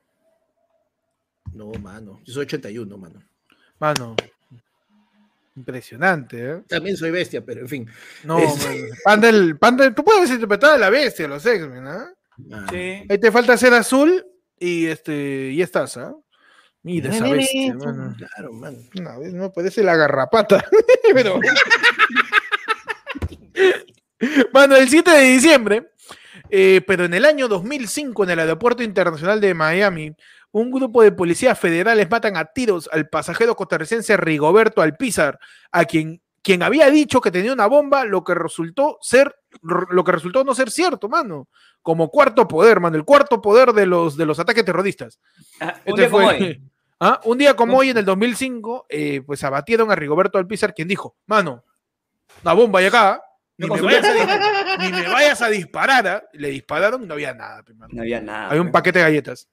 [1.53, 3.23] No, mano, yo soy 81, mano.
[3.79, 4.17] Mano.
[5.57, 6.63] Impresionante, ¿eh?
[6.69, 7.91] También soy bestia, pero en fin.
[8.25, 8.91] No, Este-.
[9.03, 12.13] Panda, el, Panda, tú puedes interpretar a la bestia, los X-Men, ¿ah?
[12.53, 13.03] Ah, Sí.
[13.09, 14.25] Ahí te falta ser azul
[14.59, 16.15] y este, y estás, ¿ah?
[16.83, 18.15] Mira esa bestia, mano.
[18.17, 18.79] Claro, mano.
[19.01, 20.65] No, no puede ser la garrapata.
[21.15, 21.41] Pero...
[24.53, 25.91] Bueno, el 7 de diciembre,
[26.49, 30.15] eh, pero en el año 2005, en el Aeropuerto Internacional de Miami,
[30.57, 35.39] un grupo de policías federales matan a tiros al pasajero costarricense Rigoberto Alpizar,
[35.71, 40.13] a quien quien había dicho que tenía una bomba, lo que resultó ser, lo que
[40.13, 41.49] resultó no ser cierto, mano.
[41.83, 45.21] Como cuarto poder, mano, el cuarto poder de los, de los ataques terroristas.
[45.61, 46.63] Ah, un Este día como hoy.
[47.01, 47.21] ¿Ah?
[47.25, 51.17] Un día como hoy, en el 2005, eh, pues abatieron a Rigoberto Alpizar, quien dijo,
[51.27, 51.65] mano,
[52.43, 53.21] una bomba hay acá,
[53.59, 56.07] ni, me vayas, a, ni me vayas a disparar.
[56.07, 56.23] ¿ah?".
[56.33, 57.63] Le dispararon y no había nada.
[57.75, 57.93] mano.
[57.93, 58.49] No había nada.
[58.49, 59.49] Había un paquete de galletas.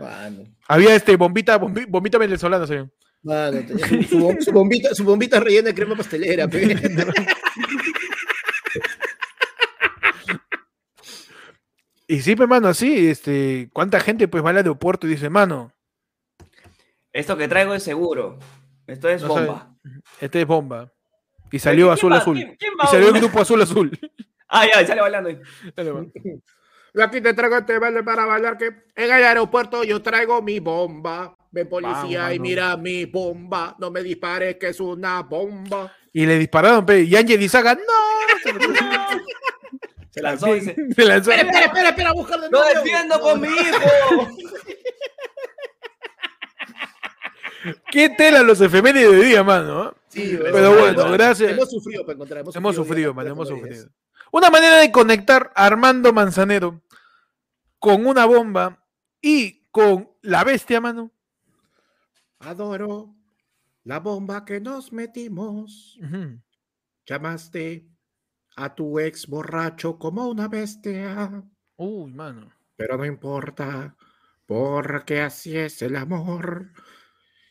[0.00, 2.90] Mano, Había este bombita, bombi- bombita venezolana, señor.
[3.22, 6.76] mano, tenía su, su bom- su bombita, su bombita rellena de crema pastelera, pe.
[12.06, 15.72] Y sí, pe, mano, así, este, ¿cuánta gente pues va al aeropuerto y dice, mano,
[17.12, 18.38] Esto que traigo es seguro.
[18.86, 19.74] Esto es No bomba.
[20.20, 20.92] este es bomba?
[21.52, 22.16] Y salió ¿Quién azul va?
[22.18, 22.36] azul.
[22.36, 23.98] ¿Quién- quién Y salió el grupo azul azul.
[24.48, 25.40] Ah, ya, sale bailando ahí.
[25.76, 25.92] Dale.
[26.94, 30.58] Yo aquí te traigo este baile para bailar que en el aeropuerto yo traigo mi
[30.60, 31.36] bomba.
[31.52, 33.74] Ven policía Vamos, y mira mi bomba.
[33.78, 35.92] No me dispares que es una bomba.
[36.12, 38.50] Y le dispararon, pe, y Ángel Izaga, no,
[40.10, 41.30] Se lanzó dice, se lanzó.
[41.30, 42.80] Espera, espera, espera, espera, buscar de ¡Lo nuevo.
[42.82, 44.28] defiendo No, con mi hijo!
[47.92, 49.82] ¿Qué tela los efemérides de día, mano?
[49.82, 49.94] ¿ah?
[50.08, 51.52] Sí, Pero bueno, gracias.
[51.52, 52.40] Hemos sufrido para encontrar.
[52.40, 53.86] Hemos, Hemos sufrido, mano, ya, hemos sufrido.
[54.32, 56.82] Una manera de conectar a Armando Manzanero
[57.78, 58.86] con una bomba
[59.20, 61.10] y con la bestia, mano.
[62.38, 63.14] Adoro
[63.84, 65.98] la bomba que nos metimos.
[67.06, 67.88] Llamaste
[68.56, 71.42] a tu ex borracho como una bestia.
[71.76, 72.52] Uy, mano.
[72.76, 73.96] Pero no importa,
[74.46, 76.72] porque así es el amor.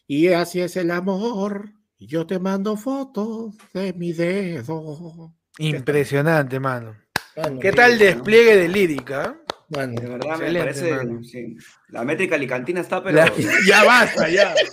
[0.07, 1.73] Y así es el amor.
[1.99, 5.35] Yo te mando fotos de mi dedo.
[5.59, 6.95] Impresionante, mano.
[7.35, 9.35] Mano, ¿Qué tal el despliegue de lírica?
[9.69, 9.99] mano.
[10.01, 10.91] De verdad, me parece.
[10.93, 11.23] mano.
[11.23, 11.55] sí.
[11.89, 13.17] La métrica alicantina está, pero.
[13.17, 13.31] La-
[13.67, 14.53] ya basta, ya.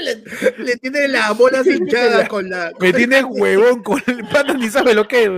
[0.00, 0.16] Le,
[0.64, 2.72] le tiene las bolas hinchadas con la.
[2.80, 5.30] Me tiene huevón con el pata, ni sabe lo que es.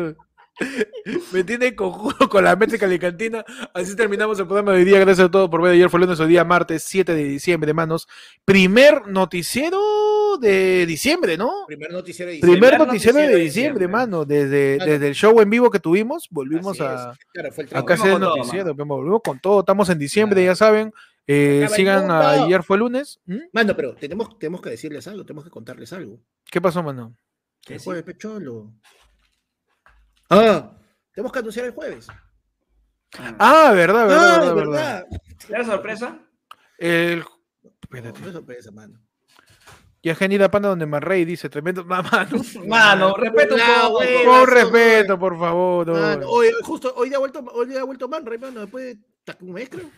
[1.33, 3.45] Me tiene cojudo con la métrica alicantina.
[3.75, 5.01] Así terminamos el programa de hoy día.
[5.01, 5.73] Gracias a todos por ver.
[5.73, 8.09] Ayer fue lunes, hoy día martes 7 de diciembre, manos.
[8.47, 9.79] Primer noticiero
[10.39, 11.65] de diciembre, ¿no?
[11.67, 12.59] Primer noticiero de diciembre.
[12.61, 14.25] Primer noticiero de noticiero de diciembre, mano.
[14.25, 14.93] Desde, Claro.
[14.93, 17.15] desde el show en vivo que tuvimos, volvimos Así a.
[17.33, 18.75] Claro, fue el a casa del con todo, noticiero.
[18.77, 19.61] pero volvimos con todo.
[19.61, 20.53] Estamos en diciembre, Claro.
[20.53, 20.93] ya saben.
[21.27, 23.19] Eh, sigan a ayer fue lunes.
[23.25, 23.39] ¿Mm?
[23.53, 26.21] Mano, pero tenemos, tenemos que decirles algo, tenemos que contarles algo.
[26.51, 27.17] ¿Qué pasó, mano?
[27.67, 27.85] El sí.
[27.85, 28.73] jueves, Pecholo.
[30.31, 30.71] Ah,
[31.15, 32.07] tenemos que anunciar el jueves.
[33.39, 34.71] Ah, verdad, verdad, Ah, verdad, verdad.
[34.73, 35.07] verdad.
[35.49, 36.19] ¿Era sorpresa?
[36.79, 37.21] El...
[37.21, 38.21] No, Espérate.
[38.21, 39.01] no es sorpresa, mano.
[40.05, 42.43] Y a Genida Panda donde Marrey dice, tremendo mamá, no.
[42.67, 43.57] Mano, respeto.
[44.27, 45.87] Con respeto, por favor.
[45.87, 45.95] no.
[45.95, 48.99] Mano, hoy, justo hoy día ha vuelto, hoy día ha vuelto Manray, mano, después de
[49.41, 49.91] un mes, creo.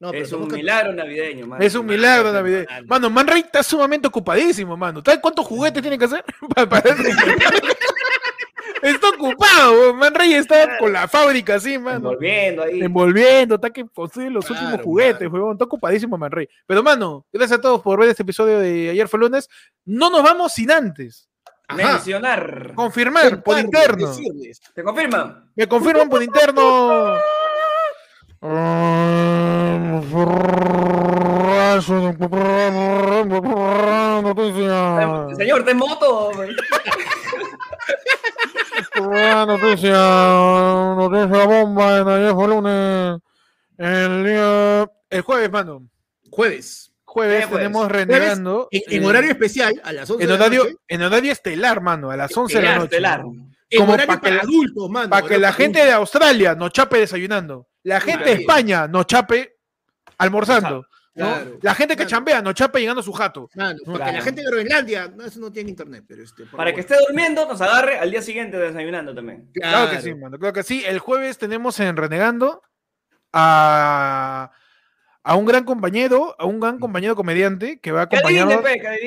[0.00, 1.62] No, Es un que- milagro navideño, mano.
[1.62, 2.66] Es un milagro, Mano, David.
[2.68, 2.86] mano.
[2.88, 5.02] Mano, Manrey está sumamente ocupadísimo, mano.
[5.04, 6.24] ¿Sabes cuántos juguetes tiene que hacer?
[8.82, 9.94] Está ocupado.
[9.94, 11.96] Manrey está con la fábrica así, mano.
[12.10, 12.80] Envolviendo ahí.
[12.82, 15.52] Envolviendo, está que construye los Claro, últimos juguetes, huevón.
[15.52, 16.48] Está ocupadísimo, Manrey.
[16.66, 19.48] Pero, mano, gracias a todos por ver este episodio de Ayer fue lunes.
[19.84, 21.28] No nos vamos sin antes
[21.66, 21.76] Ajá.
[21.92, 22.72] Mencionar.
[22.74, 24.08] confirmar por interno.
[24.08, 24.60] decirles.
[24.74, 25.48] ¿Te confirma?
[25.54, 27.16] Me confirman por interno.
[35.36, 36.30] Señor, ¿te moto?
[38.96, 39.92] Buena noticia.
[40.96, 43.20] Noticia bomba en ayer fue lunes.
[43.78, 44.90] El día.
[45.10, 45.88] El jueves, mano.
[46.30, 46.92] Jueves.
[47.04, 47.58] Jueves ¿Qué jueves?
[47.68, 48.68] tenemos renegando.
[48.70, 50.76] En, en eh, horario especial, a las 11 En de la horario, noche.
[50.88, 52.96] en horario estelar, mano, a las 11 de la Estelar, noche.
[52.96, 53.50] estelar.
[53.70, 55.10] En como horario para la- adultos, mano.
[55.10, 57.68] Para que horario la para gente de Australia nos chape desayunando.
[57.84, 58.32] La gente de.
[58.32, 59.56] España nos chape
[60.18, 60.86] almorzando.
[61.14, 61.26] ¿No?
[61.26, 61.58] Claro.
[61.62, 62.10] La gente que Claro.
[62.10, 63.48] chambea nos chape llegando a su jato.
[63.54, 64.16] Mano, para que Claro.
[64.18, 66.44] la gente de Groenlandia, no, eso no tiene internet, pero este.
[66.46, 69.48] Para que esté durmiendo, nos agarre al día siguiente desayunando también.
[69.54, 70.38] Claro que sí, mano.
[70.38, 70.82] Claro que sí.
[70.86, 72.62] El jueves tenemos en Renegando
[73.32, 74.50] a,
[75.22, 78.54] a un gran compañero, a un gran compañero comediante que va a adivine,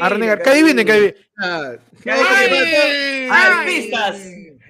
[0.01, 0.41] a renegar.
[0.41, 1.15] Que adivine, que adivine.
[1.35, 1.61] No,
[2.05, 4.19] porque- pistas!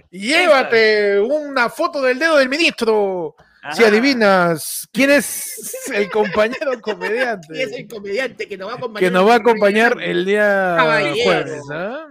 [0.10, 3.36] Llévate una foto del dedo del ministro.
[3.74, 8.76] Si adivinas quién es el compañero comediante Y es el comediante que nos va a
[8.78, 9.10] acompañar.
[9.10, 11.24] que nos va a acompañar el día Caballero.
[11.24, 11.62] jueves.
[11.72, 12.08] ¿ah?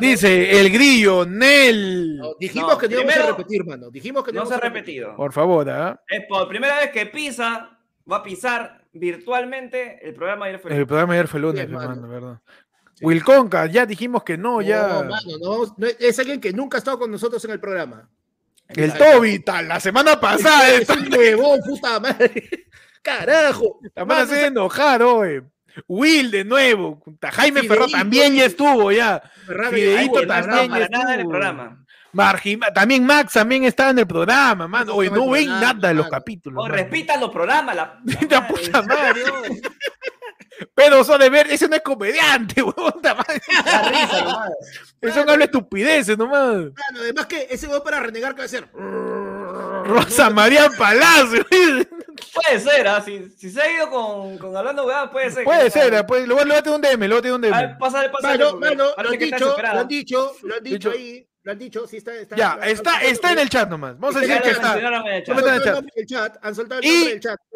[0.00, 2.16] Dice el grillo, Nel.
[2.16, 3.90] no, dijimos No, que no íbamos a repetir, mano.
[3.90, 5.16] Dijimos que no, No se ha repetido.
[5.16, 6.00] Por favor, ¿ah?
[6.08, 7.78] Es por primera vez que pisa,
[8.10, 11.62] va a pisar virtualmente el programa de ayer fue el programa de ayer fue lunes,
[11.62, 12.08] hermano, mano.
[12.08, 12.40] ¿verdad?
[13.00, 14.88] Wilconca, ya dijimos que no, ya.
[14.88, 18.08] No, mano, no, es alguien que nunca ha estado con nosotros en el programa.
[18.68, 22.66] El Toby, tal, la semana pasada, es un huevón, puta madre.
[23.02, 23.80] Carajo.
[23.94, 25.42] la Mano, hacer enojar hoy.
[25.86, 27.02] Will de nuevo.
[27.22, 29.22] Jaime Ferro también ya estuvo ya.
[29.70, 31.30] Fideíto también ya nada en el estuvo.
[31.30, 31.84] programa.
[32.74, 34.86] También Max también estaba en el programa, mano.
[34.86, 36.62] No Oye, no ven nada de los capítulos.
[36.62, 36.74] Mano.
[36.74, 37.76] repitan los programas.
[37.76, 38.00] La
[38.48, 39.22] puta madre,
[41.18, 42.94] De ver, ese no es comediante, huevón.
[43.02, 44.50] risa nomás.
[45.00, 46.72] Eso no habla estupideces nomás.
[46.74, 48.68] Claro, además que ese va para renegar que va a ser.
[49.84, 51.44] Rosa María Palacio.
[52.34, 53.00] Puede ser, ¿ah?
[53.04, 55.44] Si, si se ha ido con, con hablando huevadas, puede ser.
[55.44, 57.56] Puede ser, pues, luego, luego un DM, luego un A DM.
[57.56, 58.44] ver, pásale, pásale.
[58.54, 61.86] Mano, lo han está dicho, lo han dicho, lo han dicho ahí, lo han dicho,
[61.86, 63.98] sí está, está Ya, está, está en el chat nomás.
[63.98, 64.72] Vamos a decir que está.
[64.72, 65.28] mencionaron en el chat.
[65.30, 66.54] Han soltado el nombre del chat, han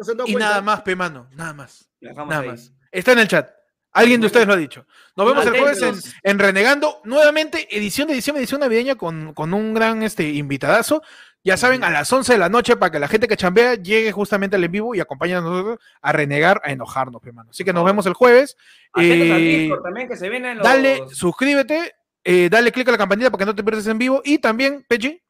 [0.05, 1.89] soltado el Y- nada más, pe mano, nada más.
[2.01, 2.47] Nada ahí.
[2.49, 2.71] más.
[2.91, 3.49] Está en el chat.
[3.95, 4.87] Alguien de ustedes lo ha dicho.
[5.15, 6.99] Nos vemos el jueves en, en Renegando.
[7.03, 11.03] Nuevamente, edición de edición, edición navideña con, con un gran este, invitadazo.
[11.45, 14.11] Ya saben, a las 11 de la noche para que la gente que chambea llegue
[14.13, 17.49] justamente al en vivo y acompañe a nosotros a renegar, a enojarnos, pe mano.
[17.51, 18.55] Así que nos vemos el jueves.
[18.93, 20.63] Atentos al Eh, Discord también que se vienen los.
[20.63, 24.21] Dale, suscríbete, eh, dale click a la campanita para que no te pierdas en vivo.
[24.23, 25.21] Y también, Pechi.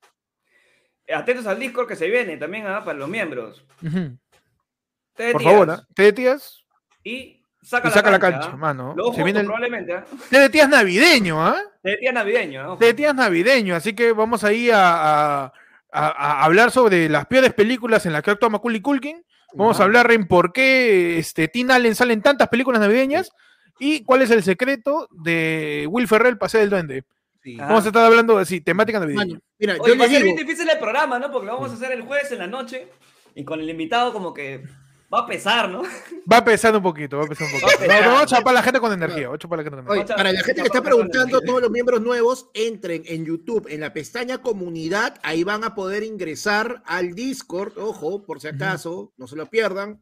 [1.14, 3.66] Atentos al Discord que se viene también ah, para los miembros.
[3.84, 4.18] Ujú.
[5.16, 5.52] Te Por tías.
[5.54, 6.64] favor, té de tías
[7.04, 8.58] Y saca, y saca la cancha, ¿ah?
[8.58, 8.94] mano.
[8.96, 9.94] Luego Se viene el probablemente.
[9.94, 10.06] ¿ah?
[10.52, 11.58] tías navideño, ¿ah?
[11.82, 12.74] Té de tía navideño.
[12.74, 12.78] ¿ah?
[12.80, 15.54] De tías navideño, así que vamos ahí a, a-
[15.94, 16.10] a-
[16.42, 19.24] a hablar sobre las peores películas en las que actúa Macaulay Culkin.
[19.54, 23.30] Vamos a hablar en por qué este, Teen Allen sale en tantas películas navideñas
[23.80, 27.04] y cuál es el secreto de Will Ferrell, Paseo del Duende.
[27.44, 27.56] Sí.
[27.58, 29.26] Vamos a estar hablando de sí, temática navideña.
[29.26, 31.30] Mano, mira, Oye, yo va a ser bien difícil el programa, ¿no?
[31.32, 32.88] Porque lo vamos a hacer el jueves en la noche
[33.36, 34.64] y con el invitado como que
[35.14, 35.84] va a pesar, ¿no?
[36.32, 37.68] Va a pesar un poquito, va a pesar un poquito.
[37.68, 38.02] Va a pesar.
[38.02, 39.24] No, no, vamos a chapar a la gente con energía.
[39.24, 40.04] Vamos a chapar a la gente con energía.
[40.06, 43.82] Oye, para la gente que está preguntando, todos los miembros nuevos, entren en YouTube, en
[43.82, 49.28] la pestaña comunidad, ahí van a poder ingresar al Discord, ojo, por si acaso, no
[49.28, 50.02] se lo pierdan.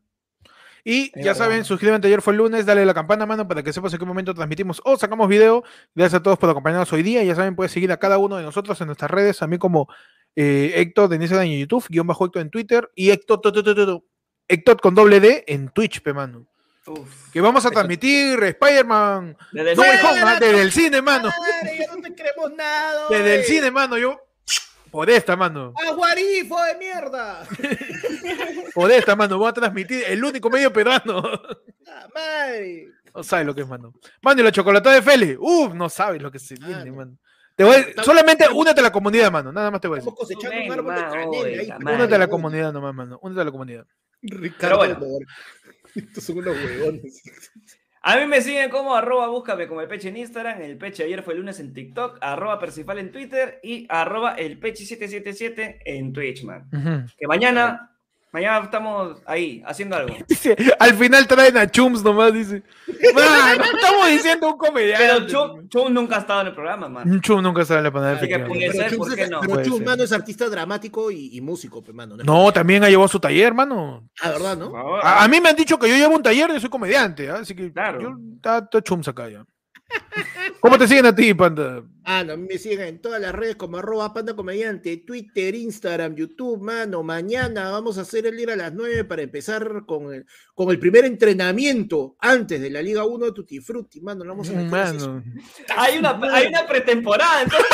[0.84, 3.72] Y ya saben, suscríbete ayer fue el lunes, dale a la campana, mano, para que
[3.72, 5.64] sepas en qué momento transmitimos o sacamos video.
[5.94, 7.24] Gracias a todos por acompañarnos hoy día.
[7.24, 9.88] Ya saben, puedes seguir a cada uno de nosotros en nuestras redes, a mí como
[10.36, 13.42] eh, Héctor de Instagram y YouTube, guion bajo Héctor en Twitter y Héctor,
[14.52, 16.46] Héctor con doble D en Twitch, pe mano.
[16.88, 17.32] Uf.
[17.32, 19.84] Que vamos a transmitir Spider-Man Desde el No
[20.40, 21.30] desde el cine, mano.
[21.30, 23.08] Madre, ya no te creemos nada.
[23.10, 24.20] Desde el cine, mano, yo.
[24.90, 25.74] Por esta, mano.
[25.88, 27.48] ¡Aguarifo de mierda!
[28.74, 29.38] Por esta, mano.
[29.38, 31.24] Voy a transmitir el único medio peruano.
[31.88, 32.88] ¡Ah, madre!
[33.16, 33.94] No sabes lo que es, mano.
[34.22, 35.38] Mano, y la chocolatada de Feli.
[35.40, 36.96] Uf, no sabes lo que se viene, Mano.
[36.96, 37.18] mano.
[37.56, 39.52] Te voy, Estamos- solamente únete a la comunidad, mano.
[39.52, 40.12] Nada más te voy a decir.
[40.14, 43.20] Estamos cosechando un árbol de canela Únete a la comunidad nomás, mano.
[43.22, 43.86] Únete a la comunidad.
[44.22, 45.00] Ricardo, bueno.
[45.96, 47.22] Estos son unos huevones.
[48.04, 51.22] A mí me siguen como arroba búscame como el peche en Instagram, el peche ayer
[51.22, 56.12] fue el lunes en TikTok, arroba Percifal en Twitter y arroba el peche 777 en
[56.12, 56.68] Twitch, man.
[57.18, 57.91] Que mañana,
[58.32, 60.16] mañana estamos ahí haciendo algo.
[60.28, 62.64] Dice, al final traen a Chums nomás, dice.
[63.14, 65.06] Mano, estamos diciendo un comediante.
[65.06, 67.10] Pero Chum, Chum nunca ha estado en el programa, man.
[67.10, 68.72] Un Chum nunca sale a poner Así que efectivamente.
[68.72, 69.40] puede Pero Chum, ¿por qué es- no?
[69.42, 72.16] pero Chum, mano, es artista dramático y, y músico, pe, mano.
[72.24, 74.08] No, también ha llevado su taller, mano.
[74.22, 74.98] Ah, ¿verdad, no?
[75.02, 77.40] A, a mí me han dicho que yo llevo un taller y soy comediante, ¿ah?
[77.42, 78.02] así que Claro.
[78.02, 79.46] yo está, está Chums acá ya.
[80.60, 81.84] ¿Cómo te siguen a ti, panda?
[82.04, 86.62] Ah, no, me siguen en todas las redes como arroba panda comediante, Twitter, Instagram, YouTube,
[86.62, 87.04] mano.
[87.04, 90.80] Mañana vamos a hacer el ir a las 9 para empezar con el, con el
[90.80, 94.24] primer entrenamiento antes de la Liga 1 de Tutti Frutti, mano.
[94.24, 94.54] lo Vamos a.
[94.54, 95.24] Mano.
[95.78, 97.68] Hay una, hay una pretemporada, entonces.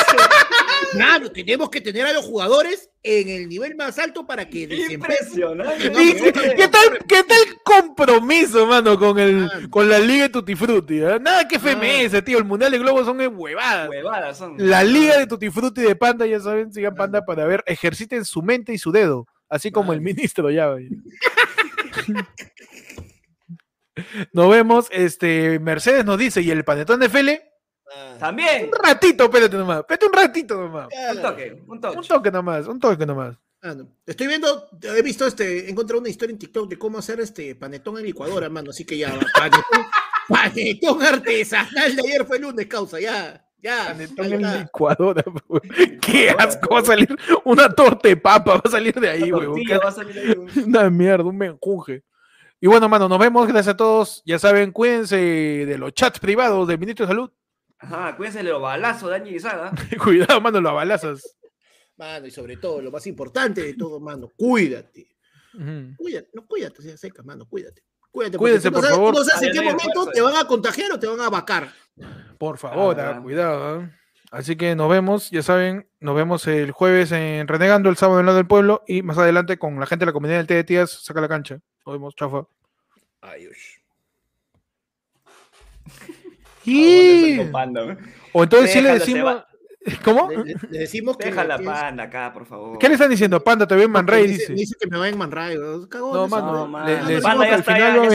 [0.91, 4.63] Claro, tenemos que tener a los jugadores en el nivel más alto para que.
[4.89, 5.89] Impresionante.
[5.89, 9.69] No, ¿Y pero- ¿Qué, qué tal, ¿Qué tal compromiso, mano, con, el, Mano.
[9.69, 11.01] con la Liga de Tutti Frutti?
[11.03, 11.19] ¿ah?
[11.19, 12.37] Nada que FMS, tío.
[12.37, 13.89] El Mundial de Globo son huevadas.
[13.89, 14.55] Huevadas son.
[14.57, 18.41] La Liga de Tutti Frutti de Panda, ya saben, sigan Panda para ver, ejerciten su
[18.41, 20.73] mente y su dedo, así como el ministro ya.
[24.31, 27.41] Nos vemos, este, Mercedes nos dice, ¿y el panetón de Fele?
[27.95, 28.65] Ah, También.
[28.65, 30.87] Un ratito, espérate nomás, espérate un ratito nomás.
[31.15, 31.97] Un toque, un toque.
[31.97, 33.35] Un toque nomás, un toque nomás.
[33.61, 33.87] ah, no.
[34.05, 37.55] Estoy viendo, he visto este, he encontrado una historia en TikTok de cómo hacer este
[37.55, 38.71] panetón en licuadora, mano.
[38.71, 39.85] Así que ya, va, panetón,
[40.27, 43.85] panetón artesanal de ayer fue el lunes, causa, ya, ya.
[43.87, 45.61] Panetón en licuadora, weón.
[46.01, 47.15] Qué asco, va a salir
[47.45, 49.63] una torta de papa, va a salir de ahí, un-
[50.65, 52.03] Una mierda, un menjunje.
[52.59, 53.47] Y bueno, mano, nos vemos.
[53.47, 54.23] Gracias a todos.
[54.25, 57.31] Ya saben, cuídense de los chats privados del ministro de Salud.
[57.79, 59.71] Ajá, cuídense de los balazos de Año Guizaga.
[60.03, 61.37] Cuidado, mano, las balazas.
[61.97, 65.09] Mano, y sobre todo, lo más importante de todo, mano, cuídate.
[65.97, 67.83] Cuídate, no cuídate, sea seca, mano, cuídate.
[68.11, 69.13] Cuídate, Cuídense, por no sabes- favor.
[69.13, 71.69] tú no sabes en qué momento te van a contagiar o te van a vacar.
[72.37, 73.15] Por favor, Ah.
[73.17, 73.63] ah, cuidado.
[73.81, 73.91] ah.
[74.31, 78.25] Así que nos vemos, ya saben, nos vemos el jueves en Renegando, el sábado en
[78.25, 80.63] lado del pueblo y más adelante con la gente de la comunidad del T de
[80.63, 81.59] Tías, saca la cancha.
[81.85, 82.45] Nos vemos, chafa.
[83.21, 83.55] Adiós.
[88.33, 89.43] O entonces sí le decimos...
[90.03, 90.29] ¿Cómo?
[90.29, 91.27] Le, decimos que.
[91.29, 92.77] Deja la panda acá, por favor.
[92.77, 93.41] ¿Qué le están diciendo?
[93.41, 94.75] Panda, te veo en Man que Ray, dice, dice.
[94.77, 95.57] que me va en Man Ray.
[95.57, 95.87] weón.
[95.87, 98.09] Cagón, No, mano, le- Panda que al final